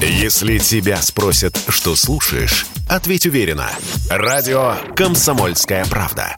Если 0.00 0.58
тебя 0.58 1.00
спросят, 1.00 1.58
что 1.68 1.96
слушаешь, 1.96 2.66
ответь 2.86 3.24
уверенно. 3.26 3.70
Радио 4.10 4.74
«Комсомольская 4.94 5.86
правда». 5.86 6.36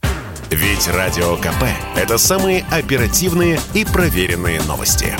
Ведь 0.50 0.86
Радио 0.86 1.36
КП– 1.36 1.64
это 1.96 2.18
самые 2.18 2.64
оперативные 2.70 3.60
и 3.74 3.84
проверенные 3.84 4.62
новости. 4.62 5.12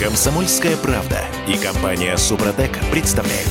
«Комсомольская 0.00 0.76
правда» 0.76 1.20
и 1.46 1.56
компания 1.56 2.16
«Супротек» 2.16 2.72
представляют. 2.90 3.50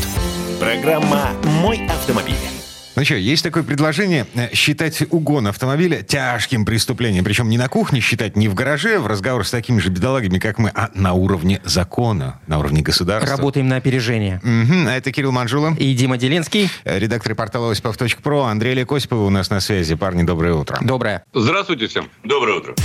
Программа 0.59 1.31
«Мой 1.61 1.87
автомобиль». 1.87 2.58
Ну 2.99 3.05
что, 3.05 3.15
есть 3.15 3.43
такое 3.43 3.63
предложение 3.63 4.27
э, 4.35 4.53
считать 4.53 5.01
угон 5.09 5.47
автомобиля 5.47 6.01
тяжким 6.01 6.65
преступлением. 6.65 7.23
Причем 7.23 7.47
не 7.47 7.57
на 7.57 7.69
кухне 7.69 8.01
считать, 8.01 8.35
не 8.35 8.49
в 8.49 8.55
гараже, 8.55 8.99
в 8.99 9.07
разговор 9.07 9.47
с 9.47 9.51
такими 9.51 9.79
же 9.79 9.89
бедолагами, 9.89 10.37
как 10.37 10.57
мы, 10.57 10.69
а 10.75 10.89
на 10.93 11.13
уровне 11.13 11.61
закона, 11.63 12.41
на 12.47 12.59
уровне 12.59 12.81
государства. 12.81 13.37
Работаем 13.37 13.69
на 13.69 13.77
опережение. 13.77 14.41
Угу, 14.43 14.89
а 14.89 14.97
это 14.97 15.13
Кирилл 15.13 15.31
Манжула. 15.31 15.73
И 15.79 15.93
Дима 15.93 16.17
Делинский. 16.17 16.69
Э, 16.83 16.99
редактор 16.99 17.35
портала 17.35 17.71
осипов.про. 17.71 18.43
Андрей 18.47 18.73
Лекосипов 18.73 19.19
у 19.19 19.29
нас 19.29 19.49
на 19.49 19.61
связи. 19.61 19.95
Парни, 19.95 20.23
доброе 20.23 20.55
утро. 20.55 20.77
Доброе. 20.81 21.23
Здравствуйте 21.33 21.87
всем. 21.87 22.09
Доброе 22.25 22.57
утро. 22.57 22.75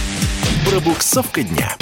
Пробуксовка 0.71 1.43
дня. 1.43 1.77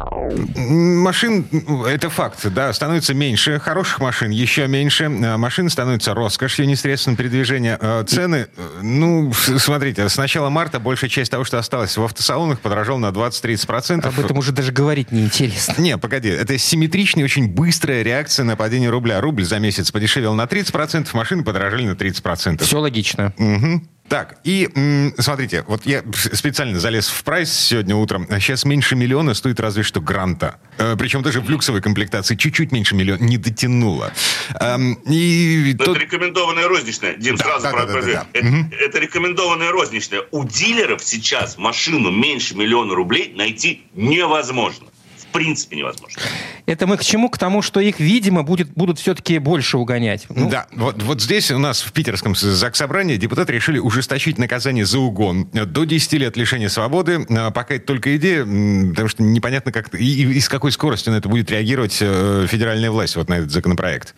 Машин, 0.00 1.44
это 1.86 2.08
факт, 2.08 2.46
да, 2.48 2.72
становится 2.72 3.12
меньше, 3.12 3.58
хороших 3.58 4.00
машин 4.00 4.30
еще 4.30 4.66
меньше, 4.66 5.04
э, 5.04 5.36
машины 5.36 5.68
становятся 5.68 6.14
роскошью, 6.14 6.66
не 6.66 6.74
средством 6.74 7.16
передвижения. 7.16 7.76
Э, 7.78 8.02
цены, 8.06 8.46
э, 8.56 8.80
ну, 8.82 9.30
смотрите, 9.34 10.08
с 10.08 10.16
начала 10.16 10.48
марта 10.48 10.80
большая 10.80 11.10
часть 11.10 11.30
того, 11.30 11.44
что 11.44 11.58
осталось 11.58 11.98
в 11.98 12.02
автосалонах, 12.02 12.60
подорожала 12.60 12.98
на 12.98 13.10
20-30%. 13.10 14.06
Об 14.06 14.18
этом 14.18 14.38
уже 14.38 14.52
даже 14.52 14.72
говорить 14.72 15.12
неинтересно. 15.12 15.74
Не, 15.76 15.98
погоди, 15.98 16.30
это 16.30 16.56
симметричная, 16.56 17.24
очень 17.24 17.48
быстрая 17.48 18.02
реакция 18.02 18.44
на 18.44 18.56
падение 18.56 18.88
рубля. 18.88 19.20
Рубль 19.20 19.44
за 19.44 19.58
месяц 19.58 19.90
подешевел 19.90 20.32
на 20.32 20.44
30%, 20.44 21.08
машины 21.12 21.44
подорожали 21.44 21.86
на 21.86 21.92
30%. 21.92 22.64
Все 22.64 22.78
логично. 22.78 23.34
Угу. 23.36 23.82
Так, 24.10 24.38
и 24.42 25.12
смотрите, 25.18 25.64
вот 25.68 25.86
я 25.86 26.02
специально 26.12 26.80
залез 26.80 27.06
в 27.08 27.22
прайс 27.22 27.52
сегодня 27.52 27.94
утром. 27.94 28.26
Сейчас 28.28 28.64
меньше 28.64 28.96
миллиона 28.96 29.34
стоит 29.34 29.60
разве 29.60 29.84
что 29.84 29.89
гранта. 29.98 30.60
Э, 30.78 30.94
причем 30.96 31.22
даже 31.22 31.40
в 31.40 31.50
люксовой 31.50 31.80
комплектации 31.80 32.36
чуть-чуть 32.36 32.70
меньше 32.70 32.94
миллиона. 32.94 33.20
Не 33.20 33.36
дотянула. 33.36 34.12
Эм, 34.60 34.94
и 35.06 35.74
тот... 35.76 35.96
Это 35.96 36.04
рекомендованная 36.04 36.68
розничная. 36.68 37.16
Дим, 37.16 37.34
да, 37.36 37.44
сразу 37.44 37.62
да, 37.64 37.70
про... 37.72 37.86
да, 37.86 37.92
да, 37.94 38.00
да. 38.00 38.26
Это, 38.32 38.46
угу. 38.46 38.56
это 38.78 38.98
рекомендованная 39.00 39.72
розничная. 39.72 40.22
У 40.30 40.44
дилеров 40.44 41.02
сейчас 41.02 41.58
машину 41.58 42.10
меньше 42.10 42.54
миллиона 42.54 42.94
рублей 42.94 43.32
найти 43.34 43.82
невозможно 43.94 44.89
принципе 45.30 45.76
невозможно. 45.76 46.20
Это 46.66 46.86
мы 46.86 46.96
к 46.96 47.04
чему? 47.04 47.28
К 47.28 47.38
тому, 47.38 47.62
что 47.62 47.80
их, 47.80 48.00
видимо, 48.00 48.42
будет, 48.42 48.70
будут 48.70 48.98
все-таки 48.98 49.38
больше 49.38 49.78
угонять. 49.78 50.26
Ну... 50.28 50.48
Да, 50.48 50.66
вот, 50.72 51.02
вот 51.02 51.22
здесь 51.22 51.50
у 51.50 51.58
нас 51.58 51.82
в 51.82 51.92
питерском 51.92 52.34
заксобрании 52.34 53.16
депутаты 53.16 53.52
решили 53.52 53.78
ужесточить 53.78 54.38
наказание 54.38 54.84
за 54.84 54.98
угон 54.98 55.48
до 55.52 55.84
10 55.84 56.12
лет 56.14 56.36
лишения 56.36 56.68
свободы. 56.68 57.26
А 57.30 57.50
пока 57.50 57.74
это 57.74 57.86
только 57.86 58.16
идея, 58.16 58.42
потому 58.44 59.08
что 59.08 59.22
непонятно, 59.22 59.72
как 59.72 59.94
и, 59.94 60.22
и 60.32 60.40
с 60.40 60.48
какой 60.48 60.72
скоростью 60.72 61.12
на 61.12 61.18
это 61.18 61.28
будет 61.28 61.50
реагировать 61.50 61.98
э, 62.00 62.46
федеральная 62.48 62.90
власть 62.90 63.16
вот 63.16 63.28
на 63.28 63.34
этот 63.34 63.50
законопроект. 63.50 64.14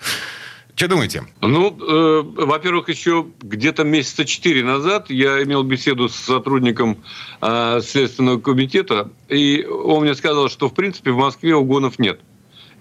Что 0.74 0.88
думаете? 0.88 1.24
Ну, 1.40 1.68
э, 1.68 2.22
во-первых, 2.22 2.88
еще 2.88 3.26
где-то 3.42 3.84
месяца 3.84 4.24
четыре 4.24 4.64
назад 4.64 5.10
я 5.10 5.42
имел 5.42 5.62
беседу 5.62 6.08
с 6.08 6.14
сотрудником 6.14 6.98
э, 7.40 7.80
Следственного 7.82 8.40
комитета, 8.40 9.10
и 9.28 9.64
он 9.64 10.02
мне 10.04 10.14
сказал, 10.14 10.48
что, 10.48 10.68
в 10.68 10.74
принципе, 10.74 11.12
в 11.12 11.18
Москве 11.18 11.54
угонов 11.54 11.98
нет 11.98 12.20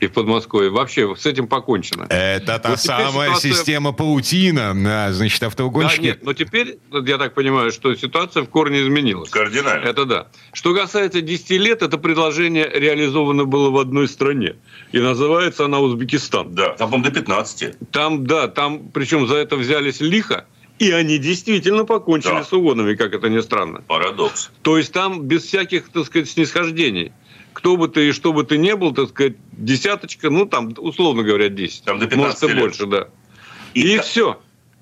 и 0.01 0.07
в 0.07 0.13
Подмосковье. 0.13 0.71
Вообще 0.71 1.15
с 1.15 1.25
этим 1.27 1.47
покончено. 1.47 2.07
Это 2.09 2.59
та 2.59 2.71
вот 2.71 2.79
самая 2.79 3.29
ситуация... 3.29 3.53
система 3.53 3.93
паутина, 3.93 5.11
значит, 5.13 5.41
автоугонщики. 5.43 6.01
Да, 6.01 6.07
нет, 6.07 6.23
но 6.23 6.33
теперь, 6.33 6.79
я 6.91 7.17
так 7.19 7.35
понимаю, 7.35 7.71
что 7.71 7.93
ситуация 7.95 8.43
в 8.43 8.49
корне 8.49 8.81
изменилась. 8.81 9.29
Кардинально. 9.29 9.85
Это 9.85 10.05
да. 10.05 10.27
Что 10.53 10.73
касается 10.73 11.21
10 11.21 11.51
лет, 11.51 11.83
это 11.83 11.99
предложение 11.99 12.67
реализовано 12.67 13.45
было 13.45 13.69
в 13.69 13.77
одной 13.77 14.07
стране. 14.07 14.55
И 14.91 14.99
называется 14.99 15.65
она 15.65 15.79
Узбекистан. 15.79 16.53
Да, 16.53 16.69
там, 16.69 16.89
по-моему, 16.89 17.13
до 17.13 17.19
15. 17.21 17.91
Там, 17.91 18.25
да, 18.25 18.47
там, 18.47 18.89
причем 18.91 19.27
за 19.27 19.35
это 19.35 19.55
взялись 19.55 20.01
лихо. 20.01 20.45
И 20.79 20.89
они 20.89 21.19
действительно 21.19 21.85
покончили 21.85 22.31
да. 22.31 22.43
с 22.43 22.51
угонами, 22.51 22.95
как 22.95 23.13
это 23.13 23.29
ни 23.29 23.39
странно. 23.41 23.83
Парадокс. 23.85 24.49
То 24.63 24.79
есть 24.79 24.91
там 24.91 25.21
без 25.21 25.43
всяких, 25.43 25.89
так 25.89 26.07
сказать, 26.07 26.27
снисхождений 26.27 27.11
кто 27.53 27.77
бы 27.77 27.87
ты 27.87 28.09
и 28.09 28.11
что 28.11 28.33
бы 28.33 28.43
ты 28.43 28.57
не 28.57 28.75
был, 28.75 28.93
так 28.93 29.09
сказать, 29.09 29.33
десяточка, 29.51 30.29
ну, 30.29 30.45
там, 30.45 30.73
условно 30.77 31.23
говоря, 31.23 31.49
10. 31.49 31.83
Там 31.83 31.99
до 31.99 32.07
15 32.07 32.41
Может, 32.41 32.57
и 32.57 32.59
больше, 32.59 32.85
да. 32.87 33.07
И, 33.73 33.93
и 33.93 33.97
та... 33.97 34.03
все. 34.03 34.41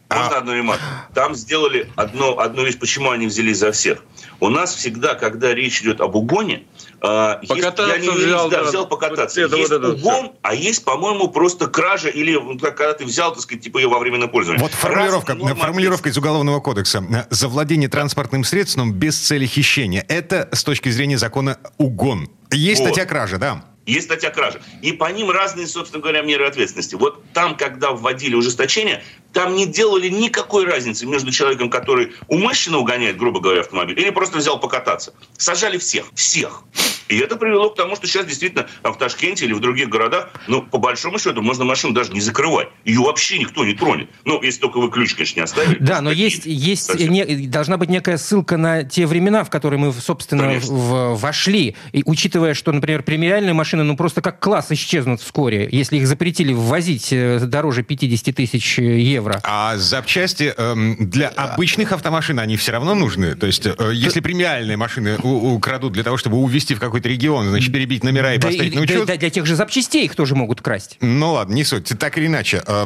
Можно 0.10 0.36
а... 0.36 0.40
одну 0.40 0.56
ремарку? 0.56 0.84
Там 1.14 1.36
сделали 1.36 1.92
одно, 1.96 2.40
одну 2.40 2.66
вещь, 2.66 2.80
почему 2.80 3.12
они 3.12 3.28
взялись 3.28 3.58
за 3.58 3.72
всех. 3.72 4.04
У 4.40 4.50
нас 4.50 4.74
всегда, 4.74 5.14
когда 5.16 5.54
речь 5.54 5.82
идет 5.82 6.02
об 6.02 6.16
угоне, 6.16 6.64
а, 7.02 7.40
покататься 7.48 7.96
есть, 7.96 8.06
я 8.06 8.12
не, 8.14 8.18
взял, 8.18 8.50
да, 8.50 8.64
взял 8.64 8.88
покататься. 8.88 9.42
Это, 9.42 9.56
есть 9.56 9.70
вот 9.70 9.80
это 9.80 9.94
угон, 9.94 10.26
все. 10.26 10.34
а 10.42 10.56
есть, 10.56 10.84
по-моему, 10.84 11.28
просто 11.30 11.68
кража 11.68 12.10
или 12.10 12.38
когда 12.60 12.94
ты 12.94 13.06
взял, 13.06 13.34
так 13.34 13.42
сказать, 13.42 13.64
типа 13.64 13.78
ее 13.78 13.88
во 13.88 14.00
временное 14.00 14.28
пользование. 14.28 14.62
Вот 14.62 14.72
формулировка, 14.72 15.36
формулировка 15.56 16.10
из 16.10 16.18
Уголовного 16.18 16.60
кодекса. 16.60 17.28
За 17.30 17.48
владение 17.48 17.90
транспортным 17.90 18.44
средством 18.44 18.94
без 18.94 19.18
цели 19.18 19.46
хищения. 19.46 20.06
Это 20.08 20.50
с 20.52 20.64
точки 20.64 20.90
зрения 20.90 21.18
закона 21.18 21.60
угон. 21.78 22.30
Есть 22.52 22.82
вот. 22.82 22.88
статья 22.88 23.06
кражи, 23.06 23.38
да? 23.38 23.64
Есть 23.90 24.06
статья 24.06 24.30
кражи. 24.30 24.62
И 24.84 24.92
по 24.92 25.12
ним 25.12 25.32
разные, 25.32 25.66
собственно 25.66 26.02
говоря, 26.02 26.22
меры 26.22 26.46
ответственности. 26.46 26.94
Вот 26.94 27.24
там, 27.34 27.58
когда 27.58 27.92
вводили 27.92 28.36
ужесточение, 28.36 29.04
там 29.34 29.56
не 29.56 29.66
делали 29.66 30.10
никакой 30.10 30.66
разницы 30.66 31.06
между 31.06 31.32
человеком, 31.32 31.70
который 31.70 32.14
умышленно 32.28 32.80
угоняет, 32.80 33.18
грубо 33.18 33.40
говоря, 33.40 33.62
автомобиль, 33.62 34.00
или 34.00 34.10
просто 34.10 34.38
взял 34.38 34.60
покататься. 34.60 35.14
Сажали 35.38 35.78
всех. 35.78 36.06
Всех. 36.16 36.64
И 37.10 37.18
это 37.18 37.38
привело 37.38 37.72
к 37.72 37.76
тому, 37.76 37.96
что 37.96 38.06
сейчас 38.06 38.28
действительно 38.28 38.68
в 38.84 38.94
Ташкенте 38.94 39.46
или 39.46 39.54
в 39.54 39.60
других 39.60 39.90
городах, 39.90 40.30
ну, 40.48 40.62
по 40.62 40.78
большому 40.78 41.18
счету, 41.18 41.42
можно 41.42 41.66
машину 41.66 41.94
даже 41.94 42.12
не 42.12 42.22
закрывать. 42.22 42.70
Ее 42.86 43.00
вообще 43.00 43.40
никто 43.40 43.66
не 43.66 43.74
тронет. 43.74 44.10
Ну, 44.26 44.42
если 44.44 44.62
только 44.62 44.78
вы 44.78 44.92
ключ, 44.92 45.16
конечно, 45.16 45.40
не 45.40 45.44
оставили. 45.44 45.78
Да, 45.80 46.02
но 46.02 46.12
есть, 46.12 46.46
есть 46.46 46.94
не, 47.00 47.48
должна 47.48 47.78
быть 47.78 47.90
некая 47.90 48.18
ссылка 48.18 48.58
на 48.58 48.84
те 48.84 49.08
времена, 49.08 49.44
в 49.44 49.50
которые 49.50 49.80
мы, 49.80 49.92
собственно, 49.92 50.60
в, 50.60 51.16
вошли. 51.16 51.76
И 51.94 52.04
учитывая, 52.06 52.54
что, 52.54 52.72
например, 52.72 53.02
премиальные 53.02 53.54
машины, 53.54 53.84
ну, 53.84 53.98
просто 53.98 54.22
как 54.22 54.40
класс 54.40 54.68
исчезнут 54.70 55.20
вскоре, 55.20 55.68
если 55.72 55.98
их 55.98 56.08
запретили 56.08 56.54
ввозить 56.54 57.12
э, 57.12 57.40
дороже 57.40 57.82
50 57.82 58.36
тысяч 58.36 58.78
евро. 58.78 59.19
А 59.44 59.78
запчасти 59.78 60.54
эм, 60.56 60.98
для 61.00 61.30
обычных 61.30 61.92
автомашин, 61.92 62.40
они 62.40 62.56
все 62.58 62.72
равно 62.72 62.94
нужны? 62.94 63.36
То 63.36 63.48
есть, 63.48 63.66
э, 63.66 63.74
если 63.94 64.20
премиальные 64.20 64.78
машины 64.78 65.18
украдут 65.18 65.94
для 65.94 66.04
того, 66.04 66.18
чтобы 66.18 66.38
увезти 66.38 66.76
в 66.76 66.80
какой 66.80 67.00
какой-то 67.00 67.10
регион, 67.10 67.48
значит, 67.50 67.74
перебить 67.74 68.04
номера 68.04 68.34
и 68.34 68.38
да, 68.38 68.48
поставить 68.48 68.76
на 68.76 68.82
учет. 68.82 69.06
Да, 69.06 69.16
для 69.16 69.30
тех 69.30 69.46
же 69.46 69.56
запчастей 69.56 70.06
их 70.06 70.16
тоже 70.16 70.36
могут 70.36 70.62
красть. 70.62 70.98
Ну 71.02 71.34
ладно, 71.34 71.54
не 71.54 71.64
суть. 71.64 71.92
Так 72.00 72.18
или 72.18 72.28
иначе, 72.28 72.62
э, 72.66 72.86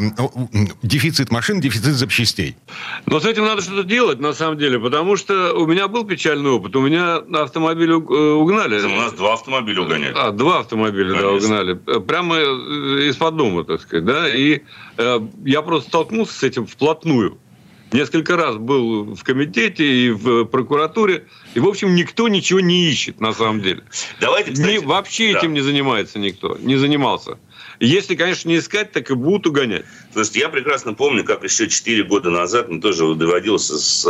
дефицит 0.83 1.31
машин, 1.31 1.59
дефицит 1.59 1.95
запчастей. 1.95 2.55
Но 3.05 3.19
с 3.19 3.25
этим 3.25 3.45
надо 3.45 3.61
что-то 3.61 3.83
делать, 3.83 4.19
на 4.19 4.33
самом 4.33 4.57
деле, 4.57 4.79
потому 4.79 5.17
что 5.17 5.53
у 5.53 5.65
меня 5.65 5.87
был 5.87 6.05
печальный 6.05 6.51
опыт. 6.51 6.75
У 6.75 6.81
меня 6.81 7.17
автомобиль 7.33 7.91
э, 7.91 7.93
угнали. 7.93 8.81
У 8.81 8.89
нас 8.89 9.13
два 9.13 9.33
автомобиля 9.33 9.81
угоняли. 9.81 10.13
А, 10.15 10.31
два 10.31 10.59
автомобиля, 10.59 11.19
да, 11.19 11.31
угнали. 11.31 11.73
Прямо 11.73 12.37
из-под 13.09 13.35
дома, 13.35 13.63
так 13.63 13.81
сказать, 13.81 14.05
да. 14.05 14.27
И 14.27 14.61
э, 14.97 15.19
я 15.45 15.61
просто 15.61 15.89
столкнулся 15.89 16.22
с 16.31 16.43
этим 16.43 16.65
вплотную. 16.65 17.39
Несколько 17.93 18.35
раз 18.35 18.57
был 18.57 19.13
в 19.13 19.23
комитете 19.23 19.85
и 19.85 20.09
в 20.09 20.45
прокуратуре. 20.45 21.27
И, 21.53 21.59
в 21.59 21.67
общем, 21.67 21.93
никто 21.93 22.27
ничего 22.27 22.59
не 22.59 22.89
ищет, 22.89 23.21
на 23.21 23.33
самом 23.33 23.61
деле. 23.61 23.83
Давайте, 24.19 24.51
кстати, 24.51 24.71
не, 24.71 24.79
вообще 24.79 25.31
да. 25.31 25.39
этим 25.39 25.53
не 25.53 25.61
занимается 25.61 26.17
никто, 26.17 26.57
не 26.59 26.75
занимался. 26.75 27.37
Если, 27.79 28.15
конечно, 28.15 28.49
не 28.49 28.57
искать, 28.57 28.91
так 28.91 29.11
и 29.11 29.13
будут 29.13 29.45
угонять. 29.45 29.85
Слушайте, 30.11 30.39
я 30.39 30.49
прекрасно 30.49 30.93
помню, 30.93 31.23
как 31.23 31.43
еще 31.43 31.67
4 31.67 32.03
года 32.05 32.31
назад 32.31 32.69
мне 32.69 32.81
тоже 32.81 33.13
доводилось 33.13 33.67
с, 33.67 34.05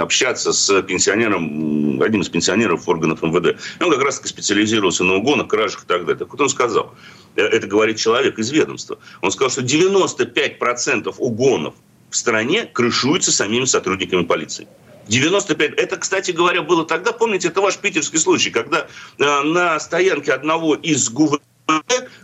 общаться 0.00 0.52
с 0.52 0.82
пенсионером, 0.82 2.02
одним 2.02 2.22
из 2.22 2.28
пенсионеров 2.28 2.88
органов 2.88 3.22
МВД. 3.22 3.60
Он 3.80 3.90
как 3.90 4.02
раз 4.02 4.20
специализировался 4.24 5.04
на 5.04 5.14
угонах, 5.16 5.48
кражах 5.48 5.84
и 5.84 5.86
так 5.86 6.00
далее. 6.00 6.18
Так 6.18 6.30
вот 6.30 6.40
он 6.40 6.48
сказал, 6.48 6.94
э, 7.36 7.42
это 7.42 7.68
говорит 7.68 7.98
человек 7.98 8.38
из 8.38 8.50
ведомства, 8.50 8.98
он 9.20 9.30
сказал, 9.30 9.50
что 9.50 9.62
95% 9.62 11.14
угонов 11.18 11.74
в 12.10 12.16
стране 12.16 12.66
крышуются 12.66 13.32
самими 13.32 13.64
сотрудниками 13.64 14.24
полиции. 14.24 14.66
95. 15.08 15.74
Это, 15.74 15.96
кстати 15.96 16.32
говоря, 16.32 16.62
было 16.62 16.84
тогда, 16.84 17.12
помните, 17.12 17.48
это 17.48 17.60
ваш 17.60 17.76
питерский 17.78 18.18
случай, 18.18 18.50
когда 18.50 18.88
э, 19.18 19.42
на 19.42 19.78
стоянке 19.78 20.32
одного 20.32 20.74
из 20.74 21.08
ГУВД 21.10 21.42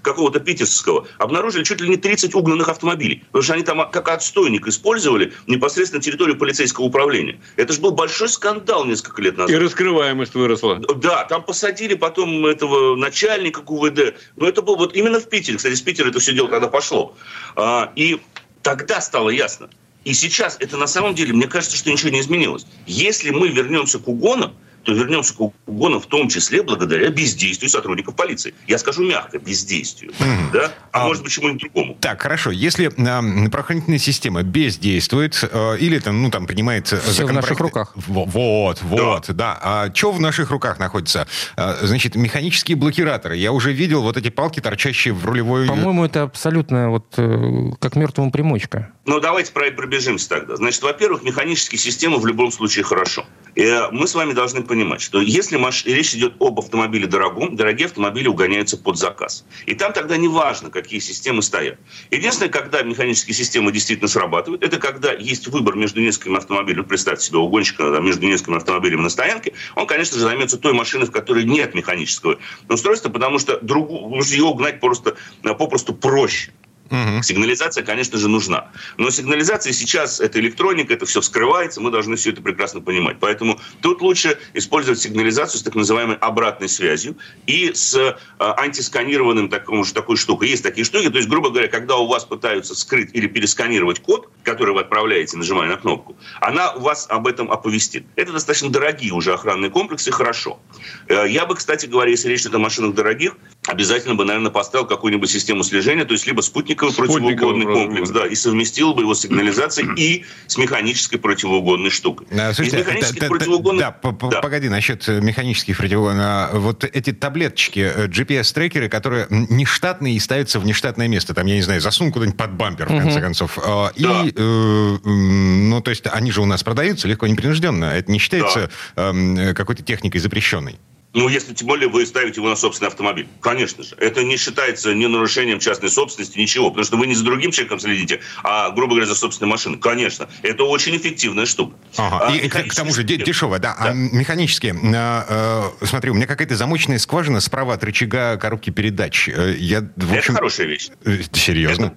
какого-то 0.02 0.40
питерского, 0.40 1.06
обнаружили 1.18 1.64
чуть 1.64 1.80
ли 1.80 1.88
не 1.88 1.96
30 1.96 2.34
угнанных 2.34 2.68
автомобилей. 2.68 3.24
Потому 3.26 3.42
что 3.42 3.54
они 3.54 3.62
там 3.64 3.90
как 3.90 4.08
отстойник 4.08 4.66
использовали 4.68 5.32
непосредственно 5.46 6.02
территорию 6.02 6.36
полицейского 6.36 6.84
управления. 6.84 7.40
Это 7.56 7.72
же 7.72 7.80
был 7.80 7.90
большой 7.90 8.28
скандал 8.28 8.84
несколько 8.84 9.20
лет 9.22 9.36
назад. 9.36 9.50
И 9.50 9.58
раскрываемость 9.58 10.34
выросла. 10.34 10.80
Да, 10.96 11.24
там 11.24 11.42
посадили 11.42 11.94
потом 11.94 12.46
этого 12.46 12.94
начальника 12.96 13.62
КУВД. 13.62 14.14
Но 14.36 14.48
это 14.48 14.62
был 14.62 14.76
вот 14.76 14.94
именно 14.94 15.18
в 15.18 15.28
Питере. 15.28 15.56
Кстати, 15.56 15.74
с 15.74 15.82
Питера 15.82 16.08
это 16.08 16.20
все 16.20 16.32
дело 16.32 16.48
тогда 16.48 16.68
пошло. 16.68 17.16
А, 17.56 17.92
и 17.96 18.20
тогда 18.62 19.00
стало 19.00 19.30
ясно. 19.30 19.68
И 20.04 20.14
сейчас 20.14 20.56
это 20.58 20.76
на 20.76 20.86
самом 20.86 21.14
деле, 21.14 21.32
мне 21.32 21.46
кажется, 21.46 21.76
что 21.76 21.90
ничего 21.90 22.10
не 22.10 22.20
изменилось. 22.20 22.66
Если 22.86 23.30
мы 23.30 23.48
вернемся 23.48 23.98
к 23.98 24.08
угонам, 24.08 24.54
то 24.82 24.92
вернемся 24.92 25.34
к 25.34 25.40
угонам 25.40 26.00
в 26.00 26.06
том 26.06 26.28
числе 26.28 26.62
благодаря 26.62 27.08
бездействию 27.10 27.70
сотрудников 27.70 28.16
полиции. 28.16 28.54
Я 28.66 28.78
скажу 28.78 29.02
мягко, 29.02 29.38
бездействию. 29.38 30.12
Mm. 30.18 30.52
Да? 30.52 30.72
А, 30.92 31.04
а 31.04 31.06
может 31.06 31.22
быть, 31.22 31.32
чему-нибудь 31.32 31.62
другому. 31.62 31.96
Так, 32.00 32.20
хорошо. 32.22 32.50
Если 32.50 32.86
э, 32.86 33.50
правоохранительная 33.50 33.98
система 33.98 34.42
бездействует 34.42 35.38
э, 35.50 35.78
или 35.78 35.98
там, 35.98 36.22
ну, 36.22 36.30
там 36.30 36.46
принимает 36.46 36.88
Все 36.88 37.26
в 37.26 37.32
наших 37.32 37.58
руках. 37.60 37.92
Вот, 37.94 38.82
вот, 38.82 39.24
да. 39.28 39.32
да. 39.34 39.58
А 39.62 39.94
что 39.94 40.12
в 40.12 40.20
наших 40.20 40.50
руках 40.50 40.78
находится? 40.78 41.26
А, 41.56 41.78
значит, 41.82 42.14
механические 42.16 42.76
блокираторы. 42.76 43.36
Я 43.36 43.52
уже 43.52 43.72
видел 43.72 44.02
вот 44.02 44.16
эти 44.16 44.30
палки, 44.30 44.60
торчащие 44.60 45.14
в 45.14 45.24
рулевой... 45.24 45.66
По-моему, 45.66 46.04
это 46.04 46.22
абсолютно 46.22 46.90
вот 46.90 47.14
э, 47.16 47.70
как 47.78 47.96
мертвому 47.96 48.30
примочка. 48.30 48.92
Ну, 49.04 49.18
давайте 49.18 49.52
пробежимся 49.52 50.28
тогда. 50.28 50.54
Значит, 50.54 50.80
во-первых, 50.82 51.24
механические 51.24 51.78
системы 51.80 52.18
в 52.18 52.26
любом 52.26 52.52
случае 52.52 52.84
хорошо. 52.84 53.26
И 53.56 53.62
э, 53.62 53.90
мы 53.90 54.06
с 54.06 54.14
вами 54.14 54.32
должны 54.32 54.62
понимать, 54.62 55.00
что 55.00 55.20
если 55.20 55.56
маш... 55.56 55.84
речь 55.84 56.14
идет 56.14 56.34
об 56.38 56.60
автомобиле 56.60 57.08
дорогом, 57.08 57.56
дорогие 57.56 57.86
автомобили 57.86 58.28
угоняются 58.28 58.76
под 58.76 58.96
заказ. 58.96 59.44
И 59.66 59.74
там 59.74 59.92
тогда 59.92 60.16
не 60.16 60.28
важно, 60.28 60.70
какие 60.70 61.00
системы 61.00 61.42
стоят. 61.42 61.78
Единственное, 62.12 62.48
когда 62.48 62.82
механические 62.82 63.34
системы 63.34 63.72
действительно 63.72 64.06
срабатывают, 64.06 64.62
это 64.62 64.78
когда 64.78 65.12
есть 65.12 65.48
выбор 65.48 65.74
между 65.74 66.00
несколькими 66.00 66.36
автомобилями. 66.36 66.84
Представьте 66.84 67.26
себе 67.26 67.38
угонщика 67.38 67.90
да, 67.90 67.98
между 67.98 68.24
несколькими 68.24 68.58
автомобилями 68.58 69.00
на 69.00 69.10
стоянке. 69.10 69.52
Он, 69.74 69.88
конечно 69.88 70.16
же, 70.16 70.22
займется 70.22 70.58
той 70.58 70.74
машиной, 70.74 71.06
в 71.06 71.10
которой 71.10 71.42
нет 71.42 71.74
механического 71.74 72.38
устройства, 72.68 73.10
потому 73.10 73.40
что 73.40 73.58
другу... 73.60 74.22
ее 74.22 74.44
угнать 74.44 74.78
просто, 74.78 75.16
попросту 75.42 75.92
проще. 75.92 76.52
Угу. 76.92 77.22
Сигнализация, 77.22 77.82
конечно 77.82 78.18
же, 78.18 78.28
нужна. 78.28 78.68
Но 78.98 79.08
сигнализация 79.08 79.72
сейчас, 79.72 80.20
это 80.20 80.38
электроника, 80.38 80.92
это 80.92 81.06
все 81.06 81.22
вскрывается, 81.22 81.80
мы 81.80 81.90
должны 81.90 82.16
все 82.16 82.32
это 82.32 82.42
прекрасно 82.42 82.82
понимать. 82.82 83.16
Поэтому 83.18 83.58
тут 83.80 84.02
лучше 84.02 84.38
использовать 84.52 85.00
сигнализацию 85.00 85.58
с 85.58 85.62
так 85.62 85.74
называемой 85.74 86.16
обратной 86.16 86.68
связью 86.68 87.16
и 87.46 87.72
с 87.72 87.94
э, 87.94 88.14
антисканированным 88.38 89.48
таком, 89.48 89.84
такой 89.84 90.16
штукой. 90.16 90.50
Есть 90.50 90.62
такие 90.62 90.84
штуки, 90.84 91.08
то 91.08 91.16
есть, 91.16 91.30
грубо 91.30 91.48
говоря, 91.48 91.68
когда 91.68 91.96
у 91.96 92.06
вас 92.06 92.26
пытаются 92.26 92.74
скрыть 92.74 93.08
или 93.14 93.26
пересканировать 93.26 94.00
код, 94.00 94.28
который 94.42 94.74
вы 94.74 94.82
отправляете, 94.82 95.38
нажимая 95.38 95.70
на 95.70 95.76
кнопку, 95.78 96.14
она 96.42 96.74
вас 96.74 97.06
об 97.08 97.26
этом 97.26 97.50
оповестит. 97.50 98.04
Это 98.16 98.32
достаточно 98.32 98.68
дорогие 98.68 99.14
уже 99.14 99.32
охранные 99.32 99.70
комплексы, 99.70 100.12
хорошо. 100.12 100.60
Э, 101.08 101.24
я 101.26 101.46
бы, 101.46 101.54
кстати 101.54 101.86
говоря, 101.86 102.10
если 102.10 102.28
речь 102.28 102.42
идет 102.42 102.56
о 102.56 102.58
машинах 102.58 102.94
дорогих, 102.94 103.34
обязательно 103.66 104.14
бы, 104.14 104.24
наверное, 104.24 104.50
поставил 104.50 104.86
какую-нибудь 104.86 105.30
систему 105.30 105.62
слежения, 105.62 106.04
то 106.04 106.12
есть 106.12 106.26
либо 106.26 106.40
спутниковый 106.40 106.94
противоугонный 106.94 107.66
комплекс, 107.66 108.10
да, 108.10 108.26
и 108.26 108.34
совместил 108.34 108.94
бы 108.94 109.02
его 109.02 109.14
с 109.14 109.20
сигнализацией 109.20 109.94
и 109.96 110.24
с 110.46 110.56
механической 110.56 111.18
противоугонной 111.18 111.90
штукой. 111.90 112.26
А, 112.32 112.52
слушайте, 112.52 112.78
Из 112.78 112.86
механических 112.86 113.28
противоугонных... 113.28 113.80
Да, 113.80 114.12
да, 114.30 114.40
погоди, 114.40 114.68
насчет 114.68 115.08
э, 115.08 115.20
механических 115.20 115.76
противоугонных. 115.76 116.24
А, 116.24 116.50
вот 116.54 116.84
эти 116.84 117.12
таблеточки, 117.12 117.92
э, 117.94 118.06
GPS-трекеры, 118.08 118.88
которые 118.88 119.26
нештатные 119.30 120.16
и 120.16 120.18
ставятся 120.18 120.58
в 120.58 120.64
нештатное 120.64 121.08
место, 121.08 121.32
там, 121.34 121.46
я 121.46 121.54
не 121.54 121.62
знаю, 121.62 121.80
засунул 121.80 122.12
куда-нибудь 122.12 122.36
под 122.36 122.52
бампер, 122.54 122.86
в 122.86 122.98
конце 122.98 123.20
концов. 123.20 123.58
А, 123.64 123.92
да. 123.96 124.24
И, 124.24 124.32
э, 124.34 124.96
ну, 125.04 125.80
то 125.80 125.90
есть 125.90 126.04
они 126.10 126.32
же 126.32 126.42
у 126.42 126.46
нас 126.46 126.64
продаются 126.64 127.06
легко, 127.06 127.26
непринужденно. 127.26 127.84
Это 127.84 128.10
не 128.10 128.18
считается 128.18 128.70
да. 128.96 129.12
э, 129.14 129.54
какой-то 129.54 129.82
техникой 129.82 130.20
запрещенной. 130.20 130.78
Ну, 131.14 131.28
если 131.28 131.52
тем 131.52 131.68
более 131.68 131.88
вы 131.88 132.06
ставите 132.06 132.40
его 132.40 132.48
на 132.48 132.56
собственный 132.56 132.88
автомобиль. 132.88 133.28
Конечно 133.40 133.84
же. 133.84 133.94
Это 133.96 134.24
не 134.24 134.36
считается 134.36 134.94
ни 134.94 135.04
нарушением 135.06 135.58
частной 135.58 135.90
собственности, 135.90 136.38
ничего. 136.38 136.70
Потому 136.70 136.84
что 136.84 136.96
вы 136.96 137.06
не 137.06 137.14
за 137.14 137.24
другим 137.24 137.50
человеком 137.50 137.80
следите, 137.80 138.20
а, 138.42 138.70
грубо 138.70 138.92
говоря, 138.94 139.06
за 139.06 139.14
собственной 139.14 139.50
машиной. 139.50 139.78
Конечно. 139.78 140.28
Это 140.42 140.64
очень 140.64 140.96
эффективная 140.96 141.44
штука. 141.44 141.76
Ага. 141.96 142.28
А, 142.28 142.34
и 142.34 142.48
к 142.48 142.74
тому 142.74 142.94
же 142.94 143.04
дешевая, 143.04 143.60
да. 143.60 143.76
да. 143.78 143.90
А 143.90 143.92
механические. 143.92 144.74
Э, 144.74 145.70
э, 145.80 145.86
смотри, 145.86 146.10
у 146.10 146.14
меня 146.14 146.26
какая-то 146.26 146.56
замочная 146.56 146.98
скважина 146.98 147.40
справа 147.40 147.74
от 147.74 147.84
рычага 147.84 148.38
коробки 148.38 148.70
передач. 148.70 149.28
Э, 149.28 149.54
я, 149.58 149.80
в 149.96 150.12
общем... 150.12 150.32
Это 150.32 150.32
хорошая 150.34 150.66
вещь. 150.66 150.88
Э, 151.04 151.18
серьезно? 151.32 151.86
Это... 151.86 151.96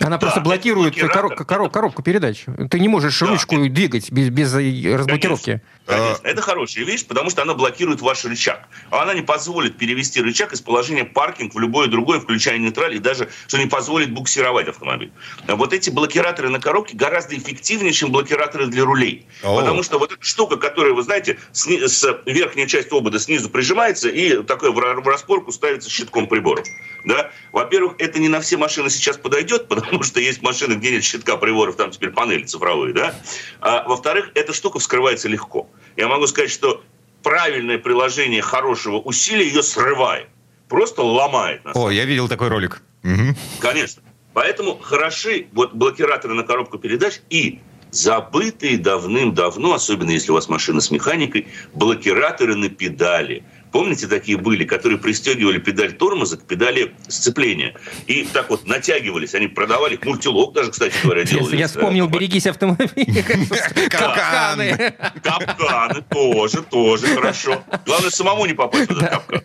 Она 0.00 0.10
да, 0.10 0.18
просто 0.18 0.40
блокирует 0.40 0.96
короб, 0.96 1.34
короб, 1.34 1.72
коробку 1.72 2.02
передач. 2.02 2.44
Ты 2.70 2.80
не 2.80 2.88
можешь 2.88 3.18
да, 3.18 3.26
ручку 3.26 3.56
это... 3.56 3.72
двигать 3.72 4.10
без, 4.10 4.28
без 4.30 4.52
разблокировки. 4.54 5.44
Конечно, 5.44 5.62
конечно. 5.86 6.28
Это 6.28 6.42
хорошая 6.42 6.84
вещь, 6.84 7.06
потому 7.06 7.30
что 7.30 7.42
она 7.42 7.54
блокирует 7.54 8.00
ваш 8.00 8.24
рычаг. 8.24 8.68
А 8.90 9.02
она 9.02 9.14
не 9.14 9.22
позволит 9.22 9.76
перевести 9.76 10.20
рычаг 10.20 10.52
из 10.52 10.60
положения 10.60 11.04
паркинг 11.04 11.54
в 11.54 11.58
любое 11.58 11.88
другое, 11.88 12.20
включая 12.20 12.58
нейтраль, 12.58 12.96
и 12.96 12.98
даже, 12.98 13.28
что 13.46 13.58
не 13.58 13.66
позволит 13.66 14.12
буксировать 14.12 14.68
автомобиль. 14.68 15.12
Вот 15.46 15.72
эти 15.72 15.90
блокираторы 15.90 16.48
на 16.48 16.60
коробке 16.60 16.96
гораздо 16.96 17.36
эффективнее, 17.36 17.92
чем 17.92 18.10
блокираторы 18.12 18.66
для 18.66 18.84
рулей. 18.84 19.26
О. 19.42 19.60
Потому 19.60 19.82
что 19.82 19.98
вот 19.98 20.12
эта 20.12 20.24
штука, 20.24 20.56
которая, 20.56 20.92
вы 20.92 21.02
знаете, 21.02 21.38
с, 21.52 21.66
с 21.66 22.22
верхняя 22.26 22.66
часть 22.66 22.90
обода 22.92 23.18
снизу 23.18 23.50
прижимается 23.50 24.08
и 24.08 24.42
такой 24.42 24.72
в 24.72 24.78
распорку 25.06 25.52
ставится 25.52 25.90
щитком 25.90 26.26
приборов. 26.26 26.66
Да? 27.04 27.30
Во-первых, 27.52 27.94
это 27.98 28.18
не 28.18 28.28
на 28.28 28.40
все 28.40 28.56
машины 28.56 28.90
сейчас 28.90 29.16
подойдет, 29.16 29.68
потому 29.68 30.02
что 30.02 30.20
есть 30.20 30.42
машины, 30.42 30.74
где 30.74 30.92
нет 30.92 31.04
щитка 31.04 31.36
приборов, 31.36 31.76
там 31.76 31.90
теперь 31.90 32.10
панели 32.10 32.44
цифровые. 32.44 32.94
Да? 32.94 33.14
А, 33.60 33.84
во-вторых, 33.86 34.30
эта 34.34 34.52
штука 34.52 34.78
вскрывается 34.78 35.28
легко. 35.28 35.68
Я 35.96 36.08
могу 36.08 36.26
сказать, 36.26 36.50
что 36.50 36.82
правильное 37.22 37.78
приложение 37.78 38.42
хорошего 38.42 38.98
усилия 38.98 39.46
ее 39.46 39.62
срывает. 39.62 40.28
Просто 40.68 41.02
ломает. 41.02 41.62
О, 41.74 41.90
я 41.90 42.04
видел 42.04 42.28
такой 42.28 42.48
ролик. 42.48 42.82
Угу. 43.02 43.36
Конечно. 43.60 44.02
Поэтому 44.32 44.78
хороши 44.78 45.46
вот 45.52 45.74
блокираторы 45.74 46.34
на 46.34 46.42
коробку 46.42 46.78
передач 46.78 47.20
и 47.30 47.60
забытые 47.92 48.78
давным-давно, 48.78 49.74
особенно 49.74 50.10
если 50.10 50.32
у 50.32 50.34
вас 50.34 50.48
машина 50.48 50.80
с 50.80 50.90
механикой, 50.90 51.46
блокираторы 51.72 52.56
на 52.56 52.68
педали. 52.68 53.44
Помните, 53.74 54.06
такие 54.06 54.38
были, 54.38 54.62
которые 54.62 55.00
пристегивали 55.00 55.58
педаль 55.58 55.94
тормоза 55.94 56.36
к 56.36 56.44
педали 56.44 56.94
сцепления. 57.08 57.74
И 58.06 58.22
так 58.22 58.48
вот 58.48 58.68
натягивались. 58.68 59.34
Они 59.34 59.48
продавали 59.48 59.98
мультилок 60.04 60.52
даже, 60.52 60.70
кстати 60.70 60.94
говоря, 61.02 61.24
делали. 61.24 61.56
Я 61.56 61.66
вспомнил, 61.66 62.06
берегись 62.06 62.46
автомобиля. 62.46 63.24
Капканы. 63.90 64.94
Капканы 65.20 66.02
тоже, 66.08 66.62
тоже 66.62 67.16
хорошо. 67.16 67.64
Главное, 67.84 68.10
самому 68.10 68.46
не 68.46 68.52
попасть 68.52 68.88
в 68.88 68.96
этот 68.96 69.10
капкан. 69.10 69.42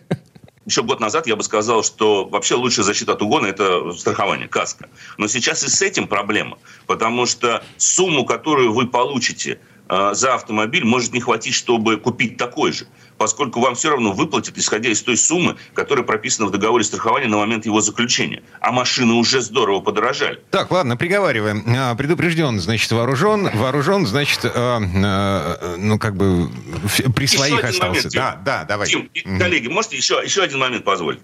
Еще 0.64 0.84
год 0.84 1.00
назад 1.00 1.26
я 1.26 1.34
бы 1.34 1.42
сказал, 1.42 1.82
что 1.82 2.24
вообще 2.24 2.54
лучшая 2.54 2.84
защита 2.84 3.14
от 3.14 3.22
угона– 3.22 3.46
это 3.48 3.90
страхование, 3.94 4.46
каска. 4.46 4.88
Но 5.18 5.26
сейчас 5.26 5.64
и 5.64 5.68
с 5.68 5.82
этим 5.82 6.06
проблема, 6.06 6.58
потому 6.86 7.26
что 7.26 7.64
сумму, 7.78 8.24
которую 8.24 8.74
вы 8.74 8.86
получите 8.86 9.58
э, 9.88 10.10
за 10.12 10.34
автомобиль, 10.34 10.84
может 10.84 11.12
не 11.12 11.20
хватить, 11.20 11.54
чтобы 11.54 11.96
купить 11.96 12.36
такой 12.36 12.70
же 12.70 12.86
поскольку 13.20 13.60
вам 13.60 13.74
все 13.74 13.90
равно 13.90 14.12
выплатят, 14.12 14.56
исходя 14.56 14.88
из 14.88 15.02
той 15.02 15.18
суммы, 15.18 15.56
которая 15.74 16.06
прописана 16.06 16.48
в 16.48 16.50
договоре 16.50 16.82
страхования 16.84 17.26
на 17.26 17.36
момент 17.36 17.66
его 17.66 17.82
заключения. 17.82 18.42
А 18.60 18.72
машины 18.72 19.12
уже 19.12 19.42
здорово 19.42 19.80
подорожали. 19.80 20.40
Так, 20.50 20.70
ладно, 20.70 20.96
приговариваем. 20.96 21.62
А, 21.66 21.94
предупрежден, 21.94 22.58
значит, 22.58 22.90
вооружен. 22.90 23.50
Вооружен, 23.52 24.06
значит, 24.06 24.46
э, 24.46 24.48
э, 24.54 25.76
ну, 25.76 25.98
как 25.98 26.16
бы 26.16 26.48
при 27.14 27.26
своих 27.26 27.58
еще 27.58 27.66
остался. 27.66 27.88
Момент, 27.88 28.14
да, 28.14 28.40
да, 28.42 28.64
давай. 28.64 28.86
Тим, 28.86 29.10
коллеги, 29.38 29.68
можете 29.68 29.98
еще, 29.98 30.22
еще 30.24 30.42
один 30.42 30.58
момент 30.58 30.84
позволить? 30.84 31.20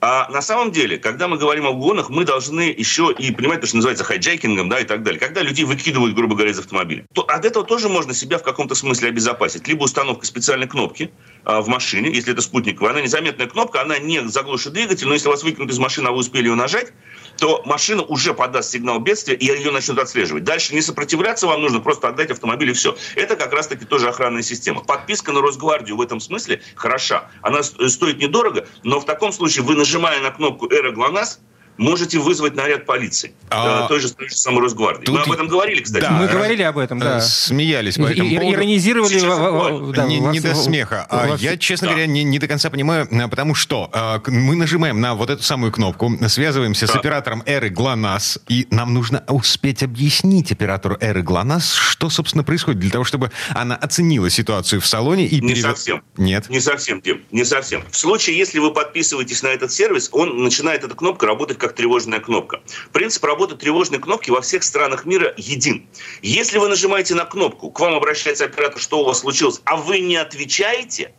А 0.00 0.28
на 0.30 0.42
самом 0.42 0.72
деле, 0.72 0.98
когда 0.98 1.28
мы 1.28 1.38
говорим 1.38 1.66
о 1.66 1.70
угонах, 1.70 2.10
мы 2.10 2.24
должны 2.24 2.74
еще 2.76 3.14
и 3.16 3.32
понимать 3.32 3.60
то, 3.60 3.66
что 3.66 3.76
называется 3.76 4.04
хайджекингом, 4.04 4.68
да, 4.68 4.80
и 4.80 4.84
так 4.84 5.02
далее. 5.02 5.18
Когда 5.20 5.42
людей 5.42 5.64
выкидывают, 5.64 6.14
грубо 6.14 6.34
говоря, 6.34 6.50
из 6.50 6.58
автомобиля. 6.58 7.06
То 7.14 7.22
от 7.22 7.44
этого 7.44 7.64
тоже 7.64 7.88
можно 7.88 8.14
себя 8.14 8.38
в 8.38 8.42
каком-то 8.42 8.74
смысле 8.74 9.08
обезопасить. 9.08 9.66
Либо 9.68 9.84
установка 9.84 10.26
специальной 10.26 10.66
кнопки 10.66 11.10
а, 11.44 11.60
в 11.60 11.68
машине, 11.68 12.10
если 12.10 12.32
это 12.32 12.42
спутниковая, 12.42 12.92
она 12.92 13.00
незаметная 13.00 13.46
кнопка, 13.46 13.80
она 13.80 13.98
не 13.98 14.26
заглушит 14.28 14.72
двигатель, 14.72 15.06
но 15.06 15.14
если 15.14 15.28
вас 15.28 15.42
выкинут 15.42 15.70
из 15.70 15.78
машины, 15.78 16.08
а 16.08 16.12
вы 16.12 16.18
успели 16.18 16.48
ее 16.48 16.54
нажать, 16.54 16.92
то 17.38 17.62
машина 17.64 18.02
уже 18.02 18.34
подаст 18.34 18.70
сигнал 18.70 19.00
бедствия, 19.00 19.34
и 19.34 19.46
ее 19.46 19.70
начнут 19.70 19.98
отслеживать. 19.98 20.44
Дальше 20.44 20.74
не 20.74 20.80
сопротивляться 20.80 21.46
вам 21.46 21.60
нужно, 21.60 21.80
просто 21.80 22.08
отдать 22.08 22.30
автомобиль 22.30 22.70
и 22.70 22.72
все. 22.72 22.96
Это 23.16 23.36
как 23.36 23.52
раз-таки 23.52 23.84
тоже 23.84 24.08
охранная 24.08 24.42
система. 24.42 24.82
Подписка 24.82 25.32
на 25.32 25.40
Росгвардию 25.40 25.96
в 25.96 26.00
этом 26.00 26.20
смысле 26.20 26.62
хороша. 26.74 27.30
Она 27.42 27.62
стоит 27.62 28.18
недорого, 28.18 28.66
но 28.82 29.00
в 29.00 29.04
таком 29.04 29.32
случае 29.32 29.64
вы, 29.64 29.74
нажимая 29.74 30.20
на 30.20 30.30
кнопку 30.30 30.70
«Эра 30.70 30.90
ГЛОНАСС», 30.92 31.40
можете 31.76 32.18
вызвать 32.18 32.54
наряд 32.54 32.86
полиции. 32.86 33.32
А... 33.50 33.86
Той 33.88 34.00
же, 34.00 34.12
той 34.12 34.28
же 34.28 34.36
самой 34.36 34.62
Росгвардии. 34.62 35.04
Тут... 35.04 35.14
Мы 35.14 35.22
об 35.22 35.32
этом 35.32 35.48
говорили, 35.48 35.82
кстати. 35.82 36.02
Да, 36.02 36.10
Мы 36.10 36.26
говорили 36.26 36.62
об 36.62 36.78
этом, 36.78 36.98
да. 36.98 37.20
Смеялись 37.20 37.96
по 37.96 38.06
этому 38.06 38.30
поводу. 38.30 38.52
Иронизировали. 38.52 39.92
Да, 39.92 40.06
не, 40.06 40.18
не 40.18 40.40
до 40.40 40.54
смеха. 40.54 41.06
А 41.10 41.36
я, 41.36 41.56
честно 41.56 41.88
да. 41.88 41.94
говоря, 41.94 42.06
не, 42.06 42.24
не 42.24 42.38
до 42.38 42.48
конца 42.48 42.70
понимаю, 42.70 43.08
потому 43.30 43.54
что 43.54 43.90
мы 44.26 44.56
нажимаем 44.56 45.00
на 45.00 45.14
вот 45.14 45.30
эту 45.30 45.42
самую 45.42 45.72
кнопку, 45.72 46.12
связываемся 46.28 46.86
да. 46.86 46.92
с 46.92 46.96
оператором 46.96 47.42
Эры 47.46 47.68
ГЛОНАСС, 47.70 48.40
и 48.48 48.66
нам 48.70 48.94
нужно 48.94 49.24
успеть 49.28 49.82
объяснить 49.82 50.52
оператору 50.52 50.96
Эры 51.00 51.22
ГЛОНАСС, 51.22 51.74
что, 51.74 52.10
собственно, 52.10 52.44
происходит, 52.44 52.80
для 52.80 52.90
того, 52.90 53.04
чтобы 53.04 53.30
она 53.50 53.76
оценила 53.76 54.30
ситуацию 54.30 54.80
в 54.80 54.86
салоне 54.86 55.26
и... 55.26 55.40
Не 55.40 55.48
перевед... 55.48 55.64
совсем. 55.64 56.02
Нет. 56.16 56.48
Не 56.48 56.60
совсем, 56.60 57.00
Дим, 57.00 57.22
не 57.30 57.44
совсем. 57.44 57.82
В 57.90 57.96
случае, 57.96 58.38
если 58.38 58.58
вы 58.58 58.72
подписываетесь 58.72 59.42
на 59.42 59.48
этот 59.48 59.72
сервис, 59.72 60.08
он 60.12 60.42
начинает, 60.42 60.84
эта 60.84 60.94
кнопка, 60.94 61.26
работать 61.26 61.58
как 61.64 61.74
тревожная 61.74 62.20
кнопка. 62.20 62.60
Принцип 62.92 63.24
работы 63.24 63.56
тревожной 63.56 63.98
кнопки 63.98 64.30
во 64.30 64.42
всех 64.42 64.62
странах 64.62 65.06
мира 65.06 65.32
един. 65.38 65.88
Если 66.20 66.58
вы 66.58 66.68
нажимаете 66.68 67.14
на 67.14 67.24
кнопку, 67.24 67.70
к 67.70 67.80
вам 67.80 67.94
обращается 67.94 68.44
оператор, 68.44 68.78
что 68.78 69.00
у 69.00 69.04
вас 69.04 69.20
случилось, 69.20 69.62
а 69.64 69.76
вы 69.76 70.00
не 70.00 70.16
отвечаете, 70.16 71.14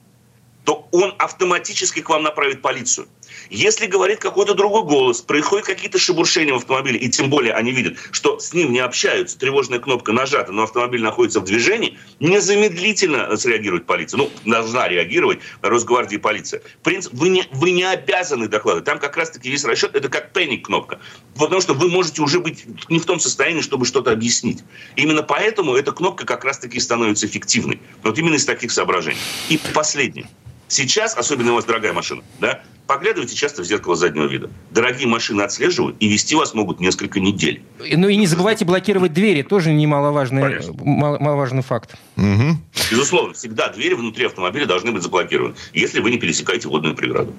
то 0.64 0.88
он 0.92 1.16
автоматически 1.18 2.02
к 2.02 2.10
вам 2.10 2.22
направит 2.22 2.62
полицию. 2.62 3.08
Если 3.50 3.86
говорит 3.86 4.20
какой-то 4.20 4.54
другой 4.54 4.84
голос, 4.84 5.22
происходят 5.22 5.66
какие-то 5.66 5.98
шебуршения 5.98 6.54
в 6.54 6.58
автомобиле, 6.58 7.00
и 7.00 7.10
тем 7.10 7.30
более 7.30 7.54
они 7.54 7.72
видят, 7.72 7.98
что 8.12 8.40
с 8.40 8.54
ним 8.54 8.72
не 8.72 8.80
общаются, 8.80 9.38
тревожная 9.38 9.80
кнопка 9.80 10.12
нажата, 10.12 10.52
но 10.52 10.64
автомобиль 10.64 11.02
находится 11.02 11.40
в 11.40 11.46
движении, 11.46 11.98
незамедлительно 12.20 13.36
среагирует 13.38 13.86
полиция. 13.86 14.18
Ну, 14.18 14.32
должна 14.46 14.88
реагировать 14.88 15.40
Росгвардия 15.62 16.18
и 16.18 16.22
полиция. 16.22 16.62
Принцип, 16.84 17.14
вы 17.14 17.30
не, 17.30 17.44
вы 17.52 17.72
не 17.72 17.84
обязаны 17.84 18.48
докладывать. 18.48 18.86
Там 18.86 19.00
как 19.00 19.18
раз-таки 19.18 19.50
весь 19.50 19.64
расчет, 19.66 19.96
это 19.96 20.10
как 20.10 20.34
паник-кнопка. 20.34 21.00
Потому 21.38 21.62
что 21.62 21.74
вы 21.74 21.90
можете 21.90 22.22
уже 22.22 22.40
быть 22.40 22.66
не 22.90 23.00
в 23.00 23.06
том 23.06 23.20
состоянии, 23.20 23.62
чтобы 23.62 23.86
что-то 23.86 24.12
объяснить. 24.12 24.64
Именно 24.96 25.24
поэтому 25.24 25.76
эта 25.76 25.92
кнопка 25.92 26.26
как 26.26 26.44
раз-таки 26.44 26.80
становится 26.80 27.26
эффективной. 27.28 27.80
Вот 28.04 28.18
именно 28.18 28.36
из 28.36 28.46
таких 28.46 28.72
соображений. 28.72 29.20
И 29.50 29.60
последнее. 29.74 30.28
Сейчас, 30.68 31.16
особенно 31.16 31.52
у 31.52 31.56
вас 31.56 31.66
дорогая 31.66 31.94
машина, 31.94 32.24
да, 32.40 32.62
Поглядывайте 32.88 33.36
часто 33.36 33.64
в 33.64 33.66
зеркало 33.66 33.96
заднего 33.96 34.26
вида. 34.26 34.50
Дорогие 34.70 35.08
машины 35.08 35.42
отслеживают, 35.42 35.96
и 36.00 36.08
вести 36.08 36.36
вас 36.36 36.54
могут 36.54 36.80
несколько 36.80 37.20
недель. 37.20 37.64
Ну 37.80 38.08
и 38.08 38.16
не 38.16 38.28
забывайте 38.28 38.64
блокировать 38.64 39.12
двери, 39.12 39.42
тоже 39.42 39.74
немаловажный, 39.74 40.62
маловажный 40.84 41.64
факт. 41.64 41.96
Угу. 42.16 42.58
Безусловно, 42.92 43.34
всегда 43.34 43.70
двери 43.70 43.94
внутри 43.94 44.26
автомобиля 44.26 44.66
должны 44.66 44.92
быть 44.92 45.04
заблокированы, 45.04 45.56
если 45.74 46.00
вы 46.00 46.12
не 46.12 46.18
пересекаете 46.18 46.68
водную 46.68 46.96
преграду. 46.96 47.34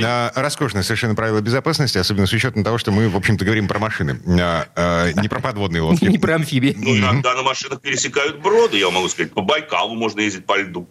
Да, 0.00 0.32
роскошное 0.34 0.82
совершенно 0.82 1.14
правило 1.14 1.40
безопасности, 1.40 1.98
особенно 1.98 2.26
с 2.26 2.32
учетом 2.32 2.64
того, 2.64 2.78
что 2.78 2.90
мы, 2.90 3.08
в 3.08 3.16
общем-то, 3.16 3.44
говорим 3.44 3.68
про 3.68 3.78
машины, 3.78 4.20
а, 4.40 4.66
а, 4.74 5.12
не 5.12 5.28
про 5.28 5.40
подводные 5.40 5.82
лодки. 5.82 6.04
Не 6.04 6.18
про 6.18 6.36
амфибии. 6.36 6.74
Ну, 6.76 6.96
иногда 6.96 7.34
на 7.34 7.42
машинах 7.42 7.80
пересекают 7.80 8.40
броды, 8.40 8.78
я 8.78 8.90
могу 8.90 9.08
сказать, 9.08 9.32
по 9.32 9.42
Байкалу 9.42 9.94
можно 9.94 10.20
ездить 10.20 10.46
по 10.46 10.58
льду. 10.58 10.88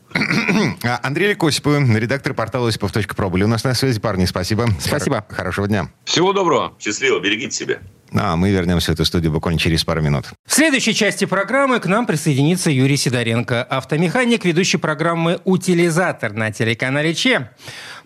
А, 0.84 1.00
Андрей 1.04 1.30
Лекосипов, 1.30 1.84
редактор 1.96 2.34
портала 2.34 2.70
осипов.про. 2.70 3.30
Были 3.30 3.44
у 3.44 3.48
нас 3.48 3.64
на 3.64 3.74
связи, 3.74 4.00
парни. 4.00 4.26
Спасибо. 4.26 4.68
Спасибо. 4.80 5.26
Хор- 5.28 5.36
хорошего 5.36 5.68
дня. 5.68 5.90
Всего 6.06 6.34
доброго. 6.34 6.74
Счастливо. 6.80 7.20
Берегите 7.20 7.52
себя. 7.52 7.80
А 8.14 8.36
мы 8.36 8.52
вернемся 8.52 8.92
в 8.92 8.96
эту 8.96 9.06
студию 9.06 9.32
буквально 9.32 9.60
через 9.60 9.84
пару 9.84 10.02
минут. 10.02 10.26
В 10.46 10.54
следующей 10.54 10.94
части 10.94 11.26
программы 11.26 11.80
к 11.80 11.86
нам 11.86 12.06
присоединится 12.06 12.72
Юрий 12.72 12.98
Сидоренко, 12.98 13.64
автомеханик, 13.64 14.46
ведущий 14.46 14.78
программы 14.78 15.40
«Утилизатор» 15.44 16.34
на 16.34 16.52
телеканале 16.52 17.14
ЧЕ. 17.14 17.52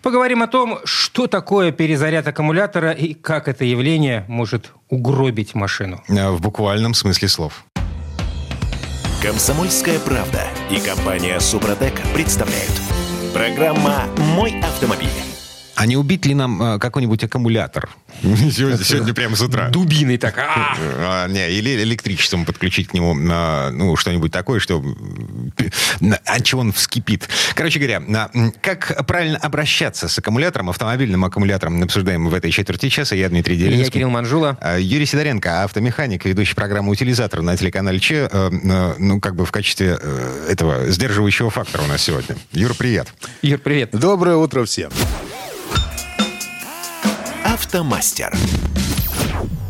Поговорим 0.02 0.42
о 0.42 0.48
том, 0.48 0.78
что 0.84 1.26
такое 1.26 1.72
перезаряд 1.72 2.26
аккумулятора 2.26 2.92
и 2.92 3.14
как 3.14 3.48
это 3.48 3.64
явление 3.64 4.24
может 4.28 4.72
угробить 4.88 5.54
машину. 5.54 6.02
В 6.08 6.40
буквальном 6.40 6.94
смысле 6.94 7.28
слов. 7.28 7.64
Комсомольская 9.22 10.00
правда 10.00 10.42
и 10.70 10.80
компания 10.80 11.38
«Супротек» 11.38 11.94
представляют– 12.12 12.72
Программа 13.32 14.04
«Мой 14.18 14.60
автомобиль». 14.60 15.31
А 15.74 15.86
не 15.86 15.96
убить 15.96 16.26
ли 16.26 16.34
нам 16.34 16.62
э, 16.62 16.78
какой-нибудь 16.78 17.24
аккумулятор? 17.24 17.90
Сегодня, 18.22 18.78
сегодня 18.84 19.14
прямо 19.14 19.36
с 19.36 19.40
утра. 19.40 19.68
Дубиной 19.70 20.18
так. 20.18 20.36
А! 20.38 20.76
А, 20.78 21.28
не, 21.28 21.50
или 21.50 21.82
электричеством 21.82 22.44
подключить 22.44 22.88
к 22.88 22.94
нему 22.94 23.16
а, 23.30 23.70
ну, 23.70 23.96
что-нибудь 23.96 24.30
такое, 24.30 24.60
что 24.60 24.84
от 26.26 26.44
чего 26.44 26.60
он 26.60 26.72
вскипит. 26.72 27.28
Короче 27.54 27.78
говоря, 27.78 28.30
как 28.60 29.06
правильно 29.06 29.38
обращаться 29.38 30.08
с 30.08 30.18
аккумулятором, 30.18 30.70
автомобильным 30.70 31.24
аккумулятором, 31.24 31.82
обсуждаем 31.82 32.28
в 32.28 32.34
этой 32.34 32.50
четверти 32.50 32.88
часа. 32.88 33.16
Я 33.16 33.28
Дмитрий 33.28 33.56
Делинский. 33.56 33.84
Я 33.84 33.90
Кирилл 33.90 34.10
Манжула. 34.10 34.58
А, 34.60 34.78
Юрий 34.78 35.06
Сидоренко, 35.06 35.64
автомеханик, 35.64 36.24
ведущий 36.24 36.54
программы 36.54 36.90
«Утилизатор» 36.90 37.42
на 37.42 37.56
телеканале 37.56 37.98
Че. 37.98 38.28
Э, 38.30 38.50
э, 38.52 38.94
ну, 38.98 39.20
как 39.20 39.34
бы 39.34 39.46
в 39.46 39.52
качестве 39.52 39.98
э, 40.00 40.48
этого 40.50 40.90
сдерживающего 40.90 41.50
фактора 41.50 41.82
у 41.82 41.86
нас 41.86 42.02
сегодня. 42.02 42.36
Юр, 42.52 42.74
привет. 42.74 43.08
Юр, 43.42 43.58
привет. 43.58 43.90
Доброе 43.92 44.36
утро 44.36 44.64
всем. 44.64 44.90
Автомастер. 47.52 48.32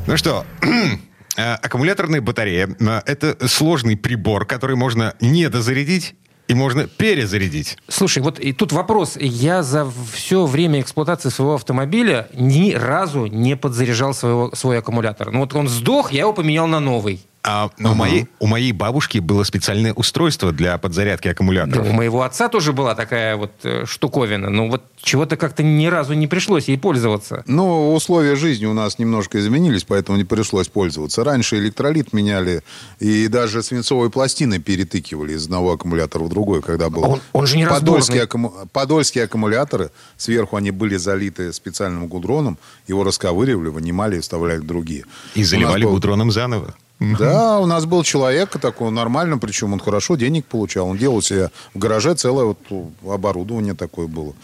Ну 0.06 0.16
что, 0.16 0.46
э, 1.36 1.54
аккумуляторная 1.54 2.20
батарея 2.20 2.68
э,– 2.78 3.00
это 3.06 3.48
сложный 3.48 3.96
прибор, 3.96 4.46
который 4.46 4.76
можно 4.76 5.16
не 5.20 5.48
дозарядить 5.48 6.14
и 6.46 6.54
можно 6.54 6.86
перезарядить. 6.86 7.76
Слушай, 7.88 8.22
вот 8.22 8.38
и 8.38 8.52
тут 8.52 8.70
вопрос. 8.70 9.16
Я 9.18 9.64
за 9.64 9.90
все 10.12 10.46
время 10.46 10.80
эксплуатации 10.80 11.28
своего 11.28 11.54
автомобиля 11.54 12.28
ни 12.34 12.70
разу 12.70 13.26
не 13.26 13.56
подзаряжал 13.56 14.14
своего, 14.14 14.52
свой 14.54 14.78
аккумулятор. 14.78 15.32
Ну 15.32 15.40
вот 15.40 15.52
он 15.52 15.68
сдох, 15.68 16.12
я 16.12 16.20
его 16.20 16.32
поменял 16.32 16.68
на 16.68 16.78
новый. 16.78 17.26
А 17.44 17.66
uh-huh. 17.66 17.90
у, 17.90 17.94
моей, 17.94 18.28
у 18.38 18.46
моей 18.46 18.70
бабушки 18.70 19.18
было 19.18 19.42
специальное 19.42 19.92
устройство 19.92 20.52
для 20.52 20.78
подзарядки 20.78 21.26
аккумуляторов. 21.26 21.84
Да, 21.84 21.90
у 21.90 21.92
моего 21.92 22.22
отца 22.22 22.48
тоже 22.48 22.72
была 22.72 22.94
такая 22.94 23.36
вот 23.36 23.50
э, 23.64 23.84
штуковина. 23.84 24.48
Ну 24.48 24.70
вот 24.70 24.84
чего-то 25.02 25.36
как-то 25.36 25.64
ни 25.64 25.86
разу 25.86 26.14
не 26.14 26.28
пришлось 26.28 26.68
ей 26.68 26.78
пользоваться. 26.78 27.42
Ну, 27.46 27.94
условия 27.94 28.36
жизни 28.36 28.66
у 28.66 28.74
нас 28.74 29.00
немножко 29.00 29.40
изменились, 29.40 29.82
поэтому 29.82 30.18
не 30.18 30.24
пришлось 30.24 30.68
пользоваться. 30.68 31.24
Раньше 31.24 31.56
электролит 31.56 32.12
меняли, 32.12 32.62
и 33.00 33.26
даже 33.26 33.64
свинцовые 33.64 34.10
пластины 34.10 34.60
перетыкивали 34.60 35.32
из 35.32 35.46
одного 35.46 35.72
аккумулятора 35.72 36.22
в 36.22 36.28
другой, 36.28 36.62
когда 36.62 36.90
был... 36.90 37.02
Он, 37.04 37.20
он 37.32 37.46
же 37.48 37.56
не 37.56 37.66
подольские, 37.66 38.22
аккуму... 38.22 38.54
подольские 38.72 39.24
аккумуляторы, 39.24 39.90
сверху 40.16 40.56
они 40.56 40.70
были 40.70 40.96
залиты 40.96 41.52
специальным 41.52 42.06
гудроном, 42.06 42.56
его 42.86 43.02
расковыривали, 43.02 43.68
вынимали 43.68 44.18
и 44.18 44.20
вставляли 44.20 44.60
другие. 44.60 45.04
И 45.34 45.42
заливали 45.42 45.84
был... 45.84 45.92
гудроном 45.92 46.30
заново. 46.30 46.76
Да, 47.18 47.58
у 47.60 47.66
нас 47.66 47.84
был 47.86 48.02
человек 48.02 48.58
такой 48.58 48.90
нормально, 48.90 49.38
причем 49.38 49.72
он 49.72 49.80
хорошо 49.80 50.16
денег 50.16 50.46
получал. 50.46 50.88
Он 50.88 50.96
делал 50.96 51.22
себе 51.22 51.50
в 51.74 51.78
гараже 51.78 52.14
целое 52.14 52.44
вот 52.44 52.58
оборудование 53.06 53.74
такое 53.74 54.06
было. 54.06 54.34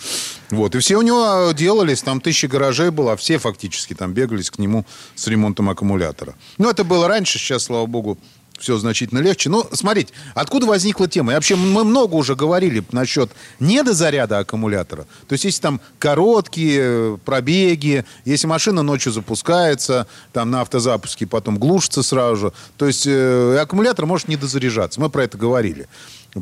Вот. 0.51 0.75
И 0.75 0.79
все 0.79 0.97
у 0.97 1.03
него 1.03 1.53
делались, 1.53 2.03
там 2.03 2.21
тысячи 2.21 2.47
гаражей 2.47 2.91
было, 2.91 3.13
а 3.13 3.17
все 3.17 3.39
фактически 3.39 3.95
там 3.95 4.13
бегались 4.13 4.51
к 4.51 4.59
нему 4.59 4.85
с 5.15 5.27
ремонтом 5.27 5.69
аккумулятора. 5.71 6.35
Ну, 6.57 6.69
это 6.71 6.85
было 6.85 7.09
раньше, 7.09 7.39
сейчас, 7.39 7.65
слава 7.65 7.87
богу, 7.87 8.19
все 8.59 8.77
значительно 8.79 9.21
легче. 9.21 9.51
Но 9.51 9.67
смотрите, 9.73 10.13
откуда 10.35 10.67
возникла 10.67 11.09
тема? 11.09 11.33
И 11.33 11.35
вообще 11.35 11.57
мы 11.57 11.85
много 11.85 12.15
уже 12.15 12.35
говорили 12.35 12.85
насчет 12.93 13.31
недозаряда 13.61 14.39
аккумулятора. 14.39 15.07
То 15.27 15.33
есть 15.33 15.45
если 15.45 15.63
там 15.63 15.81
короткие 15.99 16.81
э, 16.81 17.17
пробеги, 17.25 18.05
если 18.25 18.47
машина 18.47 18.83
ночью 18.83 19.13
запускается, 19.13 20.07
там 20.33 20.51
на 20.51 20.61
автозапуске 20.63 21.27
потом 21.27 21.59
глушится 21.59 22.03
сразу 22.03 22.37
же, 22.37 22.53
то 22.77 22.87
есть 22.87 23.07
э, 23.07 23.59
аккумулятор 23.61 24.07
может 24.07 24.29
не 24.29 24.37
дозаряжаться. 24.37 25.01
Мы 25.01 25.09
про 25.09 25.25
это 25.25 25.39
говорили. 25.39 25.89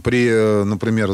При, 0.02 0.26
э, 0.28 0.64
например, 0.64 1.10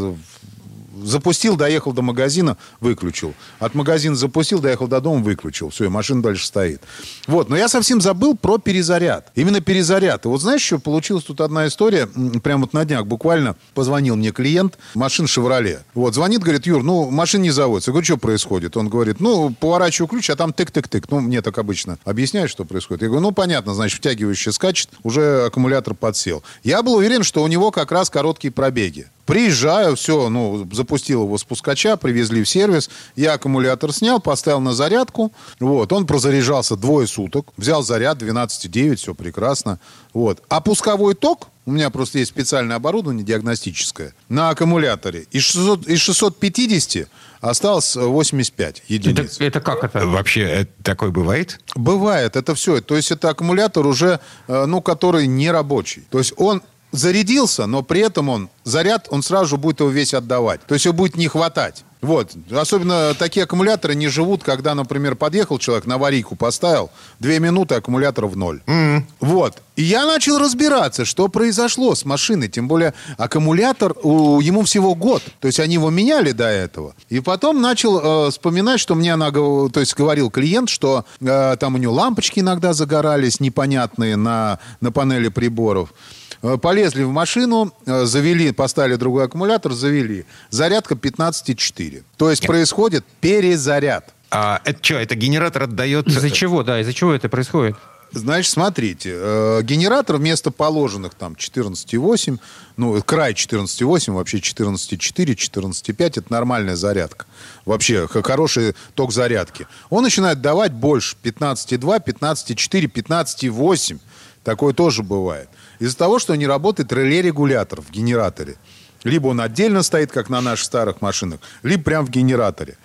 запустил, 1.02 1.56
доехал 1.56 1.92
до 1.92 2.02
магазина, 2.02 2.56
выключил. 2.80 3.35
От 3.59 3.75
магазина 3.75 4.16
запустил, 4.16 4.61
доехал 4.61 4.87
до 4.87 5.00
дома, 5.00 5.23
выключил. 5.23 5.71
Все, 5.71 5.85
и 5.87 5.88
машина 5.88 6.23
дальше 6.23 6.47
стоит. 6.47 6.82
Вот, 7.26 7.49
но 7.49 7.56
я 7.56 7.68
совсем 7.68 8.00
забыл 8.00 8.37
про 8.37 8.59
перезаряд. 8.59 9.30
Именно 9.35 9.61
перезаряд. 9.61 10.25
И 10.25 10.28
вот 10.28 10.40
знаешь, 10.40 10.62
что 10.62 10.78
получилась 10.78 11.25
тут 11.25 11.40
одна 11.40 11.66
история, 11.66 12.06
прямо 12.42 12.62
вот 12.62 12.73
на 12.73 12.85
днях 12.85 13.06
буквально 13.06 13.56
позвонил 13.75 14.16
мне 14.16 14.32
клиент, 14.32 14.78
машин 14.94 15.26
«Шевроле». 15.26 15.82
Вот, 15.94 16.14
звонит, 16.14 16.42
говорит, 16.42 16.66
Юр, 16.66 16.82
ну, 16.82 17.11
машина 17.11 17.42
не 17.42 17.50
заводится. 17.50 17.90
Я 17.90 17.92
говорю, 17.92 18.04
что 18.04 18.16
происходит? 18.16 18.76
Он 18.76 18.88
говорит, 18.88 19.21
ну, 19.21 19.54
поворачиваю 19.59 20.09
ключ, 20.09 20.30
а 20.30 20.37
там 20.37 20.50
тык-тык-тык. 20.50 21.06
Ну, 21.11 21.21
мне 21.21 21.42
так 21.42 21.59
обычно 21.59 21.99
объясняют, 22.04 22.50
что 22.50 22.64
происходит. 22.64 23.02
Я 23.02 23.09
говорю, 23.09 23.23
ну, 23.23 23.32
понятно, 23.32 23.75
значит, 23.75 23.99
втягивающий 23.99 24.52
скачет, 24.52 24.90
уже 25.02 25.47
аккумулятор 25.47 25.94
подсел. 25.94 26.42
Я 26.62 26.82
был 26.82 26.94
уверен, 26.94 27.23
что 27.23 27.42
у 27.42 27.49
него 27.49 27.71
как 27.71 27.92
раз 27.92 28.11
короткие 28.11 28.52
пробеги. 28.52 29.09
Приезжаю, 29.26 29.95
все, 29.95 30.29
ну, 30.29 30.69
запустил 30.73 31.23
его 31.25 31.38
с 31.38 31.45
пускача, 31.45 31.97
привезли 31.97 32.43
в 32.43 32.49
сервис, 32.49 32.91
я 33.14 33.35
аккумулятор 33.35 33.93
снял, 33.93 34.21
поставил 34.21 34.61
на 34.61 34.75
зарядку, 34.75 35.33
вот, 35.61 35.93
он 35.93 36.07
прозаряжался 36.07 36.76
двое 36.76 37.07
суток, 37.07 37.47
взял 37.57 37.83
заряд 37.83 38.21
12,9, 38.21 38.97
все 38.97 39.14
прекрасно, 39.14 39.79
вот. 40.12 40.43
А 40.49 40.61
пусковой 40.61 41.14
ток, 41.14 41.49
у 41.67 41.71
меня 41.71 41.91
просто 41.91 42.19
есть 42.19 42.31
специальное 42.33 42.76
оборудование 42.76 43.25
диагностическое, 43.25 44.12
на 44.29 44.50
аккумуляторе, 44.50 45.26
из, 45.31 45.45
600, 45.45 45.87
из 45.87 46.00
650 46.00 47.09
осталось 47.43 47.97
85 47.97 48.85
единиц. 48.88 49.37
Это, 49.37 49.45
это 49.45 49.61
как 49.61 49.85
это? 49.85 50.07
Вообще, 50.07 50.43
это 50.43 50.73
такое 50.83 51.11
бывает? 51.11 51.61
Бывает, 51.75 52.37
это 52.37 52.55
все. 52.55 52.81
То 52.81 52.97
есть 52.97 53.11
это 53.11 53.29
аккумулятор 53.31 53.87
уже, 53.87 54.21
э, 54.49 54.64
ну, 54.67 54.81
который 54.81 55.26
не 55.26 55.50
рабочий. 55.50 56.05
То 56.11 56.19
есть 56.19 56.33
он 56.37 56.62
зарядился, 56.92 57.66
но 57.66 57.82
при 57.82 58.00
этом 58.00 58.28
он 58.28 58.50
заряд, 58.64 59.08
он 59.11 59.22
сразу 59.22 59.56
будет 59.56 59.80
его 59.80 59.88
весь 59.88 60.14
отдавать. 60.14 60.61
То 60.66 60.75
есть 60.75 60.84
его 60.84 60.94
будет 60.94 61.16
не 61.16 61.26
хватать. 61.28 61.84
Вот. 62.02 62.32
Особенно 62.50 63.14
такие 63.14 63.44
аккумуляторы 63.44 63.94
не 63.94 64.08
живут, 64.08 64.42
когда, 64.42 64.75
например, 64.75 65.14
подъехал 65.14 65.58
человек, 65.58 65.87
на 65.87 65.94
аварийку 65.94 66.34
поставил, 66.34 66.90
две 67.20 67.38
минуты 67.38 67.76
аккумулятор 67.76 68.26
в 68.26 68.37
ноль. 68.37 68.61
Mm-hmm. 68.66 69.02
Вот. 69.20 69.62
И 69.76 69.84
я 69.84 70.04
начал 70.04 70.38
разбираться, 70.38 71.04
что 71.04 71.28
произошло 71.28 71.94
с 71.94 72.04
машиной. 72.04 72.49
Тем 72.49 72.66
более 72.66 72.92
аккумулятор, 73.18 73.94
у, 74.02 74.40
ему 74.40 74.62
всего 74.62 74.96
год. 74.96 75.22
То 75.40 75.46
есть 75.46 75.61
они 75.61 75.75
его 75.75 75.90
меняли 75.90 76.32
до 76.32 76.49
этого. 76.49 76.94
И 77.08 77.20
потом 77.20 77.62
начал 77.62 78.26
э, 78.26 78.30
вспоминать, 78.32 78.80
что 78.80 78.96
мне 78.96 79.14
она, 79.14 79.30
то 79.30 79.70
есть 79.76 79.94
говорил 79.94 80.28
клиент, 80.28 80.70
что 80.70 81.04
э, 81.20 81.56
там 81.58 81.76
у 81.76 81.78
него 81.78 81.94
лампочки 81.94 82.40
иногда 82.40 82.72
загорались 82.72 83.38
непонятные 83.38 84.16
на, 84.16 84.58
на 84.80 84.90
панели 84.90 85.28
приборов. 85.28 85.94
Э, 86.42 86.56
полезли 86.58 87.04
в 87.04 87.11
машину, 87.11 87.72
э, 87.87 88.04
завели, 88.04 88.52
поставили 88.52 88.96
другой 88.96 89.25
аккумулятор, 89.25 89.72
завели. 89.72 90.25
Зарядка 90.50 90.94
15,4. 90.96 92.02
То 92.16 92.30
есть 92.30 92.46
происходит 92.46 93.04
перезаряд. 93.20 94.12
А 94.30 94.61
это 94.64 94.82
что, 94.82 94.94
это 94.94 95.14
генератор 95.14 95.64
отдает... 95.64 96.08
Из-за 96.08 96.30
чего, 96.30 96.62
да, 96.62 96.80
из-за 96.80 96.92
чего 96.92 97.12
это 97.12 97.28
происходит? 97.28 97.76
Значит, 98.11 98.52
смотрите, 98.52 99.11
э, 99.14 99.61
генератор 99.62 100.16
вместо 100.16 100.50
положенных 100.50 101.14
там 101.14 101.34
14,8, 101.34 102.38
ну, 102.76 103.00
край 103.02 103.32
14,8, 103.32 104.12
вообще 104.12 104.38
14,4, 104.38 105.34
14,5, 105.34 106.04
это 106.06 106.25
нормальная 106.28 106.76
зарядка. 106.76 107.25
Вообще, 107.64 108.06
хороший 108.08 108.75
ток 108.94 109.12
зарядки. 109.12 109.66
Он 109.90 110.02
начинает 110.02 110.42
давать 110.42 110.72
больше, 110.72 111.16
15,2, 111.22 112.04
15,4, 112.04 112.90
15,8. 112.90 113.99
Такое 114.44 114.75
тоже 114.75 115.02
бывает. 115.02 115.49
Из-за 115.83 115.97
того, 115.97 116.21
что 116.21 116.37
не 116.37 116.47
работает 116.47 116.93
реле-регулятор 116.93 117.81
в 117.81 117.91
генераторе. 117.91 118.57
Либо 119.03 119.27
он 119.29 119.41
отдельно 119.41 119.83
стоит, 119.83 120.12
как 120.12 120.31
на 120.31 120.41
наших 120.41 120.67
старых 120.67 121.01
машинах, 121.01 121.41
либо 121.65 121.83
прям 121.83 122.07
в 122.07 122.11
генераторе. 122.11 122.79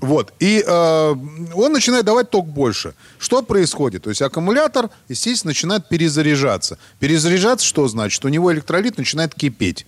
Вот. 0.00 0.32
И 0.38 0.62
э, 0.64 1.14
он 1.54 1.72
начинает 1.72 2.04
давать 2.04 2.30
ток 2.30 2.46
больше. 2.46 2.94
Что 3.18 3.42
происходит? 3.42 4.04
То 4.04 4.10
есть 4.10 4.22
аккумулятор, 4.22 4.90
естественно, 5.08 5.50
начинает 5.50 5.88
перезаряжаться. 5.88 6.78
Перезаряжаться 7.00 7.66
что 7.66 7.88
значит? 7.88 8.24
У 8.24 8.28
него 8.28 8.52
электролит 8.52 8.98
начинает 8.98 9.34
кипеть 9.34 9.84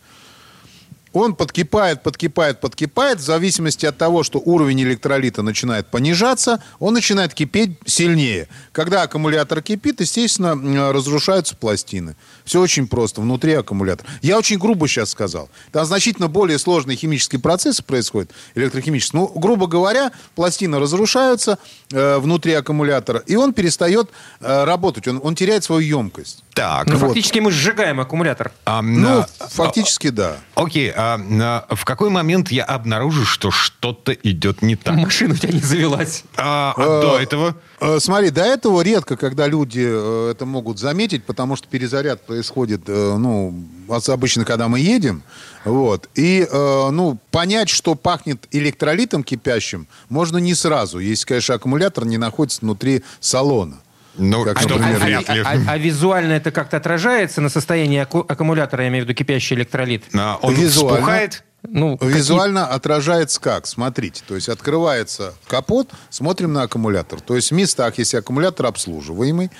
он 1.16 1.34
подкипает, 1.34 2.02
подкипает, 2.02 2.60
подкипает. 2.60 3.18
В 3.18 3.22
зависимости 3.22 3.86
от 3.86 3.96
того, 3.96 4.22
что 4.22 4.38
уровень 4.44 4.82
электролита 4.82 5.42
начинает 5.42 5.90
понижаться, 5.90 6.62
он 6.78 6.94
начинает 6.94 7.32
кипеть 7.32 7.78
сильнее. 7.86 8.48
Когда 8.72 9.02
аккумулятор 9.02 9.62
кипит, 9.62 10.00
естественно, 10.00 10.92
разрушаются 10.92 11.56
пластины. 11.56 12.16
Все 12.44 12.60
очень 12.60 12.86
просто, 12.86 13.22
внутри 13.22 13.54
аккумулятора. 13.54 14.08
Я 14.20 14.38
очень 14.38 14.58
грубо 14.58 14.86
сейчас 14.88 15.10
сказал. 15.10 15.48
Там 15.72 15.86
значительно 15.86 16.28
более 16.28 16.58
сложные 16.58 16.96
химические 16.96 17.40
процессы 17.40 17.82
происходят, 17.82 18.30
электрохимические. 18.54 19.22
Ну, 19.22 19.32
грубо 19.34 19.66
говоря, 19.66 20.12
пластины 20.34 20.78
разрушаются 20.78 21.58
э, 21.92 22.18
внутри 22.18 22.52
аккумулятора, 22.52 23.20
и 23.26 23.36
он 23.36 23.54
перестает 23.54 24.10
э, 24.40 24.64
работать, 24.64 25.08
он, 25.08 25.20
он 25.22 25.34
теряет 25.34 25.64
свою 25.64 25.80
емкость. 25.80 26.44
Так. 26.56 26.86
Ну, 26.86 26.96
вот. 26.96 27.08
фактически 27.08 27.38
мы 27.38 27.50
сжигаем 27.50 28.00
аккумулятор. 28.00 28.50
А, 28.64 28.80
ну, 28.80 29.20
а, 29.20 29.48
фактически, 29.48 30.08
да. 30.08 30.38
Окей, 30.54 30.90
а, 30.96 31.05
а 31.14 31.74
в 31.74 31.84
какой 31.84 32.10
момент 32.10 32.50
я 32.50 32.64
обнаружу, 32.64 33.24
что 33.24 33.50
что-то 33.50 34.12
идет 34.12 34.62
не 34.62 34.76
так? 34.76 34.96
Машина 34.96 35.34
у 35.34 35.36
тебя 35.36 35.52
не 35.52 35.60
завелась. 35.60 36.24
А, 36.36 36.74
а 36.76 37.00
до 37.00 37.18
этого? 37.18 37.56
А, 37.80 38.00
смотри, 38.00 38.30
до 38.30 38.42
этого 38.42 38.80
редко, 38.82 39.16
когда 39.16 39.46
люди 39.46 39.84
э, 39.86 40.30
это 40.32 40.46
могут 40.46 40.78
заметить, 40.78 41.24
потому 41.24 41.56
что 41.56 41.68
перезаряд 41.68 42.26
происходит, 42.26 42.82
э, 42.88 43.16
ну, 43.16 43.54
обычно, 43.88 44.44
когда 44.44 44.68
мы 44.68 44.80
едем, 44.80 45.22
вот, 45.64 46.08
и, 46.14 46.46
э, 46.50 46.90
ну, 46.90 47.18
понять, 47.30 47.68
что 47.68 47.94
пахнет 47.94 48.46
электролитом 48.50 49.22
кипящим, 49.22 49.86
можно 50.08 50.38
не 50.38 50.54
сразу, 50.54 50.98
если, 50.98 51.26
конечно, 51.26 51.54
аккумулятор 51.54 52.04
не 52.04 52.18
находится 52.18 52.60
внутри 52.62 53.02
салона. 53.20 53.78
Ну, 54.18 54.44
как, 54.44 54.60
что, 54.60 54.78
например, 54.78 55.24
а, 55.28 55.32
а, 55.32 55.52
а, 55.52 55.72
а 55.72 55.78
визуально 55.78 56.32
это 56.32 56.50
как-то 56.50 56.76
отражается 56.76 57.40
на 57.40 57.48
состоянии 57.48 58.00
аку- 58.00 58.24
аккумулятора, 58.26 58.84
я 58.84 58.88
имею 58.88 59.04
в 59.04 59.08
виду 59.08 59.16
кипящий 59.16 59.56
электролит? 59.56 60.04
А, 60.14 60.38
он 60.42 60.54
визуально, 60.54 60.96
вспухает? 60.96 61.44
Ну, 61.68 61.98
Визуально 62.00 62.62
какие... 62.62 62.76
отражается 62.76 63.40
как? 63.40 63.66
Смотрите, 63.66 64.22
то 64.26 64.34
есть 64.34 64.48
открывается 64.48 65.34
капот, 65.48 65.90
смотрим 66.10 66.52
на 66.52 66.62
аккумулятор. 66.62 67.20
То 67.20 67.34
есть 67.34 67.50
в 67.50 67.54
местах, 67.54 67.98
если 67.98 68.18
аккумулятор 68.18 68.66
обслуживаемый, 68.66 69.50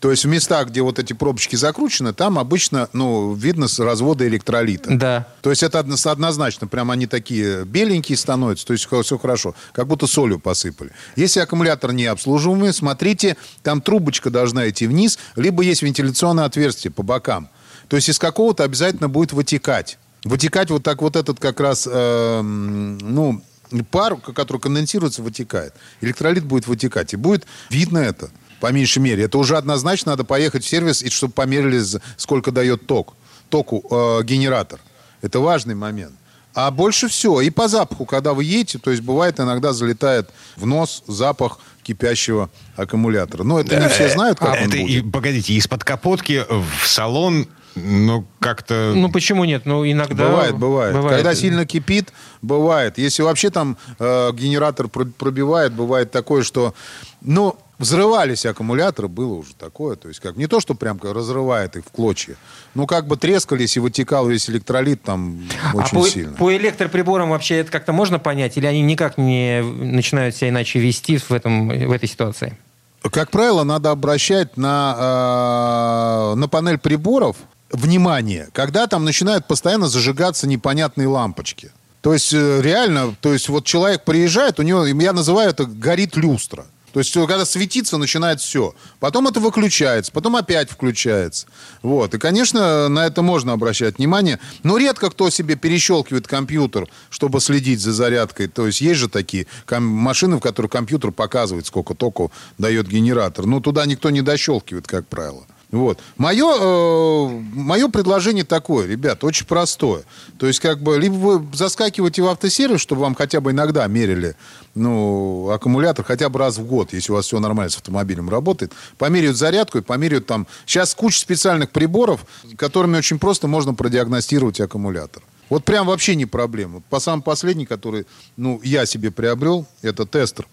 то 0.00 0.12
есть 0.12 0.24
в 0.24 0.28
местах, 0.28 0.68
где 0.68 0.80
вот 0.82 0.98
эти 0.98 1.12
пробочки 1.12 1.56
закручены, 1.56 2.12
там 2.12 2.38
обычно, 2.38 2.88
ну, 2.92 3.34
видно 3.34 3.66
с 3.66 3.80
развода 3.80 4.26
электролита. 4.28 4.90
Да. 4.94 5.26
То 5.40 5.50
есть 5.50 5.64
это 5.64 5.80
однозначно, 5.80 6.68
прям 6.68 6.90
они 6.90 7.06
такие 7.06 7.64
беленькие 7.64 8.16
становятся, 8.16 8.66
то 8.66 8.72
есть 8.74 8.86
все 8.86 9.18
хорошо, 9.18 9.54
как 9.72 9.88
будто 9.88 10.06
солью 10.06 10.38
посыпали. 10.38 10.92
Если 11.16 11.40
аккумулятор 11.40 11.92
не 11.92 12.06
обслуживаемый, 12.06 12.72
смотрите, 12.72 13.36
там 13.62 13.80
трубочка 13.80 14.30
должна 14.30 14.68
идти 14.68 14.86
вниз, 14.86 15.18
либо 15.34 15.62
есть 15.62 15.82
вентиляционное 15.82 16.44
отверстие 16.44 16.92
по 16.92 17.02
бокам. 17.02 17.48
То 17.88 17.96
есть 17.96 18.08
из 18.08 18.18
какого-то 18.18 18.64
обязательно 18.64 19.08
будет 19.08 19.32
вытекать. 19.32 19.98
Вытекать 20.22 20.70
вот 20.70 20.82
так 20.82 21.02
вот 21.02 21.16
этот 21.16 21.40
как 21.40 21.58
раз, 21.58 21.88
э, 21.90 22.40
ну, 22.42 23.42
пар, 23.90 24.16
который 24.16 24.60
конденсируется, 24.60 25.22
вытекает. 25.22 25.74
Электролит 26.00 26.44
будет 26.44 26.66
вытекать, 26.66 27.14
и 27.14 27.16
будет 27.16 27.46
видно 27.70 27.98
это 27.98 28.30
по 28.60 28.72
меньшей 28.72 28.98
мере. 28.98 29.24
Это 29.24 29.38
уже 29.38 29.56
однозначно 29.56 30.12
надо 30.12 30.24
поехать 30.24 30.64
в 30.64 30.68
сервис, 30.68 31.02
и 31.02 31.10
чтобы 31.10 31.32
померили, 31.32 31.82
сколько 32.16 32.50
дает 32.50 32.86
ток, 32.86 33.14
току 33.48 33.84
э, 33.90 34.22
генератор. 34.24 34.80
Это 35.22 35.40
важный 35.40 35.74
момент. 35.74 36.14
А 36.54 36.70
больше 36.70 37.08
все. 37.08 37.40
И 37.40 37.50
по 37.50 37.68
запаху, 37.68 38.04
когда 38.04 38.34
вы 38.34 38.44
едете, 38.44 38.78
то 38.78 38.90
есть 38.90 39.02
бывает 39.02 39.38
иногда 39.38 39.72
залетает 39.72 40.30
в 40.56 40.66
нос 40.66 41.04
запах 41.06 41.60
кипящего 41.82 42.50
аккумулятора. 42.76 43.44
Но 43.44 43.60
это 43.60 43.78
не 43.78 43.88
все 43.88 44.08
знают, 44.08 44.38
как 44.38 44.48
а, 44.48 44.52
он 44.52 44.68
это 44.68 44.76
будет. 44.76 45.04
И, 45.04 45.08
погодите, 45.08 45.54
из-под 45.54 45.84
капотки 45.84 46.44
в 46.48 46.86
салон 46.86 47.46
ну, 47.76 48.26
как-то... 48.40 48.92
Ну, 48.94 49.10
почему 49.10 49.44
нет? 49.44 49.62
Ну, 49.64 49.88
иногда... 49.88 50.28
Бывает, 50.28 50.58
бывает. 50.58 50.94
бывает. 50.94 51.16
Когда 51.16 51.34
сильно 51.34 51.64
кипит, 51.64 52.12
бывает. 52.42 52.98
Если 52.98 53.22
вообще 53.22 53.50
там 53.50 53.76
э, 53.98 54.32
генератор 54.32 54.88
пробивает, 54.88 55.72
бывает 55.72 56.10
такое, 56.10 56.42
что... 56.42 56.74
Ну, 57.20 57.56
Взрывались 57.78 58.44
аккумуляторы, 58.44 59.06
было 59.06 59.34
уже 59.34 59.54
такое. 59.54 59.94
То 59.94 60.08
есть 60.08 60.20
как 60.20 60.36
не 60.36 60.48
то, 60.48 60.58
что 60.58 60.74
прям 60.74 61.00
разрывает 61.00 61.76
их 61.76 61.84
в 61.84 61.90
клочья. 61.90 62.36
Ну, 62.74 62.86
как 62.86 63.06
бы 63.06 63.16
трескались 63.16 63.76
и 63.76 63.80
вытекал 63.80 64.26
весь 64.26 64.50
электролит 64.50 65.02
там 65.02 65.48
а 65.72 65.76
очень 65.76 65.96
по, 65.96 66.08
сильно. 66.08 66.36
по 66.36 66.56
электроприборам 66.56 67.30
вообще 67.30 67.58
это 67.58 67.70
как-то 67.70 67.92
можно 67.92 68.18
понять? 68.18 68.56
Или 68.56 68.66
они 68.66 68.82
никак 68.82 69.16
не 69.16 69.62
начинают 69.62 70.34
себя 70.34 70.48
иначе 70.48 70.80
вести 70.80 71.18
в, 71.18 71.30
этом, 71.30 71.68
в 71.68 71.92
этой 71.92 72.08
ситуации? 72.08 72.58
Как 73.02 73.30
правило, 73.30 73.62
надо 73.62 73.92
обращать 73.92 74.56
на, 74.56 76.32
э, 76.32 76.34
на 76.34 76.48
панель 76.48 76.78
приборов 76.78 77.36
внимание, 77.70 78.48
когда 78.52 78.86
там 78.88 79.04
начинают 79.04 79.46
постоянно 79.46 79.86
зажигаться 79.86 80.48
непонятные 80.48 81.06
лампочки. 81.06 81.70
То 82.00 82.12
есть 82.12 82.32
э, 82.32 82.60
реально, 82.60 83.14
то 83.20 83.32
есть 83.32 83.48
вот 83.48 83.64
человек 83.64 84.04
приезжает, 84.04 84.58
у 84.58 84.62
него, 84.62 84.84
я 84.84 85.12
называю 85.12 85.50
это 85.50 85.64
горит 85.64 86.16
люстра. 86.16 86.66
То 86.92 87.00
есть, 87.00 87.12
когда 87.12 87.44
светиться, 87.44 87.98
начинает 87.98 88.40
все. 88.40 88.74
Потом 89.00 89.28
это 89.28 89.40
выключается, 89.40 90.12
потом 90.12 90.36
опять 90.36 90.70
включается. 90.70 91.46
Вот. 91.82 92.14
И, 92.14 92.18
конечно, 92.18 92.88
на 92.88 93.06
это 93.06 93.22
можно 93.22 93.52
обращать 93.52 93.98
внимание. 93.98 94.38
Но 94.62 94.78
редко 94.78 95.10
кто 95.10 95.30
себе 95.30 95.56
перещелкивает 95.56 96.26
компьютер, 96.26 96.88
чтобы 97.10 97.40
следить 97.40 97.80
за 97.80 97.92
зарядкой. 97.92 98.48
То 98.48 98.66
есть, 98.66 98.80
есть 98.80 99.00
же 99.00 99.08
такие 99.08 99.46
машины, 99.70 100.36
в 100.36 100.40
которых 100.40 100.70
компьютер 100.70 101.12
показывает, 101.12 101.66
сколько 101.66 101.94
току 101.94 102.32
дает 102.58 102.88
генератор. 102.88 103.46
Но 103.46 103.60
туда 103.60 103.86
никто 103.86 104.10
не 104.10 104.22
дощелкивает, 104.22 104.86
как 104.86 105.06
правило. 105.06 105.46
Вот. 105.70 106.00
Мое, 106.16 106.46
э, 106.46 107.28
мое 107.52 107.88
предложение 107.88 108.44
такое, 108.44 108.86
ребят, 108.86 109.22
очень 109.22 109.46
простое. 109.46 110.02
То 110.38 110.46
есть, 110.46 110.60
как 110.60 110.82
бы, 110.82 110.98
либо 110.98 111.14
вы 111.14 111.46
заскакиваете 111.54 112.22
в 112.22 112.28
автосервис, 112.28 112.80
чтобы 112.80 113.02
вам 113.02 113.14
хотя 113.14 113.40
бы 113.40 113.50
иногда 113.50 113.86
мерили 113.86 114.34
ну, 114.74 115.50
аккумулятор 115.50 116.04
хотя 116.04 116.28
бы 116.28 116.38
раз 116.38 116.58
в 116.58 116.66
год, 116.66 116.92
если 116.92 117.12
у 117.12 117.16
вас 117.16 117.26
все 117.26 117.38
нормально 117.40 117.70
с 117.70 117.76
автомобилем 117.76 118.30
работает, 118.30 118.72
померяют 118.96 119.36
зарядку 119.36 119.78
и 119.78 119.82
померяют 119.82 120.26
там... 120.26 120.46
Сейчас 120.66 120.94
куча 120.94 121.18
специальных 121.18 121.70
приборов, 121.70 122.24
которыми 122.56 122.96
очень 122.96 123.18
просто 123.18 123.48
можно 123.48 123.74
продиагностировать 123.74 124.60
аккумулятор. 124.60 125.22
Вот 125.50 125.64
прям 125.64 125.86
вообще 125.86 126.14
не 126.14 126.26
проблема. 126.26 126.82
По 126.90 127.00
самому 127.00 127.22
последний, 127.22 127.66
который 127.66 128.06
ну, 128.36 128.60
я 128.62 128.86
себе 128.86 129.10
приобрел, 129.10 129.66
это 129.82 130.06
тестер 130.06 130.46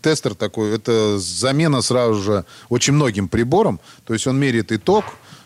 тестер 0.00 0.34
такой, 0.34 0.74
это 0.74 1.18
замена 1.18 1.82
сразу 1.82 2.20
же 2.20 2.44
очень 2.68 2.94
многим 2.94 3.28
приборам. 3.28 3.80
То 4.04 4.14
есть 4.14 4.26
он 4.26 4.38
меряет 4.38 4.72
и 4.72 4.78
ток, 4.78 5.04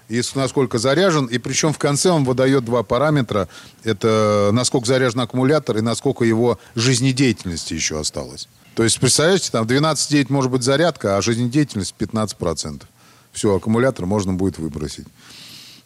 и 0.09 0.23
насколько 0.35 0.79
заряжен. 0.79 1.27
И 1.27 1.39
причем 1.39 1.73
в 1.73 1.79
конце 1.79 2.11
он 2.11 2.25
выдает 2.25 2.65
два 2.65 2.83
параметра. 2.83 3.49
Это 3.83 4.51
насколько 4.53 4.87
заряжен 4.87 5.21
аккумулятор 5.21 5.79
и 5.79 5.81
насколько 5.81 6.25
его 6.25 6.59
жизнедеятельности 6.75 7.75
еще 7.75 7.99
осталось. 7.99 8.49
То 8.75 8.83
есть, 8.83 8.99
представляете, 8.99 9.51
там 9.51 9.67
12,9 9.67 10.27
может 10.31 10.51
быть 10.51 10.63
зарядка, 10.63 11.17
а 11.17 11.23
жизнедеятельность 11.23 11.95
15%. 11.99 12.83
Все, 13.33 13.55
аккумулятор 13.55 14.07
можно 14.07 14.33
будет 14.33 14.59
выбросить. 14.59 15.07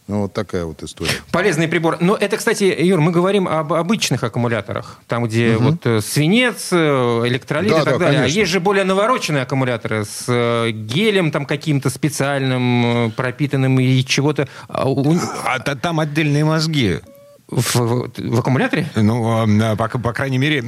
Ну, 0.09 0.23
вот 0.23 0.33
такая 0.33 0.65
вот 0.65 0.83
история. 0.83 1.13
Полезный 1.31 1.69
прибор. 1.69 1.99
Но 2.01 2.17
это, 2.17 2.39
кстати, 2.39 2.65
Юр, 2.65 2.99
мы 3.01 3.13
говорим 3.13 3.47
об 3.47 3.75
обычных 3.75 4.25
аккумуляторах. 4.25 5.01
Там, 5.07 5.25
где 5.25 5.57
угу. 5.57 5.65
вот 5.65 5.87
э, 5.87 6.01
свинец, 6.01 6.71
э, 6.73 6.77
электролит 7.27 7.71
да, 7.71 7.83
и 7.83 7.85
так 7.85 7.93
да, 7.93 7.99
далее. 7.99 8.19
А 8.19 8.23
конечно. 8.23 8.39
А 8.39 8.41
есть 8.41 8.51
же 8.51 8.59
более 8.59 8.85
навороченные 8.85 9.43
аккумуляторы 9.43 10.07
с 10.07 10.25
э, 10.27 10.71
гелем 10.71 11.31
там 11.31 11.45
каким-то 11.45 11.91
специальным, 11.91 13.13
пропитанным 13.17 13.79
и 13.79 14.03
чего-то. 14.03 14.49
А, 14.69 14.87
а 15.45 15.59
там 15.77 16.01
отдельные 16.01 16.45
мозги. 16.47 17.01
В, 17.49 17.77
в, 17.77 18.11
в 18.19 18.39
аккумуляторе? 18.39 18.91
Ну, 18.95 19.63
а, 19.63 19.77
по, 19.77 19.89
по 19.99 20.13
крайней 20.13 20.37
мере, 20.37 20.63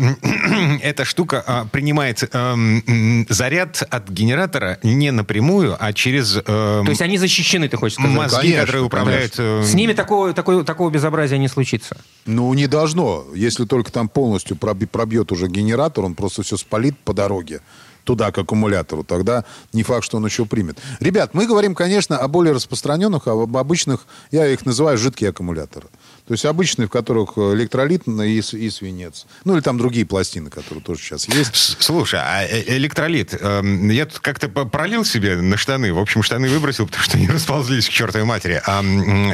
эта 0.82 1.04
штука 1.04 1.44
а, 1.46 1.66
принимает 1.66 2.26
э, 2.32 3.24
заряд 3.28 3.82
от 3.90 4.08
генератора 4.08 4.78
не 4.82 5.10
напрямую, 5.10 5.76
а 5.78 5.92
через... 5.92 6.38
Э, 6.38 6.42
То 6.42 6.84
есть 6.88 7.02
они 7.02 7.18
защищены, 7.18 7.68
ты 7.68 7.76
хочешь 7.76 7.98
сказать? 7.98 8.16
Мозги, 8.16 8.36
конечно, 8.38 8.60
которые 8.60 8.82
управляют... 8.84 9.34
Э... 9.36 9.62
С 9.62 9.74
ними 9.74 9.92
такого, 9.92 10.32
такого, 10.32 10.64
такого 10.64 10.88
безобразия 10.88 11.36
не 11.36 11.48
случится? 11.48 11.98
Ну, 12.24 12.52
не 12.54 12.66
должно. 12.66 13.26
Если 13.34 13.66
только 13.66 13.92
там 13.92 14.08
полностью 14.08 14.56
пробьет 14.56 15.32
уже 15.32 15.48
генератор, 15.48 16.04
он 16.04 16.14
просто 16.14 16.42
все 16.42 16.56
спалит 16.56 16.96
по 16.98 17.12
дороге 17.12 17.60
туда, 18.04 18.30
к 18.30 18.38
аккумулятору, 18.38 19.04
тогда 19.04 19.44
не 19.72 19.82
факт, 19.82 20.04
что 20.04 20.16
он 20.16 20.26
еще 20.26 20.46
примет. 20.46 20.78
Ребят, 21.00 21.34
мы 21.34 21.46
говорим, 21.46 21.74
конечно, 21.74 22.18
о 22.18 22.28
более 22.28 22.52
распространенных, 22.52 23.26
а 23.26 23.32
об 23.32 23.56
обычных, 23.56 24.06
я 24.30 24.46
их 24.46 24.66
называю 24.66 24.98
жидкие 24.98 25.30
аккумуляторы. 25.30 25.88
То 26.26 26.34
есть 26.34 26.44
обычные, 26.44 26.86
в 26.86 26.90
которых 26.90 27.36
электролит 27.36 28.06
и, 28.06 28.38
и 28.38 28.70
свинец. 28.70 29.26
Ну, 29.44 29.54
или 29.54 29.60
там 29.60 29.78
другие 29.78 30.06
пластины, 30.06 30.48
которые 30.48 30.82
тоже 30.82 31.00
сейчас 31.00 31.28
есть. 31.28 31.76
Слушай, 31.80 32.20
а 32.22 32.44
э, 32.44 32.76
электролит, 32.76 33.34
э, 33.34 33.62
я 33.90 34.06
тут 34.06 34.20
как-то 34.20 34.48
пролил 34.48 35.04
себе 35.04 35.36
на 35.36 35.56
штаны. 35.56 35.92
В 35.92 35.98
общем, 35.98 36.22
штаны 36.22 36.48
выбросил, 36.48 36.86
потому 36.86 37.02
что 37.02 37.16
они 37.16 37.28
расползлись 37.30 37.88
к 37.88 37.90
чертовой 37.90 38.26
матери. 38.26 38.62
А 38.64 38.82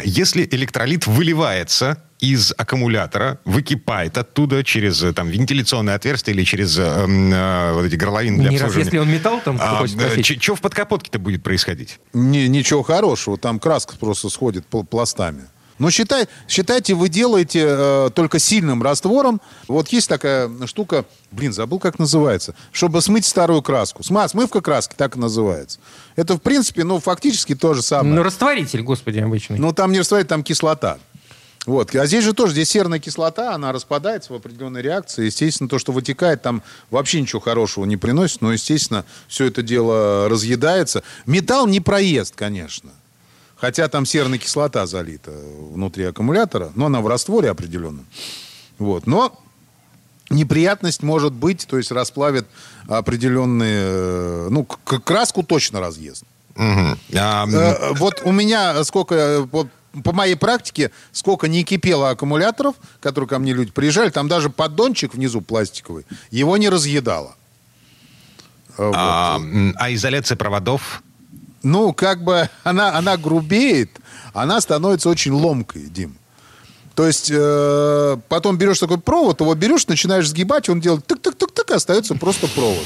если 0.05 0.49
электролит 0.51 1.07
выливается 1.07 2.03
из 2.19 2.53
аккумулятора, 2.57 3.39
выкипает 3.45 4.17
оттуда 4.17 4.65
через 4.65 5.03
э, 5.03 5.13
там, 5.13 5.29
вентиляционное 5.29 5.95
отверстие 5.95 6.35
или 6.35 6.45
через 6.45 6.79
э, 6.79 6.83
э, 6.83 7.73
вот 7.75 7.85
эти 7.85 7.97
горловины 7.97 8.39
для 8.39 8.51
Не 8.51 8.57
обслуживания. 8.57 8.85
раз, 8.85 8.87
если 8.87 8.99
он 8.99 9.11
металл 9.11 9.41
там, 9.45 9.59
а, 9.61 9.87
Что 9.87 10.55
в 10.55 10.61
подкапотке-то 10.61 11.19
будет 11.19 11.43
происходить? 11.43 12.01
Не, 12.13 12.49
ничего 12.49 12.83
хорошего. 12.83 13.37
Там 13.37 13.59
краска 13.59 13.97
просто 13.97 14.31
сходит 14.31 14.67
пластами. 14.67 15.45
Но 15.79 15.91
считай, 15.91 16.27
считайте, 16.49 16.95
вы 16.95 17.09
делаете 17.09 17.65
э, 17.67 18.11
только 18.15 18.39
сильным 18.39 18.83
раствором. 18.83 19.41
Вот 19.69 19.89
есть 19.89 20.09
такая 20.09 20.51
штука, 20.67 21.05
блин, 21.31 21.53
забыл, 21.53 21.79
как 21.79 21.99
называется, 21.99 22.55
чтобы 22.73 23.03
смыть 23.03 23.27
старую 23.27 23.61
краску. 23.61 24.03
Сма, 24.03 24.27
смывка 24.29 24.63
краски, 24.63 24.95
так 24.97 25.17
и 25.17 25.19
называется. 25.19 25.79
Это, 26.17 26.37
в 26.37 26.41
принципе, 26.41 26.85
ну, 26.85 26.99
фактически 26.99 27.55
то 27.55 27.75
же 27.75 27.83
самое. 27.83 28.15
Ну, 28.15 28.23
растворитель, 28.23 28.83
господи, 28.83 29.19
обычный. 29.19 29.59
Ну, 29.59 29.73
там 29.73 29.93
не 29.93 29.99
растворитель, 29.99 30.29
там 30.29 30.43
кислота. 30.43 30.99
Вот. 31.67 31.95
А 31.97 32.07
здесь 32.07 32.25
же 32.25 32.33
тоже, 32.33 32.53
здесь 32.53 32.71
серная 32.71 33.01
кислота, 33.01 33.53
она 33.53 33.73
распадается 33.73 34.33
в 34.33 34.37
определенной 34.37 34.83
реакции. 34.83 35.27
Естественно, 35.27 35.69
то, 35.69 35.81
что 35.81 35.91
вытекает, 35.91 36.41
там 36.41 36.63
вообще 36.91 37.21
ничего 37.21 37.41
хорошего 37.41 37.85
не 37.85 37.97
приносит, 37.97 38.41
но, 38.41 38.53
естественно, 38.53 39.05
все 39.27 39.47
это 39.47 39.63
дело 39.63 40.29
разъедается. 40.29 41.03
Металл 41.27 41.67
не 41.67 41.81
проест, 41.81 42.35
конечно. 42.37 42.91
Хотя 43.57 43.89
там 43.89 44.07
серная 44.07 44.39
кислота 44.39 44.87
залита 44.87 45.33
внутри 45.33 46.05
аккумулятора, 46.05 46.71
но 46.77 46.87
она 46.87 47.01
в 47.01 47.09
растворе 47.09 47.51
определенно. 47.51 48.05
Вот. 48.79 49.09
Но 49.09 49.37
неприятность 50.31 51.03
может 51.03 51.33
быть, 51.33 51.67
то 51.67 51.79
есть 51.79 51.91
расплавит 51.91 52.47
определенные... 52.87 53.87
Э, 53.89 54.49
ну, 54.51 54.65
краску 54.65 55.43
точно 55.43 55.81
разъест. 55.81 56.25
Угу. 56.57 56.99
А... 57.19 57.47
Э, 57.47 57.93
вот 57.95 58.23
у 58.25 58.33
меня 58.33 58.83
сколько... 58.85 59.47
Вот, 59.53 59.69
по 60.05 60.13
моей 60.13 60.35
практике, 60.35 60.91
сколько 61.13 61.49
не 61.49 61.65
кипело 61.65 62.11
аккумуляторов, 62.11 62.75
которые 63.01 63.29
ко 63.29 63.39
мне 63.39 63.55
люди 63.55 63.73
приезжали, 63.73 64.11
там 64.11 64.29
даже 64.29 64.51
поддончик 64.51 65.15
внизу 65.15 65.41
пластиковый, 65.41 66.05
его 66.31 66.59
не 66.59 66.69
разъедало. 66.69 67.35
А, 68.77 69.39
вот. 69.39 69.75
а 69.79 69.95
изоляция 69.95 70.37
проводов? 70.37 71.03
ну, 71.67 71.93
как 71.93 72.23
бы 72.23 72.49
она, 72.63 72.97
она 72.97 73.17
грубеет, 73.17 73.91
она 74.33 74.61
становится 74.61 75.09
очень 75.09 75.33
ломкой, 75.33 75.83
Дим. 75.83 76.17
То 76.95 77.07
есть 77.07 77.31
э, 77.31 78.17
потом 78.29 78.57
берешь 78.57 78.79
такой 78.79 78.99
провод, 78.99 79.41
его 79.41 79.55
берешь, 79.55 79.87
начинаешь 79.87 80.29
сгибать, 80.29 80.69
он 80.69 80.81
делает 80.81 81.05
тык-тык-тык-тык, 81.07 81.75
остается 81.75 82.15
просто 82.15 82.47
провод. 82.49 82.85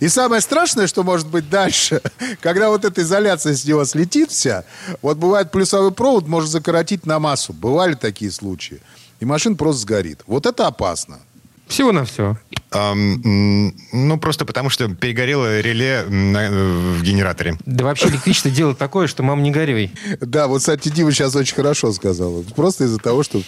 И 0.00 0.08
самое 0.08 0.40
страшное, 0.40 0.86
что 0.86 1.02
может 1.02 1.26
быть 1.28 1.48
дальше, 1.48 2.02
когда 2.40 2.68
вот 2.70 2.84
эта 2.84 3.02
изоляция 3.02 3.54
с 3.54 3.64
него 3.64 3.84
слетит 3.84 4.30
вся, 4.30 4.64
вот 5.02 5.16
бывает 5.18 5.50
плюсовой 5.50 5.92
провод 5.92 6.26
может 6.26 6.50
закоротить 6.50 7.06
на 7.06 7.18
массу. 7.18 7.52
Бывали 7.52 7.94
такие 7.94 8.30
случаи. 8.30 8.80
И 9.20 9.24
машина 9.24 9.56
просто 9.56 9.82
сгорит. 9.82 10.22
Вот 10.26 10.46
это 10.46 10.66
опасно. 10.66 11.18
Всего 11.68 11.92
на 11.92 12.04
все. 12.06 12.36
Um, 12.70 13.72
ну, 13.92 14.18
просто 14.18 14.44
потому, 14.44 14.70
что 14.70 14.88
перегорело 14.94 15.60
реле 15.60 16.04
на, 16.08 16.50
в 16.50 17.02
генераторе. 17.02 17.56
Да 17.66 17.84
вообще 17.84 18.08
электричество 18.08 18.50
дело 18.50 18.74
такое, 18.74 19.06
что 19.06 19.22
мам 19.22 19.42
не 19.42 19.50
горюй. 19.50 19.90
Да, 20.20 20.48
вот, 20.48 20.60
кстати, 20.60 20.88
Дима 20.88 21.12
сейчас 21.12 21.34
очень 21.36 21.54
хорошо 21.54 21.92
сказал. 21.92 22.42
Просто 22.56 22.84
из-за 22.84 22.98
того, 22.98 23.22
что 23.22 23.42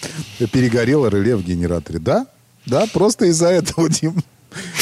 перегорело 0.52 1.08
реле 1.08 1.36
в 1.36 1.42
генераторе. 1.42 1.98
Да? 1.98 2.26
Да, 2.66 2.86
просто 2.92 3.26
из-за 3.26 3.48
этого, 3.48 3.88
Дим. 3.90 4.22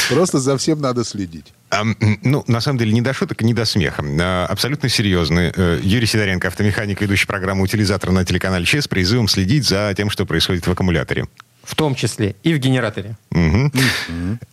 Просто 0.08 0.38
за 0.38 0.56
всем 0.56 0.80
надо 0.80 1.04
следить. 1.04 1.52
А, 1.70 1.82
ну, 2.22 2.44
на 2.46 2.60
самом 2.60 2.78
деле, 2.78 2.92
не 2.92 3.02
до 3.02 3.12
шуток, 3.12 3.42
не 3.42 3.54
до 3.54 3.64
смеха. 3.64 4.02
А, 4.20 4.46
абсолютно 4.46 4.88
серьезный. 4.88 5.52
Э, 5.54 5.80
Юрий 5.82 6.06
Сидоренко, 6.06 6.48
автомеханик, 6.48 7.00
ведущий 7.00 7.26
программу 7.26 7.64
«Утилизатор» 7.64 8.10
на 8.10 8.24
телеканале 8.24 8.64
ЧЕС, 8.64 8.88
призывом 8.88 9.28
следить 9.28 9.66
за 9.66 9.92
тем, 9.96 10.10
что 10.10 10.24
происходит 10.24 10.66
в 10.66 10.70
аккумуляторе 10.70 11.26
в 11.68 11.74
том 11.74 11.94
числе 11.94 12.34
и 12.42 12.54
в 12.54 12.58
генераторе. 12.58 13.16
Угу. 13.30 13.70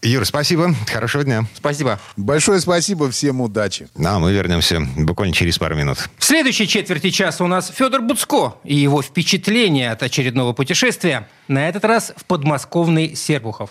Юр, 0.01 0.25
спасибо. 0.25 0.75
Хорошего 0.91 1.23
дня. 1.23 1.45
Спасибо. 1.56 1.97
Большое 2.17 2.60
спасибо. 2.60 3.10
Всем 3.10 3.39
удачи. 3.39 3.88
Ну, 3.95 4.10
а 4.10 4.19
мы 4.19 4.34
вернемся 4.34 4.82
буквально 4.97 5.34
через 5.34 5.58
пару 5.58 5.75
минут. 5.75 6.10
В 6.17 6.25
следующей 6.25 6.67
четверти 6.67 7.12
часа 7.12 7.45
у 7.45 7.47
нас 7.47 7.71
Федор 7.73 8.01
Буцко 8.01 8.56
и 8.65 8.75
его 8.75 9.01
впечатления 9.01 9.91
от 9.91 10.04
очередного 10.04 10.51
путешествия. 10.51 11.30
На 11.47 11.69
этот 11.69 11.86
раз 11.86 12.12
в 12.17 12.25
подмосковный 12.25 13.15
Сербухов. 13.15 13.69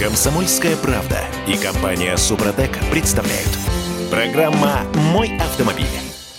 Комсомольская 0.00 0.76
правда 0.76 1.18
и 1.46 1.62
компания 1.62 2.16
Супротек 2.16 2.70
представляют. 2.90 3.50
Программа 4.10 4.80
«Мой 5.12 5.36
автомобиль». 5.36 5.84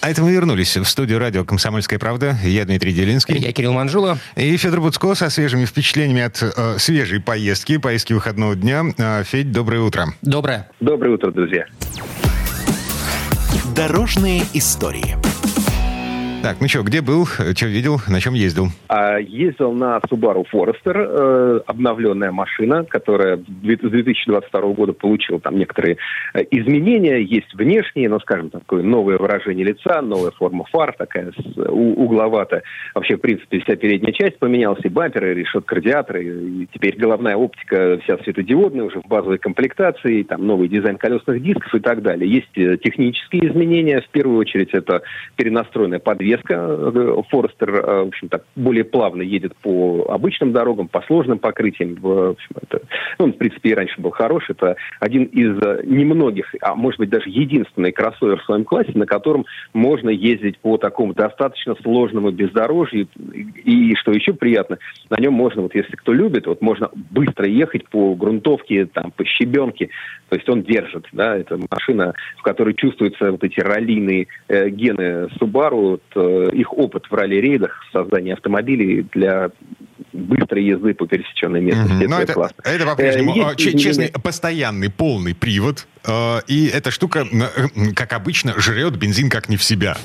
А 0.02 0.10
это 0.10 0.24
мы 0.24 0.32
вернулись 0.32 0.76
в 0.76 0.86
студию 0.86 1.20
радио 1.20 1.46
«Комсомольская 1.46 2.00
правда». 2.00 2.36
Я 2.44 2.66
Дмитрий 2.66 2.92
Делинский. 2.92 3.38
Я 3.38 3.52
Кирилл 3.52 3.74
Манжула. 3.74 4.18
И 4.36 4.58
Федор 4.58 4.82
Буцко 4.82 5.14
со 5.14 5.30
свежими 5.30 5.66
впечатлениями 5.66 6.24
от 6.24 6.42
э, 6.42 6.80
свежей 6.80 7.22
поездки, 7.22 7.78
поездки 7.78 8.14
выходного 8.14 8.56
дня. 8.56 8.84
Э, 8.98 9.24
Федь, 9.24 9.52
доброе 9.52 9.82
утро. 9.82 10.08
Доброе. 10.24 10.68
Доброе 10.80 11.14
утро, 11.14 11.30
друзья. 11.30 11.68
Дорожные 13.76 14.42
истории. 14.56 15.18
Так, 16.44 16.58
ну 16.60 16.68
что, 16.68 16.82
где 16.82 17.02
был, 17.02 17.28
что 17.28 17.68
видел, 17.68 18.00
на 18.10 18.20
чем 18.20 18.34
ездил? 18.34 18.70
А, 18.88 19.20
ездил 19.20 19.74
на 19.74 20.00
Subaru 20.10 20.44
Forester, 20.52 20.96
э, 20.96 21.60
обновленная 21.68 22.32
машина, 22.32 22.84
которая 22.84 23.38
с 23.38 23.42
2022 23.42 24.62
года 24.74 24.94
получила 24.94 25.40
там 25.40 25.60
некоторые 25.60 25.98
э, 26.34 26.40
изменения. 26.50 27.22
Есть 27.22 27.54
внешние, 27.54 28.10
но, 28.10 28.20
скажем, 28.20 28.50
такое 28.50 28.82
новое 28.82 29.20
выражение 29.20 29.68
лица, 29.68 30.02
новая 30.02 30.32
форма 30.32 30.66
фар, 30.72 30.96
такая 30.98 31.32
угловатая. 31.68 32.64
Вообще, 32.96 33.18
в 33.18 33.22
принципе, 33.22 33.60
вся 33.60 33.76
передняя 33.76 34.12
часть 34.12 34.40
поменялась, 34.40 34.84
и 34.84 34.90
бамперы, 34.90 35.34
и 35.34 35.36
решетка 35.36 35.76
радиатора, 35.76 36.22
и 36.22 36.66
теперь 36.74 36.98
головная 36.98 37.36
оптика 37.36 38.00
вся 38.04 38.18
светодиодная 38.18 38.86
уже 38.86 39.00
в 39.00 39.06
базовой 39.06 39.38
комплектации, 39.38 40.24
там 40.24 40.48
новый 40.48 40.70
дизайн 40.70 40.98
колесных 40.98 41.44
дисков 41.44 41.76
и 41.76 41.80
так 41.80 42.02
далее. 42.02 42.28
Есть 42.28 42.58
э, 42.58 42.78
технические 42.78 43.48
изменения, 43.48 44.02
в 44.02 44.10
первую 44.10 44.40
очередь 44.40 44.70
это 44.74 45.04
перенастроенная 45.36 46.00
подвеска, 46.00 46.31
подвеска. 46.32 47.24
Форестер, 47.30 47.72
в 47.72 48.08
общем 48.08 48.30
так, 48.30 48.44
более 48.56 48.84
плавно 48.84 49.22
едет 49.22 49.56
по 49.58 50.06
обычным 50.10 50.52
дорогам, 50.52 50.88
по 50.88 51.02
сложным 51.02 51.40
покрытиям. 51.40 51.96
В, 51.96 52.30
общем, 52.32 52.56
это, 52.62 52.82
ну, 53.20 53.26
он, 53.26 53.34
в 53.34 53.38
принципе, 53.38 53.70
и 53.70 53.74
раньше 53.74 54.00
был 54.02 54.12
хорош. 54.12 54.50
Это 54.50 54.76
один 55.00 55.26
из 55.26 55.58
немногих, 55.86 56.54
а 56.62 56.76
может 56.76 57.00
быть 57.00 57.10
даже 57.10 57.30
единственный 57.30 57.92
кроссовер 57.92 58.40
в 58.40 58.46
своем 58.46 58.64
классе, 58.64 58.92
на 58.96 59.06
котором 59.06 59.46
можно 59.74 60.10
ездить 60.10 60.60
по 60.60 60.78
такому 60.78 61.14
достаточно 61.14 61.76
сложному 61.82 62.32
бездорожью. 62.32 63.08
И, 63.64 63.96
что 63.96 64.12
еще 64.12 64.34
приятно, 64.34 64.78
на 65.10 65.22
нем 65.22 65.34
можно, 65.34 65.62
вот 65.62 65.76
если 65.76 65.96
кто 65.96 66.14
любит, 66.14 66.48
вот 66.48 66.62
можно 66.62 66.90
быстро 66.94 67.48
ехать 67.48 67.88
по 67.90 68.16
грунтовке, 68.16 68.86
там, 68.86 69.12
по 69.12 69.26
щебенке. 69.26 69.90
То 70.32 70.38
есть 70.38 70.48
он 70.48 70.64
держит, 70.64 71.08
да, 71.12 71.36
это 71.36 71.60
машина, 71.70 72.14
в 72.38 72.42
которой 72.44 72.74
чувствуются 72.74 73.32
вот 73.32 73.44
эти 73.44 73.60
раллийные 73.60 74.28
э, 74.48 74.70
гены 74.70 75.28
Subaru, 75.42 76.00
вот, 76.00 76.04
э, 76.16 76.52
их 76.54 76.72
опыт 76.72 77.04
в 77.10 77.14
ралли-рейдах, 77.14 77.78
создание 77.92 78.36
автомобилей 78.36 79.06
для 79.12 79.50
быстрой 80.14 80.64
езды 80.64 80.94
по 80.94 81.06
пересеченной 81.06 81.60
местности. 81.60 82.06
Mm-hmm. 82.06 82.24
это, 82.24 82.32
это, 82.32 82.70
это 82.70 82.86
по-прежнему, 82.86 83.34
э, 83.36 83.56
есть, 83.58 83.84
честный, 83.84 84.08
постоянный 84.24 84.90
полный 84.90 85.36
привод, 85.36 85.86
э, 86.08 86.40
и 86.48 86.68
эта 86.68 86.92
штука, 86.92 87.28
э, 87.30 87.92
как 87.94 88.14
обычно, 88.14 88.58
жрет 88.58 88.96
бензин 88.96 89.30
как 89.30 89.50
не 89.50 89.58
в 89.58 89.64
себя. 89.66 89.98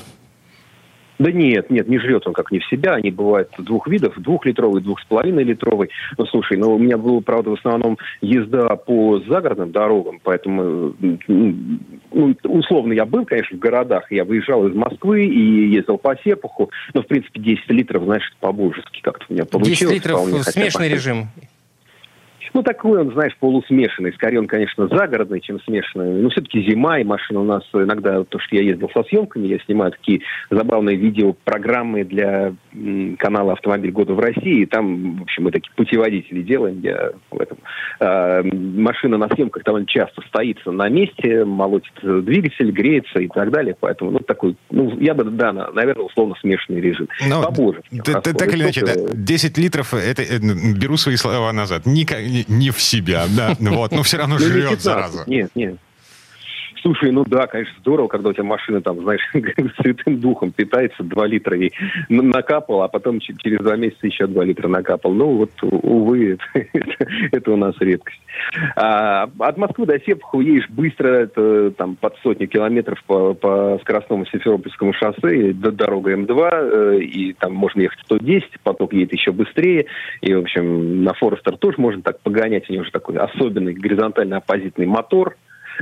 Да 1.19 1.31
нет, 1.31 1.69
нет, 1.69 1.87
не 1.87 1.99
жрет 1.99 2.27
он 2.27 2.33
как 2.33 2.51
не 2.51 2.59
в 2.59 2.65
себя. 2.67 2.93
Они 2.93 3.11
бывают 3.11 3.49
двух 3.57 3.87
видов, 3.87 4.13
двухлитровый, 4.17 4.81
двух 4.81 4.99
с 5.01 5.05
половиной 5.05 5.43
литровый. 5.43 5.89
Ну, 6.17 6.25
слушай, 6.27 6.57
ну, 6.57 6.75
у 6.75 6.79
меня 6.79 6.97
было, 6.97 7.19
правда, 7.21 7.51
в 7.51 7.53
основном 7.53 7.97
езда 8.21 8.75
по 8.75 9.19
загородным 9.27 9.71
дорогам, 9.71 10.19
поэтому, 10.23 10.93
ну, 11.27 12.35
условно, 12.43 12.93
я 12.93 13.05
был, 13.05 13.25
конечно, 13.25 13.57
в 13.57 13.59
городах. 13.59 14.11
Я 14.11 14.25
выезжал 14.25 14.67
из 14.67 14.75
Москвы 14.75 15.25
и 15.25 15.69
ездил 15.69 15.97
по 15.97 16.15
Серпуху. 16.23 16.71
Но, 16.93 17.01
в 17.01 17.07
принципе, 17.07 17.39
10 17.39 17.69
литров, 17.69 18.03
знаешь, 18.03 18.31
по-божески 18.39 19.01
как-то 19.01 19.25
у 19.29 19.33
меня 19.33 19.45
получилось. 19.45 19.79
10 19.79 19.93
литров 19.93 20.19
смешанный 20.43 20.89
режим. 20.89 21.27
Ну, 22.57 22.63
такой 22.63 22.99
он, 23.01 23.13
знаешь, 23.13 23.37
полусмешанный. 23.39 24.11
Скорее 24.13 24.39
он, 24.39 24.47
конечно, 24.47 24.87
загородный, 24.87 25.41
чем 25.41 25.61
смешанный. 25.61 26.23
Но 26.23 26.31
все-таки 26.31 26.67
зима, 26.67 26.97
и 26.99 27.03
машина 27.03 27.41
у 27.41 27.43
нас 27.43 27.61
иногда, 27.71 28.23
то, 28.23 28.39
что 28.39 28.55
я 28.55 28.63
ездил 28.63 28.89
со 28.95 29.03
съемками, 29.03 29.45
я 29.45 29.59
снимаю 29.59 29.91
такие 29.91 30.21
забавные 30.49 30.97
видеопрограммы 30.97 32.03
для 32.03 32.55
канала 33.19 33.53
«Автомобиль 33.53 33.91
года 33.91 34.15
в 34.15 34.19
России». 34.19 34.63
И 34.63 34.65
там, 34.65 35.17
в 35.17 35.21
общем, 35.21 35.43
мы 35.43 35.51
такие 35.51 35.71
путеводители 35.75 36.41
делаем. 36.41 36.79
Я 36.81 37.11
в 37.29 37.39
этом. 37.39 37.59
А, 37.99 38.41
машина 38.41 39.17
на 39.17 39.29
съемках 39.29 39.63
довольно 39.63 39.85
часто 39.85 40.23
стоит 40.27 40.57
на 40.65 40.89
месте, 40.89 41.45
молотит 41.45 41.93
двигатель, 42.01 42.71
греется 42.71 43.19
и 43.19 43.27
так 43.27 43.51
далее. 43.51 43.75
Поэтому, 43.79 44.09
ну, 44.09 44.19
такой, 44.19 44.57
ну, 44.71 44.99
я 44.99 45.13
бы, 45.13 45.25
да, 45.25 45.53
наверное, 45.53 46.05
условно 46.05 46.33
смешанный 46.41 46.81
режим. 46.81 47.07
Но, 47.29 47.43
Побоже. 47.43 47.81
Так 48.03 48.51
или 48.51 48.63
иначе, 48.63 48.83
да, 48.83 48.93
10 49.13 49.59
литров, 49.59 49.93
это, 49.93 50.23
э, 50.23 50.39
беру 50.75 50.97
свои 50.97 51.17
слова 51.17 51.53
назад. 51.53 51.85
Никак, 51.85 52.17
не 52.47 52.71
в 52.71 52.81
себя, 52.81 53.25
да, 53.29 53.55
вот, 53.59 53.91
но 53.91 54.03
все 54.03 54.17
равно 54.17 54.37
ну, 54.39 54.45
жрет, 54.45 54.81
зараза. 54.81 55.23
Нет, 55.27 55.51
нет, 55.55 55.77
Слушай, 56.81 57.11
ну 57.11 57.23
да, 57.25 57.47
конечно, 57.47 57.73
здорово, 57.79 58.07
когда 58.07 58.29
у 58.29 58.33
тебя 58.33 58.43
машина 58.43 58.81
там, 58.81 59.01
знаешь, 59.01 59.21
святым 59.81 60.19
духом 60.19 60.51
питается, 60.51 61.03
2 61.03 61.27
литра 61.27 61.57
и 61.57 61.71
накапал, 62.09 62.83
а 62.83 62.87
потом 62.87 63.19
через 63.19 63.59
2 63.59 63.75
месяца 63.75 64.05
еще 64.05 64.27
2 64.27 64.43
литра 64.45 64.67
накапал. 64.67 65.13
Ну 65.13 65.37
вот, 65.37 65.51
увы, 65.61 66.37
это, 66.53 67.07
это 67.31 67.51
у 67.51 67.55
нас 67.55 67.75
редкость. 67.79 68.21
А, 68.75 69.29
от 69.39 69.57
Москвы 69.57 69.85
до 69.85 69.99
Серпухова 69.99 70.41
едешь 70.41 70.69
быстро, 70.69 71.07
это 71.07 71.71
там 71.71 71.95
под 71.95 72.15
сотню 72.23 72.47
километров 72.47 73.03
по, 73.05 73.33
по 73.33 73.79
скоростному 73.81 74.25
Симферопольскому 74.25 74.93
шоссе, 74.93 75.53
до 75.53 75.71
дорога 75.71 76.13
М2, 76.13 76.49
э, 76.51 76.99
и 76.99 77.33
там 77.33 77.53
можно 77.53 77.81
ехать 77.81 77.99
110, 78.05 78.59
поток 78.63 78.93
едет 78.93 79.13
еще 79.13 79.31
быстрее, 79.31 79.87
и, 80.21 80.33
в 80.33 80.39
общем, 80.39 81.03
на 81.03 81.13
Форестер 81.13 81.57
тоже 81.57 81.77
можно 81.79 82.01
так 82.01 82.19
погонять, 82.21 82.69
у 82.69 82.73
него 82.73 82.83
же 82.83 82.91
такой 82.91 83.17
особенный 83.17 83.73
горизонтально-оппозитный 83.73 84.85
мотор, 84.85 85.35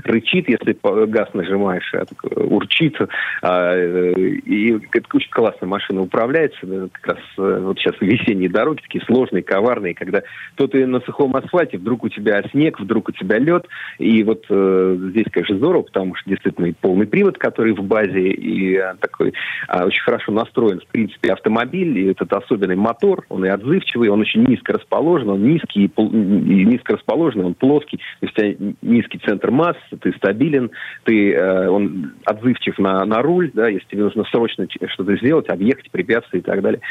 рычит, 0.04 0.50
если 0.50 0.78
газ 1.08 1.30
нажимаешь, 1.34 1.94
а 1.94 2.06
урчит. 2.36 2.98
А, 3.42 3.76
э, 3.76 4.14
и 4.14 4.72
это 4.92 5.08
очень 5.14 5.30
классно 5.32 5.68
машина 5.68 6.02
управляется. 6.02 6.90
Как 6.92 7.16
раз 7.16 7.24
э, 7.38 7.60
вот 7.62 7.78
сейчас 7.80 7.96
весенние 8.00 8.50
дороги 8.50 8.82
такие 8.82 9.04
сложные, 9.06 9.44
коварные, 9.44 9.94
когда 9.94 10.24
то 10.56 10.68
ты 10.68 10.86
на 10.86 11.00
сухом 11.02 11.36
асфальте, 11.36 11.78
вдруг 11.78 12.04
у 12.04 12.10
тебя 12.10 12.42
снег, 12.52 12.80
вдруг 12.80 13.10
у 13.10 13.12
тебя 13.12 13.38
лед. 13.38 13.68
И 14.00 14.24
вот 14.24 14.46
э, 14.50 14.98
здесь, 15.12 15.28
конечно, 15.32 15.58
здорово, 15.58 15.84
потому 15.84 16.16
что 16.16 16.30
действительно 16.30 16.74
полный 16.82 17.08
привод, 17.08 17.38
который 17.38 17.74
в 17.74 17.84
базе, 17.84 18.30
и 18.30 18.76
а, 18.78 18.96
такой 19.00 19.34
а, 19.68 19.86
очень 19.86 20.02
хорошо 20.02 20.32
настроен, 20.32 20.80
в 20.80 20.88
принципе, 20.88 21.34
автомобиль, 21.34 21.98
и 21.98 22.12
этот 22.12 22.32
особенный 22.34 22.76
мотор, 22.76 23.26
он 23.30 23.46
и 23.46 23.50
отзывчивый, 23.50 24.10
он 24.10 24.22
очень 24.22 24.44
низко 24.44 24.74
расположен, 24.74 25.30
он 25.30 25.44
низкий, 25.44 25.86
и 25.86 26.66
низко 26.66 26.94
расположенный, 26.94 27.46
он 27.46 27.54
плоский, 27.54 28.00
то 28.20 28.28
есть 28.28 28.60
низкий 28.82 29.20
центр 29.20 29.52
массы, 29.52 29.80
ты 29.90 30.12
стабилен, 30.14 30.72
ты, 31.04 31.34
э, 31.34 31.68
он 31.68 32.14
отзывчив 32.26 32.78
на, 32.80 33.06
на 33.06 33.22
руль, 33.22 33.52
да, 33.54 33.68
если 33.68 33.88
тебе 33.88 34.04
нужно 34.04 34.24
срочно 34.26 34.68
что-то 34.88 35.16
сделать, 35.18 35.50
объехать, 35.50 35.92
препятствия 35.92 36.40
и 36.40 36.44
так 36.44 36.62
далее. 36.62 36.82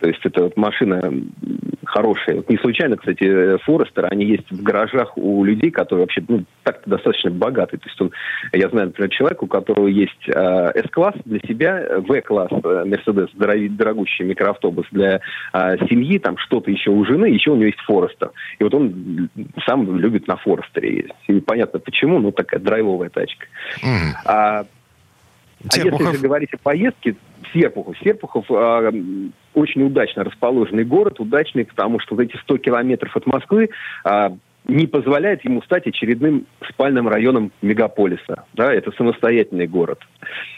То 0.00 0.08
есть 0.08 0.20
это 0.24 0.44
вот 0.44 0.56
машина 0.56 1.00
хорошая. 1.84 2.36
Вот 2.36 2.48
не 2.48 2.56
случайно, 2.58 2.96
кстати, 2.96 3.58
Форестер, 3.64 4.08
они 4.10 4.24
есть 4.26 4.50
в 4.50 4.62
гаражах 4.62 5.16
у 5.16 5.44
людей, 5.44 5.70
которые 5.70 6.04
вообще 6.04 6.22
ну, 6.28 6.44
так 6.62 6.80
достаточно 6.86 7.30
богатые. 7.30 7.80
То 7.80 7.88
есть 7.88 8.00
он, 8.00 8.10
я 8.52 8.68
знаю, 8.68 8.88
например, 8.88 9.10
человека, 9.10 9.44
у 9.44 9.48
которого 9.48 9.88
есть 9.88 10.28
э, 10.28 10.72
S-класс 10.84 11.14
для 11.24 11.40
себя, 11.40 11.84
В-класс 11.98 12.50
Mercedes, 12.50 13.28
дорогущий 13.34 14.24
микроавтобус 14.24 14.86
для 14.90 15.20
э, 15.52 15.76
семьи, 15.88 16.18
там 16.18 16.36
что-то 16.38 16.70
еще 16.70 16.90
у 16.90 17.04
жены, 17.04 17.26
еще 17.26 17.50
у 17.50 17.56
него 17.56 17.66
есть 17.66 17.80
Форестер. 17.80 18.30
И 18.58 18.64
вот 18.64 18.74
он 18.74 19.28
сам 19.66 19.98
любит 19.98 20.26
на 20.28 20.36
Форестере 20.36 20.96
ездить. 20.96 21.12
И 21.28 21.40
понятно 21.40 21.78
почему, 21.78 22.18
ну 22.18 22.32
такая 22.44 22.60
драйвовая 22.60 23.10
тачка. 23.10 23.46
Mm. 23.82 24.12
А, 24.24 24.60
а 24.60 24.64
если 25.64 26.12
же 26.12 26.18
говорить 26.18 26.52
о 26.54 26.58
поездке, 26.58 27.16
Серпухов. 27.52 27.96
Серпухов 27.98 28.46
э, 28.50 28.92
очень 29.54 29.82
удачно 29.82 30.24
расположенный 30.24 30.84
город, 30.84 31.20
удачный, 31.20 31.64
потому 31.64 32.00
что 32.00 32.14
вот 32.14 32.22
эти 32.22 32.36
100 32.36 32.58
километров 32.58 33.16
от 33.16 33.26
Москвы 33.26 33.70
э, 34.04 34.30
не 34.66 34.86
позволяет 34.86 35.44
ему 35.44 35.62
стать 35.62 35.86
очередным 35.86 36.46
спальным 36.68 37.08
районом 37.08 37.52
мегаполиса. 37.62 38.44
Да, 38.54 38.72
это 38.72 38.92
самостоятельный 38.92 39.66
город. 39.66 40.00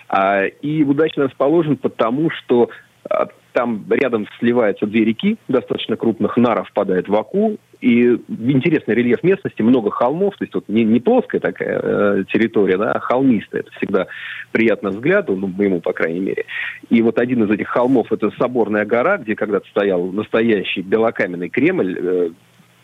А, 0.08 0.44
и 0.44 0.84
удачно 0.84 1.24
расположен 1.24 1.76
потому, 1.76 2.30
что 2.30 2.70
а, 3.08 3.28
там 3.54 3.86
рядом 3.88 4.26
сливаются 4.38 4.86
две 4.86 5.04
реки, 5.04 5.38
достаточно 5.48 5.96
крупных, 5.96 6.36
Нара 6.36 6.64
впадает 6.64 7.08
в 7.08 7.14
Аку, 7.14 7.56
и 7.80 8.18
интересный 8.28 8.94
рельеф 8.94 9.22
местности, 9.22 9.62
много 9.62 9.90
холмов, 9.90 10.36
то 10.36 10.44
есть 10.44 10.54
вот 10.54 10.68
не, 10.68 10.84
не 10.84 11.00
плоская 11.00 11.40
такая 11.40 11.80
э, 11.82 12.24
территория, 12.32 12.76
да, 12.78 12.92
а 12.92 12.98
холмистая. 12.98 13.60
Это 13.60 13.70
всегда 13.72 14.06
приятно 14.52 14.90
взгляду, 14.90 15.36
ну, 15.36 15.46
моему, 15.46 15.80
по 15.80 15.92
крайней 15.92 16.20
мере. 16.20 16.46
И 16.88 17.00
вот 17.02 17.18
один 17.18 17.44
из 17.44 17.50
этих 17.50 17.68
холмов– 17.68 18.08
это 18.10 18.30
Соборная 18.38 18.84
гора, 18.84 19.18
где 19.18 19.36
когда-то 19.36 19.68
стоял 19.68 20.04
настоящий 20.06 20.80
белокаменный 20.80 21.50
Кремль, 21.50 21.96
э, 21.98 22.30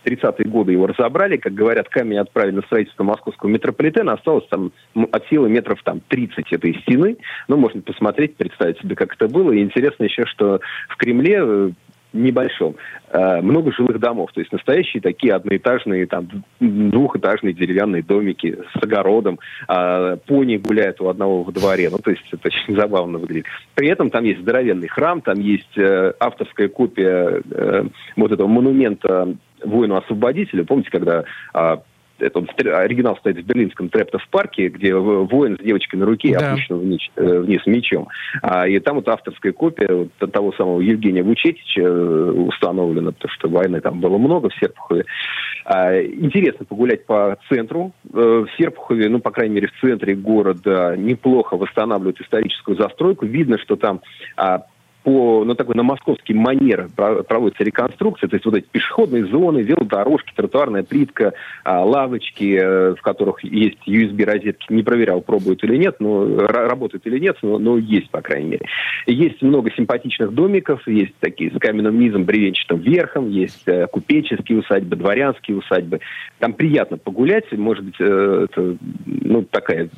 30-е 0.05 0.49
годы 0.49 0.73
его 0.73 0.87
разобрали, 0.87 1.37
как 1.37 1.55
говорят, 1.55 1.89
камень 1.89 2.19
отправили 2.19 2.57
на 2.57 2.63
строительство 2.63 3.05
московского 3.05 3.49
метрополитена, 3.49 4.13
осталось 4.13 4.47
там 4.49 4.73
от 4.95 5.27
силы 5.29 5.49
метров 5.49 5.83
там 5.83 6.01
30 6.09 6.53
этой 6.53 6.75
стены, 6.83 7.17
ну, 7.49 7.57
можно 7.57 7.81
посмотреть, 7.81 8.37
представить 8.37 8.79
себе, 8.79 8.97
как 8.97 9.15
это 9.15 9.29
было, 9.29 9.53
и 9.53 9.63
интересно 9.63 10.05
еще, 10.05 10.27
что 10.27 10.61
в 10.89 10.97
Кремле 10.97 11.41
э, 11.43 11.71
небольшом. 12.13 12.77
Э, 13.11 13.41
много 13.41 13.73
жилых 13.73 13.99
домов, 13.99 14.31
то 14.33 14.41
есть 14.41 14.53
настоящие 14.53 15.01
такие 15.01 15.35
одноэтажные, 15.35 16.07
там, 16.07 16.29
двухэтажные 16.61 17.55
деревянные 17.55 18.03
домики 18.03 18.59
с 18.73 18.83
огородом. 18.83 19.39
Э, 19.69 20.17
пони 20.27 20.57
гуляют 20.57 21.01
у 21.01 21.09
одного 21.09 21.43
во 21.43 21.53
дворе, 21.53 21.89
ну, 21.91 21.99
то 21.99 22.11
есть 22.11 22.25
это 22.33 22.49
очень 22.49 22.77
забавно 22.81 23.19
выглядит. 23.19 23.47
При 23.75 23.89
этом 23.89 24.11
там 24.11 24.25
есть 24.25 24.41
здоровенный 24.41 24.89
храм, 24.89 25.21
там 25.21 25.39
есть 25.41 25.77
э, 25.77 26.13
авторская 26.19 26.69
копия 26.69 27.43
вот 28.17 28.33
этого 28.33 28.49
монумента 28.49 29.37
воину-освободителю. 29.65 30.65
Помните, 30.65 30.91
когда 30.91 31.25
а, 31.53 31.83
это 32.21 32.45
оригинал 32.79 33.17
стоит 33.17 33.39
в 33.39 33.47
берлинском 33.47 33.89
Трептов 33.89 34.27
парке, 34.31 34.69
где 34.69 34.95
воин 34.95 35.57
с 35.61 35.65
девочкой 35.65 35.99
на 35.99 36.07
руке 36.07 36.37
да. 36.39 36.53
опущен 36.53 36.79
вниз, 36.79 37.01
э, 37.17 37.39
вниз 37.41 37.61
мечом. 37.67 38.09
А, 38.43 38.67
и 38.67 38.79
там 38.79 38.97
вот 38.97 39.09
авторская 39.09 39.53
копия 39.53 39.89
вот 39.93 40.33
того 40.33 40.53
самого 40.53 40.81
Евгения 40.81 41.23
Вучетича 41.23 41.83
э, 41.83 42.31
установлена, 42.31 43.13
потому 43.13 43.33
что 43.33 43.49
войны 43.49 43.81
там 43.81 44.01
было 44.01 44.19
много 44.19 44.51
в 44.51 44.55
Серпухове. 44.55 45.05
А, 45.65 46.01
интересно 46.03 46.65
погулять 46.67 47.07
по 47.07 47.39
центру. 47.49 47.93
Э, 48.13 48.45
в 48.47 48.49
Серпухове, 48.59 49.09
ну, 49.09 49.21
по 49.21 49.31
крайней 49.31 49.55
мере, 49.55 49.69
в 49.69 49.81
центре 49.81 50.15
города 50.15 50.95
неплохо 50.97 51.57
восстанавливают 51.57 52.21
историческую 52.21 52.77
застройку. 52.77 53.27
Видно, 53.27 53.59
что 53.59 53.77
там 53.77 54.01
а, 54.37 54.65
по, 55.03 55.45
ну, 55.45 55.55
такой 55.55 55.75
на 55.75 55.83
московский 55.83 56.35
манер 56.35 56.89
проводится 56.95 57.65
реконструкция, 57.65 58.29
то 58.29 58.37
есть 58.37 58.45
вот 58.45 58.55
эти 58.55 58.67
пешеходные 58.67 59.27
зоны, 59.27 59.61
велодорожки, 59.61 60.33
тротуарная 60.35 60.83
плитка, 60.83 61.33
а, 61.65 61.85
лавочки, 61.85 62.59
э, 62.61 62.95
в 62.95 63.03
которых 63.03 63.43
есть 63.43 63.79
USB-розетки, 63.87 64.67
не 64.71 64.83
проверял, 64.83 65.21
пробуют 65.21 65.65
или 65.65 65.77
нет, 65.77 65.97
но 66.01 66.37
работают 66.47 67.07
или 67.07 67.19
нет, 67.19 67.37
но, 67.43 67.59
но 67.59 67.79
есть, 67.79 68.11
по 68.11 68.21
крайней 68.21 68.51
мере. 68.51 68.67
Есть 69.07 69.43
много 69.43 69.71
симпатичных 69.73 70.33
домиков, 70.33 70.87
есть 70.87 71.15
такие 71.21 71.51
с 71.51 71.59
каменным 71.59 71.99
низом, 71.99 72.25
бревенчатым 72.25 72.79
верхом, 72.81 73.31
есть 73.31 73.63
э, 73.67 73.87
купеческие 73.87 74.59
усадьбы, 74.59 74.97
дворянские 74.97 75.57
усадьбы. 75.57 76.01
Там 76.39 76.53
приятно 76.53 76.99
погулять, 76.99 77.51
может 77.53 77.85
быть, 77.85 77.97
э, 78.01 78.47
это, 78.51 78.77
ну, 79.07 79.43
такая... 79.43 79.89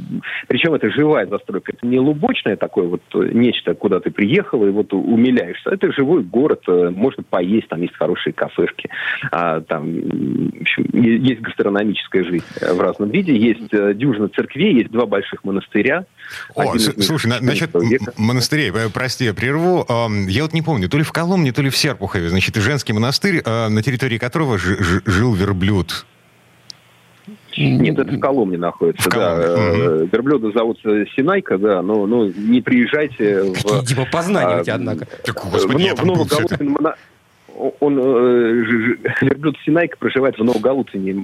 Причем 0.46 0.74
это 0.74 0.90
живая 0.90 1.26
застройка, 1.26 1.72
это 1.76 1.86
не 1.86 1.98
лубочное 1.98 2.56
такое 2.56 2.86
вот 2.86 3.02
нечто, 3.14 3.74
куда 3.74 4.00
ты 4.00 4.10
приехал, 4.10 4.64
и 4.66 4.70
вот 4.70 4.91
умиляешься. 4.96 5.70
Это 5.70 5.92
живой 5.92 6.22
город, 6.22 6.62
э, 6.68 6.90
можно 6.90 7.22
поесть, 7.22 7.68
там 7.68 7.80
есть 7.82 7.94
хорошие 7.96 8.32
кафешки, 8.32 8.88
а, 9.30 9.60
там 9.60 10.52
общем, 10.60 10.86
есть 10.92 11.40
гастрономическая 11.40 12.24
жизнь 12.24 12.44
в 12.60 12.80
разном 12.80 13.10
виде, 13.10 13.36
есть 13.36 13.72
э, 13.72 13.94
дюжина 13.94 14.28
церквей, 14.28 14.74
есть 14.74 14.90
два 14.90 15.06
больших 15.06 15.44
монастыря. 15.44 16.04
О, 16.54 16.76
слушай, 16.78 17.26
на, 17.26 17.40
насчет 17.40 17.70
монастырей, 18.16 18.70
э, 18.70 18.88
прости, 18.92 19.24
я 19.24 19.34
прерву. 19.34 19.86
Я 20.28 20.42
вот 20.42 20.52
не 20.52 20.62
помню, 20.62 20.88
то 20.88 20.98
ли 20.98 21.04
в 21.04 21.12
Коломне, 21.12 21.52
то 21.52 21.62
ли 21.62 21.70
в 21.70 21.76
Серпухове, 21.76 22.28
значит, 22.28 22.56
женский 22.56 22.92
монастырь, 22.92 23.42
на 23.44 23.82
территории 23.82 24.18
которого 24.18 24.58
жил 24.58 25.34
верблюд. 25.34 26.06
Нет, 27.58 27.98
это 27.98 28.12
в 28.12 28.20
Коломне 28.20 28.58
находится, 28.58 29.08
в 29.08 29.12
да. 29.12 29.36
Угу. 29.36 30.08
Верблюда 30.12 30.52
зовут 30.52 30.80
Синайка, 30.80 31.58
да, 31.58 31.82
но, 31.82 32.06
но 32.06 32.26
не 32.26 32.60
приезжайте 32.60 33.52
Какие 33.52 33.80
в... 33.80 33.84
типа 33.84 34.06
познания 34.10 34.60
у 34.60 34.64
тебя, 34.64 34.74
однако. 34.74 35.06
Так, 35.24 35.46
господи, 35.50 35.90
в, 35.90 35.94
там 35.94 36.08
был 36.08 36.26
он, 37.80 37.98
э, 37.98 38.52
верблюд 39.20 39.56
Синайка 39.64 39.96
проживает 39.98 40.38
в 40.38 40.44
Новогалуцине, 40.44 41.14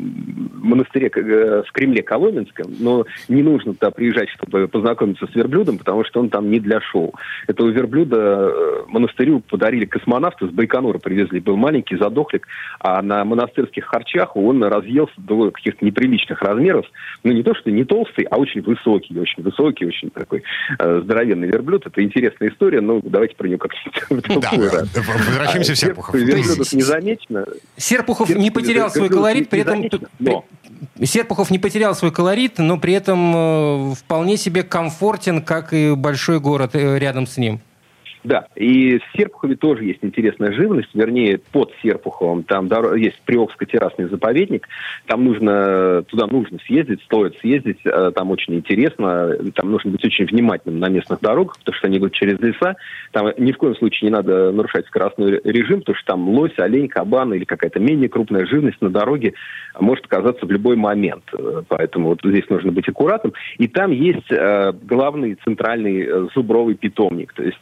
монастыре 0.55 1.11
э, 1.15 1.63
в 1.67 1.73
Кремле 1.73 2.03
Коломенском, 2.03 2.75
но 2.79 3.07
не 3.29 3.43
нужно 3.43 3.75
туда 3.75 3.91
приезжать, 3.91 4.29
чтобы 4.31 4.69
познакомиться 4.69 5.27
с 5.27 5.35
верблюдом, 5.35 5.79
потому 5.79 6.05
что 6.05 6.21
он 6.21 6.31
там 6.31 6.51
не 6.51 6.61
для 6.61 6.81
шоу. 6.81 7.15
Этого 7.47 7.69
верблюда 7.69 8.51
э, 8.51 8.83
монастырю 8.89 9.41
подарили 9.41 9.85
космонавты, 9.85 10.47
с 10.47 10.51
Байконура 10.51 10.99
привезли, 10.99 11.41
был 11.41 11.57
маленький 11.57 11.97
задохлик, 11.97 12.47
а 12.81 13.03
на 13.03 13.25
монастырских 13.25 13.85
харчах 13.85 14.37
он 14.37 14.63
разъелся 14.63 15.15
до 15.17 15.51
каких-то 15.51 15.85
неприличных 15.85 16.43
размеров. 16.43 16.87
Ну, 17.25 17.33
не 17.33 17.43
то, 17.43 17.55
что 17.55 17.71
не 17.71 17.85
толстый, 17.85 18.25
а 18.25 18.37
очень 18.37 18.63
высокий, 18.63 19.19
очень 19.19 19.43
высокий, 19.43 19.87
очень 19.87 20.11
такой 20.11 20.43
э, 20.79 21.01
здоровенный 21.05 21.49
верблюд. 21.49 21.87
Это 21.87 22.03
интересная 22.03 22.51
история, 22.51 22.81
но 22.81 23.01
давайте 23.03 23.35
про 23.37 23.47
нее 23.47 23.59
как-нибудь 23.59 24.25
да, 24.43 24.51
да. 24.51 25.01
Возвращаемся 25.29 25.73
а, 25.73 25.75
в 25.75 25.79
Серпухов 25.79 26.15
верблюдов 26.25 26.73
не 26.73 26.83
замечено. 26.83 27.47
Серпухов 27.77 28.31
не 28.31 28.51
потерял 28.51 28.91
свой 28.91 29.09
колорит, 29.09 29.49
при 29.49 29.61
этом... 29.61 29.85
Но. 30.19 30.45
Серпухов 31.03 31.51
не 31.51 31.59
потерял 31.59 31.95
свой 31.95 32.13
колорит, 32.13 32.59
но 32.59 32.79
при 32.79 32.93
этом 32.93 33.33
э, 33.35 33.95
вполне 33.95 34.37
себе 34.37 34.63
комфортен, 34.63 35.43
как 35.43 35.73
и 35.73 35.95
большой 35.95 36.41
город 36.41 36.71
э, 36.75 36.99
рядом 36.99 37.27
с 37.27 37.37
ним. 37.37 37.61
Да, 38.25 38.47
и 38.57 38.99
в 38.99 39.17
Серпухове 39.17 39.57
тоже 39.57 39.85
есть 39.85 40.01
интересная 40.03 40.53
живность, 40.53 40.91
вернее, 40.95 41.41
под 41.53 41.73
Серпуховым. 41.83 42.43
Там 42.43 42.69
есть 42.97 43.21
Приокско-террасный 43.25 44.09
заповедник, 44.09 44.69
там 45.07 45.25
нужно, 45.25 46.03
туда 46.09 46.27
нужно 46.27 46.59
съездить, 46.67 47.03
стоит 47.03 47.37
съездить, 47.39 47.79
э, 47.85 48.13
там 48.15 48.31
очень 48.31 48.55
интересно, 48.55 49.37
там 49.55 49.71
нужно 49.71 49.93
быть 49.93 50.05
очень 50.05 50.27
внимательным 50.27 50.81
на 50.81 50.89
местных 50.89 51.21
дорогах, 51.21 51.59
потому 51.59 51.75
что 51.77 51.87
они 51.87 51.99
идут 51.99 52.13
через 52.13 52.41
леса, 52.41 52.77
там 53.13 53.29
ни 53.39 53.53
в 53.53 53.57
коем 53.57 53.77
случае 53.77 54.11
не 54.11 54.17
надо 54.17 54.51
нарушать 54.53 54.87
скоростной 54.87 55.41
режим, 55.45 55.81
потому 55.81 55.97
что 55.97 56.07
там 56.07 56.29
лось, 56.29 56.59
олень, 56.59 56.89
кабан 56.89 57.35
или 57.35 57.45
какая-то 57.45 57.79
менее 57.79 58.09
крупная 58.09 58.47
живность 58.47 58.81
на 58.81 58.91
дороге 58.91 59.35
может 59.79 60.07
оказаться 60.07 60.45
в 60.45 60.51
любой 60.51 60.77
момент, 60.77 61.25
поэтому 61.69 62.09
вот 62.09 62.21
здесь 62.25 62.49
нужно 62.49 62.73
быть 62.73 62.89
аккуратным. 62.89 63.33
И 63.59 63.69
там 63.69 63.93
есть 63.93 64.31
э, 64.31 64.73
главный 64.83 65.37
центральный 65.45 66.03
э, 66.03 66.29
зубровый 66.35 66.75
питомник, 66.75 67.33
то 67.33 67.43
есть 67.43 67.59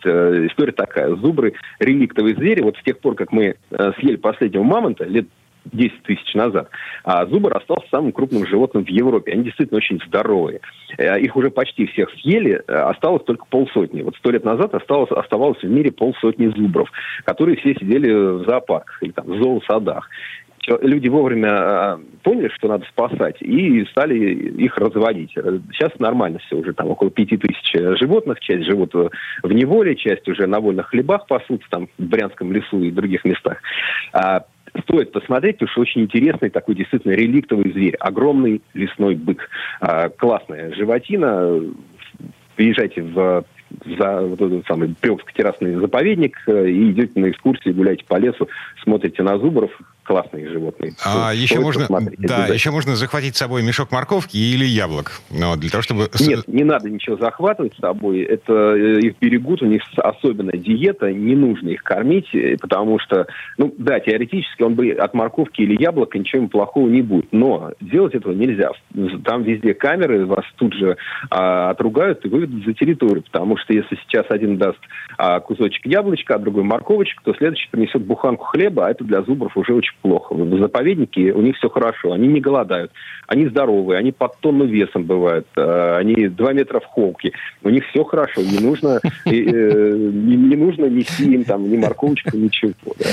история 0.47 0.73
такая. 0.73 1.15
Зубры– 1.17 1.55
реликтовые 1.79 2.35
звери. 2.35 2.63
Вот 2.63 2.77
с 2.77 2.83
тех 2.83 2.99
пор, 2.99 3.15
как 3.15 3.33
мы 3.33 3.57
э, 3.71 3.93
съели 3.99 4.17
последнего 4.17 4.63
мамонта, 4.63 5.05
лет 5.05 5.27
10 5.73 6.03
тысяч 6.03 6.35
назад, 6.35 6.69
а 7.05 7.27
зубр 7.27 7.57
остался 7.57 7.87
самым 7.91 8.13
крупным 8.13 8.47
животным 8.47 8.85
в 8.85 8.89
Европе. 8.89 9.33
Они 9.33 9.45
действительно 9.45 9.79
очень 9.79 10.01
здоровые. 10.07 10.61
Э, 10.99 11.19
их 11.21 11.37
уже 11.37 11.51
почти 11.51 11.87
всех 11.87 12.11
съели, 12.21 12.63
э, 12.67 12.73
осталось 12.73 13.25
только 13.25 13.45
полсотни. 13.47 14.03
Вот 14.03 14.17
сто 14.17 14.31
лет 14.31 14.45
назад 14.45 14.75
осталось, 14.75 15.11
оставалось 15.11 15.63
в 15.63 15.69
мире 15.69 15.93
полсотни 15.93 16.47
зубров, 16.49 16.91
которые 17.25 17.57
все 17.57 17.75
сидели 17.75 18.13
в 18.13 18.45
зоопарках 18.45 19.03
или 19.03 19.13
там, 19.13 19.27
в 19.27 19.43
зоосадах 19.43 20.09
люди 20.67 21.09
вовремя 21.09 21.51
а, 21.51 22.01
поняли, 22.23 22.49
что 22.49 22.69
надо 22.69 22.85
спасать, 22.87 23.41
и 23.41 23.85
стали 23.87 24.17
их 24.17 24.77
разводить. 24.79 25.33
Сейчас 25.33 25.99
нормально 25.99 26.39
все, 26.47 26.57
уже 26.57 26.73
там 26.73 26.89
около 26.89 27.11
пяти 27.11 27.37
тысяч 27.37 27.99
животных, 27.99 28.41
часть 28.41 28.65
живут 28.65 28.95
в 28.95 29.53
неволе, 29.53 29.97
часть 29.97 30.29
уже 30.29 30.47
на 30.47 30.61
вольных 30.61 30.89
хлебах 30.89 31.27
пасутся, 31.27 31.69
там 31.71 31.89
в 31.99 32.05
Брянском 32.05 32.53
лесу 32.53 32.83
и 32.83 32.91
других 32.91 33.25
местах. 33.25 33.59
А, 34.13 34.45
стоит 34.83 35.13
посмотреть, 35.13 35.59
потому 35.59 35.71
что 35.71 35.81
очень 35.83 36.03
интересный 36.03 36.51
такой 36.51 36.75
действительно 36.75 37.13
реликтовый 37.13 37.73
зверь. 37.73 37.97
Огромный 37.97 38.63
лесной 38.75 39.15
бык. 39.15 39.49
А, 39.81 40.09
классная 40.09 40.75
животина. 40.75 41.61
Приезжайте 42.57 43.03
в 43.03 43.45
за 43.99 44.21
вот 44.23 44.41
этот 44.41 44.65
самый 44.67 44.95
Приокско-террасный 45.01 45.75
заповедник 45.81 46.39
э, 46.47 46.69
и 46.69 46.91
идете 46.93 47.19
на 47.21 47.31
экскурсии, 47.31 47.71
гуляете 47.71 48.05
по 48.05 48.17
лесу, 48.17 48.49
смотрите 48.83 49.23
на 49.25 49.39
зубров, 49.39 49.71
классные 50.07 50.49
животные. 50.49 50.95
А 51.05 51.33
еще 51.35 51.61
можно, 51.61 51.87
да, 52.19 52.47
еще 52.47 52.71
можно 52.71 52.97
захватить 52.97 53.37
с 53.37 53.39
собой 53.39 53.63
мешок 53.63 53.91
морковки 53.91 54.37
или 54.37 54.65
яблок, 54.65 55.21
но 55.31 55.57
для 55.57 55.71
того, 55.71 55.83
чтобы... 55.83 56.09
Нет, 56.21 56.47
не 56.47 56.65
надо 56.65 56.89
ничего 56.89 57.17
захватывать 57.17 57.75
с 57.75 57.79
собой. 57.79 58.23
Это 58.23 58.53
э, 58.53 59.01
их 59.01 59.15
берегут, 59.21 59.63
у 59.63 59.67
них 59.67 59.83
особенная 59.97 60.59
диета, 60.59 61.13
не 61.13 61.35
нужно 61.35 61.71
их 61.71 61.83
кормить, 61.83 62.33
э, 62.35 62.57
потому 62.61 62.99
что, 62.99 63.27
ну, 63.59 63.75
да, 63.79 64.01
теоретически 64.01 64.63
он 64.63 64.75
бы 64.75 64.91
от 64.91 65.15
морковки 65.15 65.63
или 65.63 65.81
яблока 65.81 66.19
ничего 66.19 66.47
плохого 66.49 66.89
не 66.89 67.03
будет, 67.03 67.33
но 67.33 67.73
делать 67.81 68.15
этого 68.15 68.33
нельзя. 68.33 68.71
Там 69.25 69.43
везде 69.43 69.75
камеры, 69.75 70.27
вас 70.27 70.45
тут 70.57 70.75
же 70.75 70.97
а, 71.31 71.71
отругают 71.71 72.25
и 72.25 72.29
выведут 72.29 72.65
за 72.65 72.75
территорию, 72.75 73.23
потому 73.23 73.57
что 73.57 73.73
если 73.73 73.97
сейчас 74.07 74.27
один 74.29 74.59
даст 74.59 74.79
а, 75.19 75.41
кусочек 75.41 75.85
яблочка, 75.87 76.35
а 76.35 76.39
другой 76.39 76.63
морковочек, 76.63 77.21
то 77.23 77.35
следующий 77.35 77.69
принесет 77.71 78.03
буханку 78.05 78.45
хлеба, 78.45 78.87
а 78.87 78.91
это 78.91 79.05
для 79.05 79.23
зубров 79.23 79.57
уже 79.57 79.75
очень 79.75 79.95
плохо. 80.03 80.35
В 80.35 80.59
заповеднике 80.59 81.33
у 81.33 81.43
них 81.43 81.57
все 81.57 81.69
хорошо, 81.69 82.13
они 82.13 82.29
не 82.29 82.41
голодают, 82.41 82.93
они 83.27 83.47
здоровые, 83.49 83.99
они 83.99 84.13
под 84.13 84.39
тонну 84.41 84.67
весом 84.67 85.05
бывают, 85.05 85.47
э, 85.57 85.97
они 85.99 86.29
два 86.29 86.53
метра 86.53 86.81
в 86.81 86.85
холке, 86.85 87.33
у 87.63 87.71
них 87.71 87.85
все 87.89 88.05
хорошо, 88.05 88.43
не 88.43 88.59
нужно, 88.59 89.01
э, 89.25 89.31
не, 89.31 90.57
нужно 90.57 90.87
нести 90.87 91.35
им 91.35 91.45
там 91.45 91.71
ни 91.71 91.77
морковочку, 91.77 92.37
ничего. 92.37 92.73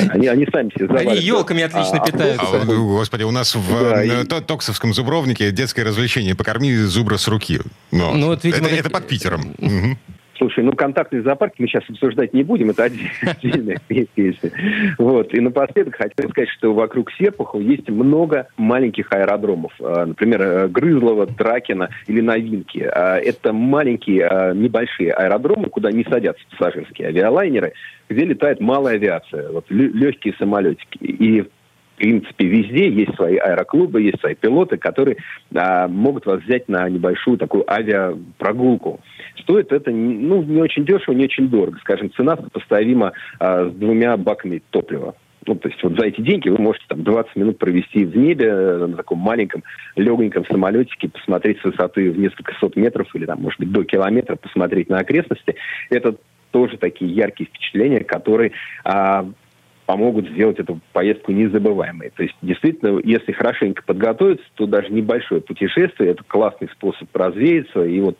Они, 0.09 0.27
они 0.27 0.47
сами 0.51 0.71
все 0.75 0.87
завалят. 0.87 1.11
Они 1.11 1.21
елками 1.21 1.63
отлично 1.63 1.99
а, 1.99 2.05
питаются. 2.05 2.61
А, 2.61 2.65
господи, 2.65 3.23
у 3.23 3.31
нас 3.31 3.55
в 3.55 3.69
да, 3.69 4.03
и... 4.03 4.25
Токсовском 4.25 4.93
зубровнике 4.93 5.51
детское 5.51 5.83
развлечение 5.83 6.35
«Покорми 6.35 6.73
зубра 6.75 7.17
с 7.17 7.27
руки». 7.27 7.59
Но 7.91 8.13
ну, 8.13 8.27
вот, 8.27 8.43
видимо, 8.43 8.67
это, 8.67 8.75
это 8.75 8.89
под 8.89 9.07
Питером. 9.07 9.55
Слушай, 10.37 10.63
ну 10.63 10.73
контактный 10.73 11.21
зоопарк 11.21 11.53
мы 11.57 11.67
сейчас 11.67 11.83
обсуждать 11.89 12.33
не 12.33 12.43
будем, 12.43 12.71
это 12.71 12.83
отдельная 13.21 13.77
песня. 13.87 14.51
Вот. 14.97 15.33
И 15.33 15.39
напоследок 15.39 15.95
хотел 15.95 16.29
сказать, 16.29 16.49
что 16.49 16.73
вокруг 16.73 17.11
Серпухова 17.11 17.61
есть 17.61 17.89
много 17.89 18.47
маленьких 18.57 19.11
аэродромов. 19.11 19.73
А, 19.79 20.05
например, 20.05 20.41
э, 20.41 20.67
Грызлова, 20.67 21.27
Тракина 21.27 21.89
или 22.07 22.21
Новинки. 22.21 22.79
А, 22.79 23.17
это 23.17 23.53
маленькие, 23.53 24.25
а, 24.25 24.53
небольшие 24.53 25.13
аэродромы, 25.13 25.69
куда 25.69 25.91
не 25.91 26.03
садятся 26.03 26.43
пассажирские 26.51 27.09
авиалайнеры, 27.09 27.73
где 28.09 28.25
летает 28.25 28.59
малая 28.59 28.95
авиация, 28.95 29.51
вот 29.51 29.65
легкие 29.69 30.33
самолетики. 30.37 30.97
И 31.01 31.45
в 31.93 31.97
принципе, 31.97 32.47
везде 32.47 32.89
есть 32.89 33.15
свои 33.15 33.37
аэроклубы, 33.37 34.01
есть 34.01 34.19
свои 34.19 34.35
пилоты, 34.35 34.77
которые 34.77 35.17
а, 35.53 35.87
могут 35.87 36.25
вас 36.25 36.41
взять 36.41 36.67
на 36.67 36.89
небольшую 36.89 37.37
такую 37.37 37.71
авиапрогулку. 37.71 38.99
Стоит 39.41 39.71
это 39.71 39.91
ну, 39.91 40.41
не 40.41 40.61
очень 40.61 40.85
дешево, 40.85 41.13
не 41.13 41.25
очень 41.25 41.49
дорого. 41.49 41.77
Скажем, 41.81 42.11
цена 42.13 42.35
сопоставима 42.35 43.13
а, 43.39 43.69
с 43.69 43.73
двумя 43.73 44.17
баками 44.17 44.61
топлива. 44.71 45.15
Ну, 45.45 45.55
то 45.55 45.67
есть 45.67 45.83
вот 45.83 45.97
за 45.99 46.07
эти 46.07 46.21
деньги 46.21 46.49
вы 46.49 46.57
можете 46.57 46.85
там 46.87 47.03
20 47.03 47.35
минут 47.35 47.57
провести 47.57 48.05
в 48.05 48.15
небе 48.15 48.47
э, 48.47 48.85
на 48.87 48.95
таком 48.95 49.19
маленьком 49.19 49.63
легоньком 49.95 50.45
самолетике, 50.45 51.09
посмотреть 51.09 51.59
с 51.59 51.65
высоты 51.65 52.11
в 52.11 52.17
несколько 52.17 52.53
сот 52.59 52.77
метров 52.77 53.13
или 53.13 53.25
там, 53.25 53.41
может 53.41 53.59
быть, 53.59 53.71
до 53.71 53.83
километра, 53.83 54.37
посмотреть 54.37 54.89
на 54.89 54.99
окрестности. 54.99 55.55
Это 55.89 56.15
тоже 56.51 56.77
такие 56.77 57.11
яркие 57.11 57.49
впечатления, 57.49 58.05
которые 58.05 58.53
а, 58.85 59.27
помогут 59.85 60.29
сделать 60.29 60.59
эту 60.59 60.79
поездку 60.91 61.31
незабываемой. 61.31 62.11
То 62.15 62.23
есть, 62.23 62.35
действительно, 62.41 62.99
если 63.03 63.31
хорошенько 63.31 63.83
подготовиться, 63.83 64.45
то 64.55 64.65
даже 64.65 64.89
небольшое 64.89 65.41
путешествие– 65.41 66.11
это 66.11 66.23
классный 66.23 66.69
способ 66.69 67.13
развеяться 67.15 67.83
и 67.83 67.99
вот 67.99 68.17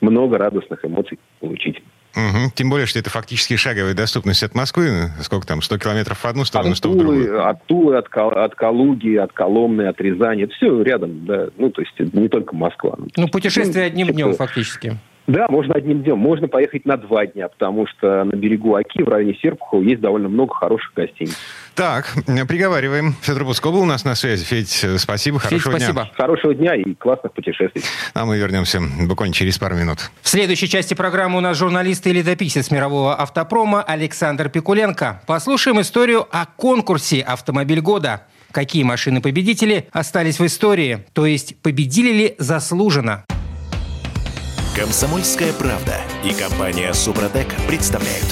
много 0.00 0.38
радостных 0.38 0.84
эмоций 0.84 1.18
получить. 1.40 1.82
Угу. 2.16 2.52
Тем 2.54 2.70
более, 2.70 2.86
что 2.86 2.98
это 2.98 3.08
фактически 3.08 3.56
шаговая 3.56 3.94
доступность 3.94 4.42
от 4.42 4.54
Москвы. 4.54 5.10
Сколько 5.20 5.46
там, 5.46 5.62
100 5.62 5.78
километров 5.78 6.18
в 6.18 6.24
одну 6.24 6.44
сторону, 6.44 6.74
100 6.74 6.90
в 6.90 6.96
другую? 6.96 7.48
От 7.48 7.64
Тулы, 7.66 7.96
от, 7.96 8.08
от 8.12 8.54
Калуги, 8.56 9.16
от 9.16 9.32
Коломны, 9.32 9.82
от 9.82 10.00
Рязани. 10.00 10.44
Это 10.44 10.54
все 10.54 10.82
рядом, 10.82 11.24
да. 11.24 11.48
Ну, 11.56 11.70
то 11.70 11.82
есть 11.82 12.14
не 12.14 12.28
только 12.28 12.54
Москва. 12.56 12.96
Ну, 13.16 13.28
путешествие 13.28 13.84
одним 13.84 14.08
днем 14.08 14.34
фактически. 14.34 14.98
Да, 15.30 15.46
можно 15.48 15.74
одним 15.76 16.02
днем. 16.02 16.18
Можно 16.18 16.48
поехать 16.48 16.84
на 16.86 16.96
два 16.96 17.24
дня, 17.24 17.48
потому 17.48 17.86
что 17.86 18.24
на 18.24 18.34
берегу 18.34 18.74
Оки, 18.74 19.00
в 19.04 19.08
районе 19.08 19.38
Серпухова, 19.40 19.80
есть 19.80 20.00
довольно 20.00 20.28
много 20.28 20.52
хороших 20.54 20.92
гостиниц. 20.92 21.36
Так, 21.76 22.12
приговариваем. 22.48 23.14
Федор 23.22 23.44
Буско 23.44 23.70
был 23.70 23.82
у 23.82 23.84
нас 23.84 24.04
на 24.04 24.16
связи. 24.16 24.44
Федь, 24.44 24.84
спасибо, 24.98 25.38
Федь, 25.38 25.50
хорошего 25.50 25.70
спасибо. 25.78 26.02
дня. 26.02 26.10
Хорошего 26.16 26.52
дня 26.52 26.74
и 26.74 26.94
классных 26.94 27.32
путешествий. 27.32 27.82
А 28.12 28.26
мы 28.26 28.38
вернемся 28.38 28.80
буквально 29.06 29.32
через 29.32 29.56
пару 29.56 29.76
минут. 29.76 30.10
В 30.20 30.28
следующей 30.28 30.68
части 30.68 30.94
программы 30.94 31.38
у 31.38 31.40
нас 31.40 31.56
журналист 31.56 32.04
и 32.08 32.12
летописец 32.12 32.72
мирового 32.72 33.14
автопрома 33.14 33.82
Александр 33.82 34.48
Пикуленко. 34.48 35.22
Послушаем 35.28 35.80
историю 35.80 36.26
о 36.32 36.44
конкурсе 36.44 37.20
«Автомобиль 37.20 37.80
года». 37.80 38.26
Какие 38.50 38.82
машины-победители 38.82 39.86
остались 39.92 40.40
в 40.40 40.44
истории? 40.44 41.04
То 41.12 41.24
есть 41.24 41.56
победили 41.62 42.12
ли 42.12 42.34
заслуженно? 42.38 43.24
Комсомольская 44.74 45.52
правда 45.52 45.96
и 46.24 46.32
компания 46.32 46.92
Супротек 46.94 47.48
представляют. 47.66 48.24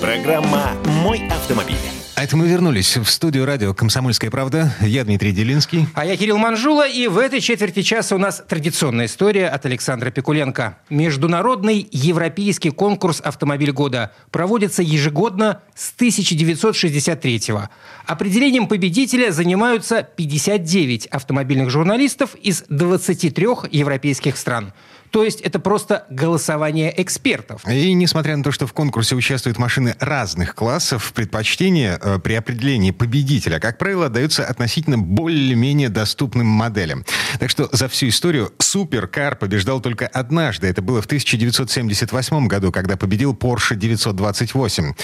Программа 0.00 0.72
«Мой 1.02 1.28
автомобиль». 1.28 1.76
А 2.16 2.24
это 2.24 2.38
мы 2.38 2.48
вернулись 2.48 2.96
в 2.96 3.04
студию 3.10 3.44
радио 3.44 3.74
«Комсомольская 3.74 4.30
правда». 4.30 4.72
Я 4.80 5.04
Дмитрий 5.04 5.32
Делинский. 5.32 5.86
А 5.94 6.06
я 6.06 6.16
Кирилл 6.16 6.38
Манжула. 6.38 6.88
И 6.88 7.06
в 7.06 7.18
этой 7.18 7.40
четверти 7.40 7.82
часа 7.82 8.14
у 8.14 8.18
нас 8.18 8.42
традиционная 8.48 9.06
история 9.06 9.48
от 9.48 9.66
Александра 9.66 10.10
Пикуленко. 10.10 10.78
Международный 10.88 11.86
европейский 11.90 12.70
конкурс 12.70 13.20
«Автомобиль 13.20 13.72
года» 13.72 14.12
проводится 14.30 14.80
ежегодно 14.82 15.60
с 15.74 15.92
1963 15.92 17.52
-го. 17.52 17.68
Определением 18.06 18.68
победителя 18.68 19.32
занимаются 19.32 20.02
59 20.02 21.06
автомобильных 21.08 21.68
журналистов 21.68 22.36
из 22.36 22.64
23 22.70 23.68
европейских 23.70 24.38
стран. 24.38 24.72
То 25.14 25.22
есть 25.22 25.40
это 25.42 25.60
просто 25.60 26.06
голосование 26.10 26.92
экспертов. 27.00 27.64
И 27.68 27.92
несмотря 27.92 28.36
на 28.36 28.42
то, 28.42 28.50
что 28.50 28.66
в 28.66 28.72
конкурсе 28.72 29.14
участвуют 29.14 29.58
машины 29.58 29.94
разных 30.00 30.56
классов, 30.56 31.12
предпочтение 31.14 32.00
э, 32.02 32.18
при 32.18 32.34
определении 32.34 32.90
победителя, 32.90 33.60
как 33.60 33.78
правило, 33.78 34.08
даются 34.08 34.44
относительно 34.44 34.98
более-менее 34.98 35.88
доступным 35.88 36.48
моделям. 36.48 37.04
Так 37.38 37.48
что 37.48 37.68
за 37.70 37.86
всю 37.86 38.08
историю 38.08 38.52
суперкар 38.58 39.36
побеждал 39.36 39.80
только 39.80 40.08
однажды. 40.08 40.66
Это 40.66 40.82
было 40.82 41.00
в 41.00 41.06
1978 41.06 42.48
году, 42.48 42.72
когда 42.72 42.96
победил 42.96 43.34
Porsche 43.34 43.76
928. 43.76 44.94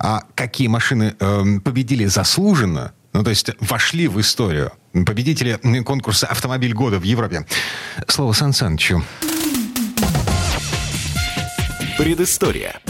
А 0.00 0.24
какие 0.34 0.66
машины 0.66 1.14
э, 1.16 1.44
победили 1.62 2.06
заслуженно, 2.06 2.92
ну, 3.12 3.22
то 3.22 3.30
есть 3.30 3.52
вошли 3.60 4.08
в 4.08 4.20
историю 4.20 4.72
победители 4.92 5.60
конкурса 5.84 6.26
«Автомобиль 6.26 6.72
года» 6.72 6.98
в 6.98 7.04
Европе. 7.04 7.46
Слово 8.08 8.32
Сан 8.32 8.52
Санычу. 8.52 9.04
Предыстория. 12.00 12.80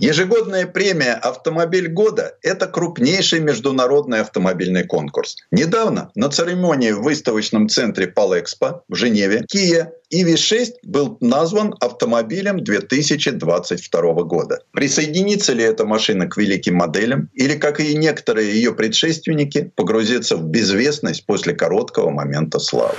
Ежегодная 0.00 0.66
премия 0.66 1.14
«Автомобиль 1.14 1.86
года»– 1.86 2.34
это 2.42 2.66
крупнейший 2.66 3.38
международный 3.38 4.22
автомобильный 4.22 4.84
конкурс. 4.84 5.36
Недавно 5.52 6.10
на 6.16 6.30
церемонии 6.30 6.90
в 6.90 7.02
выставочном 7.02 7.68
центре 7.68 8.08
Палэкспо 8.08 8.82
в 8.88 8.94
Женеве 8.96 9.44
Kia 9.54 9.90
EV6 10.12 10.76
был 10.84 11.18
назван 11.20 11.74
автомобилем 11.80 12.64
2022 12.64 14.12
года. 14.22 14.60
Присоединится 14.72 15.52
ли 15.52 15.62
эта 15.62 15.84
машина 15.84 16.26
к 16.26 16.38
великим 16.38 16.76
моделям 16.76 17.28
или, 17.34 17.54
как 17.54 17.80
и 17.80 17.94
некоторые 17.94 18.54
ее 18.54 18.72
предшественники, 18.72 19.70
погрузится 19.76 20.36
в 20.36 20.44
безвестность 20.44 21.26
после 21.26 21.52
короткого 21.52 22.10
момента 22.10 22.58
славы? 22.58 22.94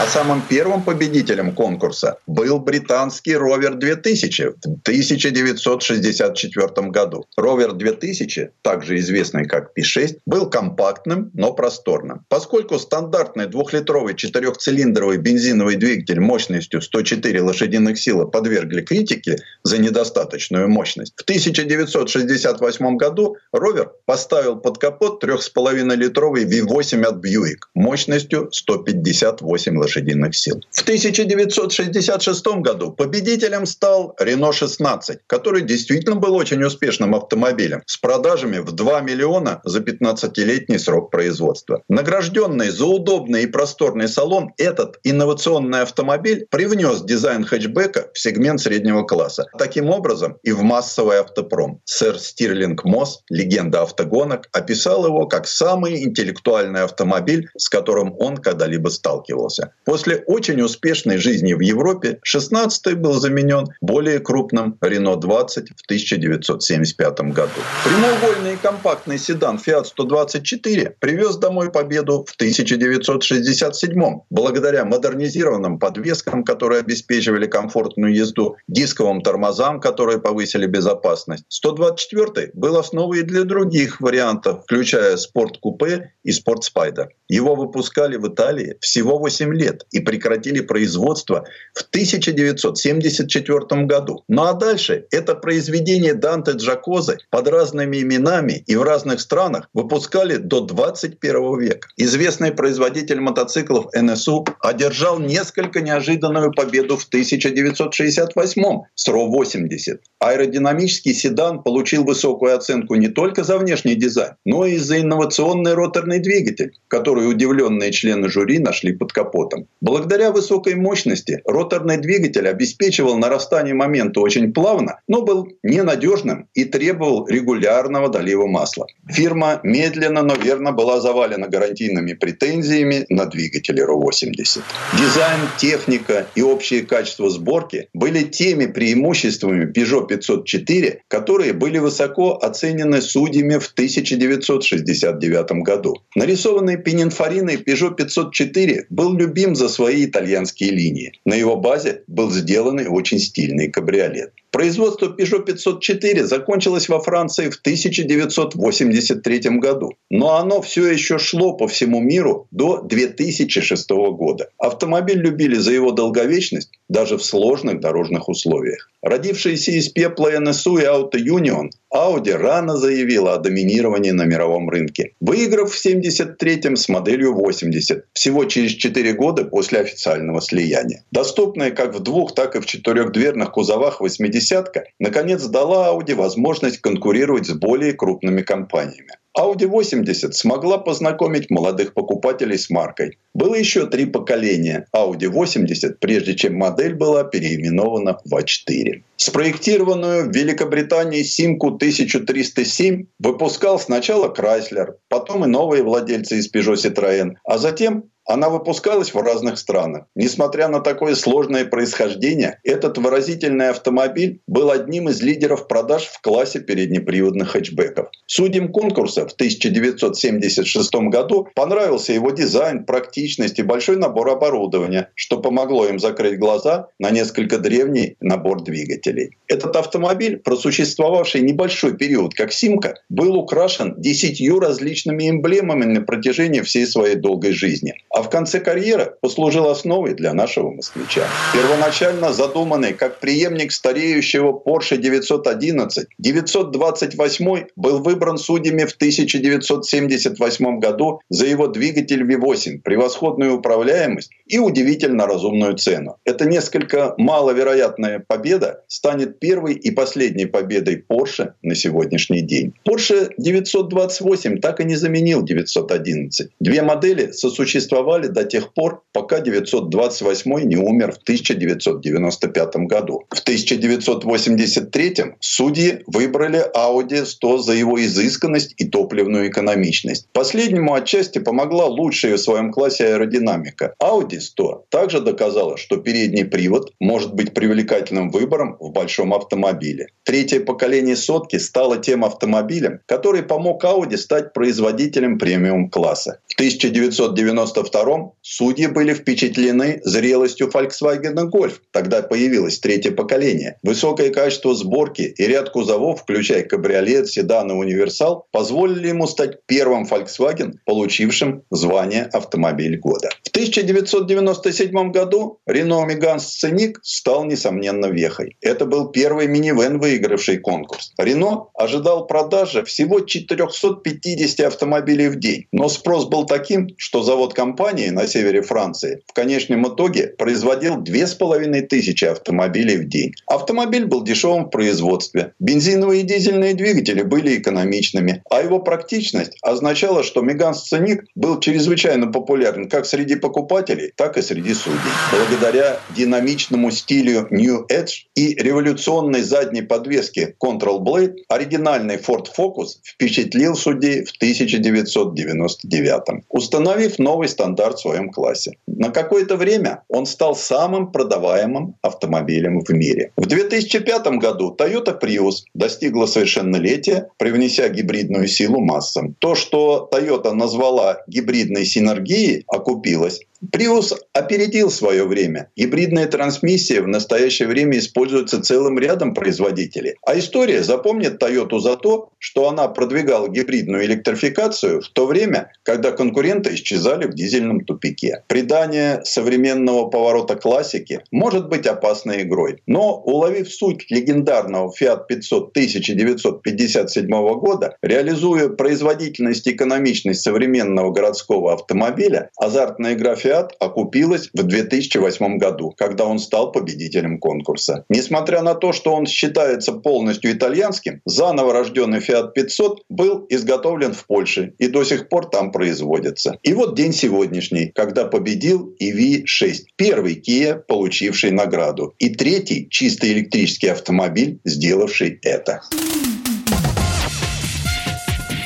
А 0.00 0.06
самым 0.06 0.42
первым 0.48 0.82
победителем 0.82 1.54
конкурса 1.54 2.18
был 2.28 2.60
британский 2.60 3.34
Ровер 3.34 3.74
2000 3.74 4.42
в 4.42 4.80
1964 4.82 6.90
году. 6.90 7.26
Ровер 7.36 7.72
2000, 7.72 8.50
также 8.62 8.98
известный 8.98 9.46
как 9.46 9.72
P6, 9.76 10.18
был 10.24 10.48
компактным, 10.48 11.32
но 11.34 11.52
просторным. 11.52 12.24
Поскольку 12.28 12.78
стандартный 12.78 13.46
двухлитровый 13.46 14.14
четырехцилиндровый 14.14 15.18
бензиновый 15.18 15.74
двигатель 15.74 16.20
мощностью 16.20 16.43
мощностью 16.44 16.82
104 16.82 17.40
лошадиных 17.40 17.98
силы 17.98 18.30
подвергли 18.30 18.82
критике 18.82 19.36
за 19.62 19.78
недостаточную 19.78 20.68
мощность, 20.68 21.14
в 21.16 21.22
1968 21.22 22.96
году 22.96 23.36
Ровер 23.52 23.92
поставил 24.04 24.56
под 24.56 24.78
капот 24.78 25.24
3,5-литровый 25.24 26.44
V8 26.44 27.02
от 27.04 27.16
Бьюик 27.16 27.70
мощностью 27.74 28.50
158 28.52 29.78
лошадиных 29.78 30.36
сил. 30.36 30.60
В 30.70 30.82
1966 30.82 32.46
году 32.60 32.92
победителем 32.92 33.64
стал 33.64 34.14
Renault 34.20 34.52
16, 34.52 35.20
который 35.26 35.62
действительно 35.62 36.16
был 36.16 36.34
очень 36.34 36.62
успешным 36.62 37.14
автомобилем 37.14 37.82
с 37.86 37.96
продажами 37.96 38.58
в 38.58 38.72
2 38.72 39.00
миллиона 39.00 39.62
за 39.64 39.80
15-летний 39.80 40.78
срок 40.78 41.10
производства. 41.10 41.82
Награжденный 41.88 42.68
за 42.68 42.84
удобный 42.84 43.44
и 43.44 43.46
просторный 43.46 44.08
салон, 44.08 44.52
этот 44.58 44.98
инновационный 45.04 45.80
автомобиль 45.80 46.33
автомобиль 46.34 46.46
привнес 46.50 47.02
дизайн 47.02 47.44
хэтчбека 47.44 48.10
в 48.12 48.18
сегмент 48.18 48.60
среднего 48.60 49.02
класса. 49.02 49.46
Таким 49.58 49.90
образом 49.90 50.38
и 50.42 50.52
в 50.52 50.62
массовый 50.62 51.18
автопром. 51.18 51.80
Сэр 51.84 52.18
Стирлинг 52.18 52.84
Мосс, 52.84 53.22
легенда 53.30 53.82
автогонок, 53.82 54.48
описал 54.52 55.06
его 55.06 55.26
как 55.26 55.46
самый 55.46 56.04
интеллектуальный 56.04 56.82
автомобиль, 56.82 57.48
с 57.56 57.68
которым 57.68 58.14
он 58.18 58.36
когда-либо 58.36 58.88
сталкивался. 58.88 59.72
После 59.84 60.16
очень 60.26 60.60
успешной 60.62 61.18
жизни 61.18 61.54
в 61.54 61.60
Европе 61.60 62.18
16-й 62.26 62.94
был 62.94 63.14
заменен 63.14 63.66
более 63.80 64.18
крупным 64.18 64.78
Renault 64.80 65.20
20 65.20 65.70
в 65.70 65.84
1975 65.84 67.20
году. 67.32 67.50
Прямоугольный 67.84 68.54
и 68.54 68.56
компактный 68.56 69.18
седан 69.18 69.60
Fiat 69.64 69.84
124 69.84 70.96
привез 71.00 71.36
домой 71.36 71.70
победу 71.70 72.24
в 72.28 72.34
1967 72.34 74.20
благодаря 74.30 74.84
модернизированным 74.84 75.78
подвескам 75.78 76.23
дискам, 76.24 76.44
которые 76.44 76.80
обеспечивали 76.80 77.46
комфортную 77.46 78.14
езду, 78.14 78.56
дисковым 78.68 79.20
тормозам, 79.20 79.80
которые 79.80 80.20
повысили 80.20 80.66
безопасность. 80.66 81.44
124 81.48 82.50
был 82.54 82.76
основой 82.76 83.22
для 83.22 83.44
других 83.44 84.00
вариантов, 84.00 84.62
включая 84.64 85.16
спорт-купе 85.16 86.12
и 86.22 86.32
спорт-спайдер. 86.32 87.10
Его 87.28 87.54
выпускали 87.54 88.16
в 88.16 88.28
Италии 88.28 88.76
всего 88.80 89.18
8 89.18 89.54
лет 89.54 89.86
и 89.90 90.00
прекратили 90.00 90.60
производство 90.60 91.44
в 91.74 91.82
1974 91.82 93.84
году. 93.84 94.24
Ну 94.28 94.44
а 94.44 94.54
дальше 94.54 95.06
это 95.10 95.34
произведение 95.34 96.14
Данте 96.14 96.52
Джакозы 96.52 97.18
под 97.30 97.48
разными 97.48 98.00
именами 98.00 98.64
и 98.66 98.76
в 98.76 98.82
разных 98.82 99.20
странах 99.20 99.68
выпускали 99.74 100.36
до 100.36 100.60
21 100.60 101.58
века. 101.58 101.88
Известный 101.96 102.52
производитель 102.52 103.20
мотоциклов 103.20 103.86
НСУ 103.94 104.46
одержал 104.60 105.18
несколько 105.18 105.80
неожиданных 105.80 106.13
неожиданную 106.14 106.52
победу 106.52 106.96
в 106.96 107.04
1968 107.06 108.62
с 108.94 109.08
РО-80. 109.08 109.98
Аэродинамический 110.20 111.14
седан 111.14 111.62
получил 111.62 112.04
высокую 112.04 112.56
оценку 112.56 112.94
не 112.94 113.08
только 113.08 113.44
за 113.44 113.58
внешний 113.58 113.94
дизайн, 113.94 114.34
но 114.44 114.66
и 114.66 114.76
за 114.76 115.00
инновационный 115.00 115.74
роторный 115.74 116.20
двигатель, 116.20 116.72
который 116.88 117.28
удивленные 117.28 117.92
члены 117.92 118.28
жюри 118.28 118.58
нашли 118.58 118.92
под 118.92 119.12
капотом. 119.12 119.66
Благодаря 119.80 120.30
высокой 120.30 120.74
мощности 120.74 121.42
роторный 121.46 121.98
двигатель 121.98 122.48
обеспечивал 122.48 123.18
нарастание 123.18 123.74
момента 123.74 124.20
очень 124.20 124.52
плавно, 124.52 125.00
но 125.08 125.22
был 125.22 125.48
ненадежным 125.62 126.48
и 126.54 126.64
требовал 126.64 127.26
регулярного 127.26 128.08
долива 128.08 128.46
масла. 128.46 128.86
Фирма 129.08 129.60
медленно, 129.62 130.22
но 130.22 130.34
верно 130.34 130.72
была 130.72 131.00
завалена 131.00 131.48
гарантийными 131.48 132.14
претензиями 132.14 133.06
на 133.08 133.26
двигатели 133.26 133.80
РО-80. 133.80 134.62
Дизайн, 134.98 135.40
техника, 135.58 136.03
техника 136.04 136.30
и 136.34 136.42
общее 136.42 136.82
качество 136.82 137.30
сборки 137.30 137.88
были 137.94 138.22
теми 138.22 138.66
преимуществами 138.66 139.70
Peugeot 139.70 140.06
504, 140.06 141.02
которые 141.08 141.52
были 141.52 141.78
высоко 141.78 142.38
оценены 142.42 143.00
судьями 143.00 143.58
в 143.58 143.66
1969 143.68 145.64
году. 145.64 145.96
Нарисованный 146.14 146.76
Пининфориной 146.76 147.56
Peugeot 147.56 147.94
504 147.96 148.86
был 148.90 149.14
любим 149.14 149.54
за 149.54 149.68
свои 149.68 150.04
итальянские 150.04 150.70
линии. 150.70 151.12
На 151.24 151.34
его 151.34 151.56
базе 151.56 152.02
был 152.06 152.30
сделан 152.30 152.86
очень 152.88 153.18
стильный 153.18 153.68
кабриолет. 153.68 154.32
Производство 154.54 155.06
Peugeot 155.06 155.44
504 155.46 156.26
закончилось 156.26 156.88
во 156.88 157.00
Франции 157.00 157.50
в 157.50 157.56
1983 157.56 159.40
году, 159.58 159.94
но 160.10 160.36
оно 160.36 160.62
все 160.62 160.86
еще 160.86 161.18
шло 161.18 161.54
по 161.54 161.66
всему 161.66 162.00
миру 162.00 162.46
до 162.52 162.80
2006 162.80 163.90
года. 163.90 164.50
Автомобиль 164.58 165.18
любили 165.18 165.56
за 165.56 165.72
его 165.72 165.90
долговечность 165.90 166.70
даже 166.88 167.18
в 167.18 167.24
сложных 167.24 167.80
дорожных 167.80 168.28
условиях. 168.28 168.88
Родившиеся 169.02 169.72
из 169.72 169.88
пепла 169.88 170.30
НСУ 170.38 170.78
и 170.78 170.84
Auto 170.84 171.16
Union, 171.16 171.70
Audi 171.94 172.32
рано 172.32 172.76
заявила 172.76 173.34
о 173.34 173.38
доминировании 173.38 174.10
на 174.10 174.24
мировом 174.24 174.68
рынке, 174.68 175.12
выиграв 175.20 175.72
в 175.72 175.86
73-м 175.86 176.74
с 176.74 176.88
моделью 176.88 177.34
80, 177.34 178.06
всего 178.12 178.44
через 178.46 178.72
4 178.72 179.12
года 179.12 179.44
после 179.44 179.78
официального 179.78 180.40
слияния. 180.40 181.04
Доступная 181.12 181.70
как 181.70 181.94
в 181.94 182.00
двух, 182.00 182.34
так 182.34 182.56
и 182.56 182.60
в 182.60 182.66
четырехдверных 182.66 183.52
кузовах 183.52 184.00
80-ка, 184.00 184.86
наконец 184.98 185.44
дала 185.44 185.94
Audi 185.94 186.16
возможность 186.16 186.78
конкурировать 186.78 187.46
с 187.46 187.52
более 187.52 187.92
крупными 187.92 188.42
компаниями. 188.42 189.12
Audi 189.36 189.66
80 189.66 190.34
смогла 190.34 190.78
познакомить 190.78 191.50
молодых 191.50 191.92
покупателей 191.92 192.56
с 192.56 192.70
маркой. 192.70 193.18
Было 193.34 193.56
еще 193.56 193.86
три 193.86 194.06
поколения 194.06 194.86
Audi 194.94 195.28
80, 195.28 195.98
прежде 195.98 196.36
чем 196.36 196.54
модель 196.54 196.94
была 196.94 197.24
переименована 197.24 198.18
в 198.24 198.32
А4. 198.32 199.02
Спроектированную 199.16 200.30
в 200.30 200.34
Великобритании 200.34 201.24
Симку 201.24 201.68
1307 201.68 203.06
выпускал 203.18 203.80
сначала 203.80 204.32
Chrysler, 204.32 204.94
потом 205.08 205.44
и 205.44 205.48
новые 205.48 205.82
владельцы 205.82 206.38
из 206.38 206.52
Peugeot 206.52 206.74
Citroën, 206.74 207.32
а 207.44 207.58
затем 207.58 208.04
она 208.26 208.48
выпускалась 208.48 209.12
в 209.12 209.18
разных 209.20 209.58
странах. 209.58 210.04
Несмотря 210.14 210.68
на 210.68 210.80
такое 210.80 211.14
сложное 211.14 211.64
происхождение, 211.64 212.58
этот 212.64 212.98
выразительный 212.98 213.68
автомобиль 213.68 214.40
был 214.46 214.70
одним 214.70 215.08
из 215.08 215.20
лидеров 215.22 215.68
продаж 215.68 216.04
в 216.04 216.20
классе 216.20 216.60
переднеприводных 216.60 217.50
хэтчбеков. 217.50 218.08
Судьям 218.26 218.72
конкурса 218.72 219.26
в 219.28 219.32
1976 219.32 220.94
году 221.10 221.48
понравился 221.54 222.12
его 222.12 222.30
дизайн, 222.30 222.84
практичность 222.84 223.58
и 223.58 223.62
большой 223.62 223.96
набор 223.96 224.30
оборудования, 224.30 225.10
что 225.14 225.38
помогло 225.38 225.86
им 225.86 225.98
закрыть 225.98 226.38
глаза 226.38 226.88
на 226.98 227.10
несколько 227.10 227.58
древний 227.58 228.16
набор 228.20 228.62
двигателей. 228.62 229.36
Этот 229.48 229.76
автомобиль, 229.76 230.38
просуществовавший 230.38 231.42
небольшой 231.42 231.96
период 231.96 232.34
как 232.34 232.52
«Симка», 232.52 232.94
был 233.08 233.36
украшен 233.36 233.94
десятью 233.98 234.58
различными 234.60 235.28
эмблемами 235.28 235.84
на 235.84 236.00
протяжении 236.00 236.60
всей 236.60 236.86
своей 236.86 237.16
долгой 237.16 237.52
жизни 237.52 237.94
а 238.14 238.22
в 238.22 238.30
конце 238.30 238.60
карьеры 238.60 239.14
послужил 239.20 239.68
основой 239.68 240.14
для 240.14 240.32
нашего 240.34 240.70
москвича. 240.70 241.26
Первоначально 241.52 242.32
задуманный 242.32 242.92
как 242.94 243.18
преемник 243.18 243.72
стареющего 243.72 244.52
Porsche 244.64 244.98
911, 244.98 246.06
928 246.18 247.64
был 247.74 247.98
выбран 248.02 248.38
судьями 248.38 248.84
в 248.84 248.92
1978 248.92 250.78
году 250.78 251.20
за 251.28 251.46
его 251.46 251.66
двигатель 251.66 252.22
V8, 252.22 252.82
превосходную 252.84 253.58
управляемость 253.58 254.30
и 254.46 254.60
удивительно 254.60 255.26
разумную 255.26 255.76
цену. 255.76 256.18
Это 256.24 256.48
несколько 256.48 257.14
маловероятная 257.18 258.24
победа 258.24 258.84
станет 258.86 259.40
первой 259.40 259.74
и 259.74 259.90
последней 259.90 260.46
победой 260.46 261.04
Porsche 261.10 261.54
на 261.62 261.74
сегодняшний 261.74 262.42
день. 262.42 262.74
Porsche 262.88 263.32
928 263.38 264.60
так 264.60 264.78
и 264.78 264.84
не 264.84 264.94
заменил 264.94 265.42
911. 265.42 266.50
Две 266.60 266.82
модели 266.82 267.32
сосуществовали 267.32 268.03
существовали 268.04 268.26
до 268.26 268.44
тех 268.44 268.72
пор, 268.74 269.02
пока 269.12 269.40
928 269.40 270.68
не 270.68 270.76
умер 270.76 271.12
в 271.12 271.22
1995 271.22 272.76
году. 272.88 273.24
В 273.30 273.40
1983 273.40 275.14
судьи 275.40 276.02
выбрали 276.06 276.64
Audi 276.76 277.24
100 277.24 277.58
за 277.58 277.72
его 277.72 278.02
изысканность 278.04 278.74
и 278.76 278.84
топливную 278.84 279.48
экономичность. 279.48 280.28
Последнему 280.32 280.94
отчасти 280.94 281.38
помогла 281.38 281.86
лучшая 281.86 282.36
в 282.36 282.40
своем 282.40 282.72
классе 282.72 283.06
аэродинамика. 283.06 283.94
Audi 284.02 284.40
100 284.40 284.84
также 284.90 285.20
доказала, 285.20 285.76
что 285.76 285.96
передний 285.96 286.44
привод 286.44 286.92
может 287.00 287.34
быть 287.34 287.54
привлекательным 287.54 288.30
выбором 288.30 288.76
в 288.80 288.90
большом 288.90 289.32
автомобиле. 289.32 290.08
Третье 290.24 290.60
поколение 290.60 291.16
сотки 291.16 291.58
стало 291.58 291.98
тем 291.98 292.24
автомобилем, 292.24 293.00
который 293.06 293.42
помог 293.42 293.84
Audi 293.84 294.16
стать 294.16 294.52
производителем 294.52 295.38
премиум-класса. 295.38 296.40
В 296.48 296.54
1992 296.54 297.93
1992 297.94 298.32
судьи 298.42 298.86
были 298.86 299.14
впечатлены 299.14 300.00
зрелостью 300.04 300.68
Volkswagen 300.68 301.34
Golf. 301.50 301.74
Тогда 301.92 302.22
появилось 302.22 302.78
третье 302.78 303.12
поколение. 303.12 303.78
Высокое 303.82 304.30
качество 304.30 304.74
сборки 304.74 305.22
и 305.22 305.46
ряд 305.46 305.70
кузовов, 305.70 306.20
включая 306.20 306.64
кабриолет, 306.64 307.28
седан 307.28 307.70
и 307.70 307.74
универсал, 307.74 308.46
позволили 308.50 309.08
ему 309.08 309.26
стать 309.26 309.58
первым 309.66 310.04
Volkswagen, 310.04 310.74
получившим 310.84 311.62
звание 311.70 312.24
«Автомобиль 312.32 312.98
года». 312.98 313.28
В 313.44 313.50
1997 313.50 315.12
году 315.12 315.60
Renault 315.68 316.08
Megane 316.08 316.38
Scenic 316.38 316.94
стал, 317.02 317.44
несомненно, 317.44 318.06
вехой. 318.06 318.56
Это 318.60 318.86
был 318.86 319.08
первый 319.08 319.46
минивэн, 319.46 319.98
выигравший 319.98 320.58
конкурс. 320.58 321.12
Renault 321.20 321.68
ожидал 321.74 322.26
продажи 322.26 322.84
всего 322.84 323.20
450 323.20 324.66
автомобилей 324.66 325.28
в 325.28 325.38
день. 325.38 325.66
Но 325.72 325.88
спрос 325.88 326.26
был 326.26 326.46
таким, 326.46 326.88
что 326.96 327.22
завод 327.22 327.54
компании 327.54 327.83
компании 327.84 328.08
на 328.08 328.26
севере 328.26 328.62
Франции 328.62 329.20
в 329.26 329.34
конечном 329.34 329.86
итоге 329.86 330.28
производил 330.38 330.96
2500 330.96 332.30
автомобилей 332.30 332.96
в 332.96 333.08
день. 333.08 333.34
Автомобиль 333.46 334.06
был 334.06 334.24
дешевым 334.24 334.64
в 334.64 334.70
производстве. 334.70 335.52
Бензиновые 335.58 336.22
и 336.22 336.24
дизельные 336.24 336.72
двигатели 336.72 337.20
были 337.20 337.58
экономичными. 337.58 338.42
А 338.50 338.62
его 338.62 338.78
практичность 338.78 339.58
означала, 339.60 340.22
что 340.22 340.40
Меган 340.40 340.74
Сценик 340.74 341.24
был 341.34 341.60
чрезвычайно 341.60 342.32
популярен 342.32 342.88
как 342.88 343.04
среди 343.04 343.36
покупателей, 343.36 344.12
так 344.16 344.38
и 344.38 344.42
среди 344.42 344.72
судей. 344.72 344.98
Благодаря 345.30 346.00
динамичному 346.16 346.90
стилю 346.90 347.48
New 347.50 347.84
Edge 347.90 348.24
и 348.34 348.54
революционной 348.54 349.42
задней 349.42 349.82
подвеске 349.82 350.54
Control 350.58 351.00
Blade 351.00 351.34
оригинальный 351.48 352.16
Ford 352.16 352.46
Focus 352.56 352.96
впечатлил 353.04 353.76
судей 353.76 354.24
в 354.24 354.32
1999 354.36 356.44
Установив 356.48 357.18
новый 357.18 357.48
стандарт 357.48 357.73
стандарт 357.74 357.98
в 357.98 358.02
своем 358.02 358.30
классе. 358.30 358.72
На 358.86 359.10
какое-то 359.10 359.56
время 359.56 360.02
он 360.08 360.26
стал 360.26 360.54
самым 360.54 361.12
продаваемым 361.12 361.96
автомобилем 362.02 362.80
в 362.80 362.90
мире. 362.90 363.32
В 363.36 363.46
2005 363.46 364.26
году 364.38 364.74
Toyota 364.78 365.18
Prius 365.20 365.64
достигла 365.74 366.26
совершеннолетия, 366.26 367.28
привнеся 367.38 367.88
гибридную 367.88 368.46
силу 368.46 368.80
массам. 368.80 369.34
То, 369.38 369.54
что 369.54 370.08
Toyota 370.12 370.52
назвала 370.52 371.22
гибридной 371.26 371.84
синергией, 371.84 372.64
окупилось. 372.68 373.40
Prius 373.72 374.12
опередил 374.32 374.90
свое 374.90 375.24
время. 375.24 375.70
Гибридная 375.76 376.26
трансмиссия 376.26 377.02
в 377.02 377.08
настоящее 377.08 377.68
время 377.68 377.98
используется 377.98 378.62
целым 378.62 378.98
рядом 378.98 379.34
производителей. 379.34 380.14
А 380.26 380.38
история 380.38 380.82
запомнит 380.82 381.42
Toyota 381.42 381.78
за 381.78 381.96
то, 381.96 382.30
что 382.38 382.68
она 382.68 382.88
продвигала 382.88 383.48
гибридную 383.48 384.04
электрификацию 384.04 385.00
в 385.00 385.08
то 385.08 385.26
время, 385.26 385.72
когда 385.82 386.12
конкуренты 386.12 386.74
исчезали 386.74 387.26
в 387.26 387.34
дизельном 387.34 387.84
тупике. 387.84 388.42
Придание 388.48 389.22
современного 389.24 390.08
поворота 390.08 390.56
классики 390.56 391.20
может 391.30 391.68
быть 391.68 391.86
опасной 391.86 392.42
игрой. 392.42 392.82
Но 392.86 393.16
уловив 393.16 393.72
суть 393.72 394.06
легендарного 394.10 394.92
Fiat 394.98 395.26
500 395.28 395.70
1957 395.70 397.28
года, 397.58 397.96
реализуя 398.02 398.68
производительность 398.68 399.66
и 399.66 399.72
экономичность 399.72 400.42
современного 400.42 401.10
городского 401.12 401.72
автомобиля, 401.74 402.50
азартная 402.56 403.14
игра 403.14 403.34
Fiat 403.34 403.53
Fiat 403.54 403.70
окупилась 403.78 404.50
в 404.52 404.62
2008 404.62 405.58
году, 405.58 405.94
когда 405.96 406.24
он 406.24 406.38
стал 406.38 406.72
победителем 406.72 407.38
конкурса. 407.38 408.04
Несмотря 408.08 408.62
на 408.62 408.74
то, 408.74 408.92
что 408.92 409.14
он 409.14 409.26
считается 409.26 409.92
полностью 409.92 410.52
итальянским, 410.52 411.20
заново 411.24 411.72
рожденный 411.72 412.18
Fiat 412.18 412.52
500 412.52 413.02
был 413.08 413.46
изготовлен 413.48 414.12
в 414.12 414.26
Польше 414.26 414.74
и 414.78 414.88
до 414.88 415.04
сих 415.04 415.28
пор 415.28 415.46
там 415.46 415.70
производится. 415.72 416.58
И 416.62 416.72
вот 416.74 416.96
день 416.96 417.12
сегодняшний, 417.12 417.92
когда 417.94 418.24
победил 418.24 418.94
EV6, 419.00 419.74
первый 419.96 420.40
Kia, 420.40 420.78
получивший 420.78 421.50
награду, 421.50 422.14
и 422.18 422.30
третий 422.30 422.88
чисто 422.90 423.30
электрический 423.30 423.88
автомобиль, 423.88 424.58
сделавший 424.64 425.38
это. 425.42 425.82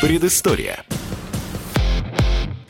Предыстория. 0.00 0.84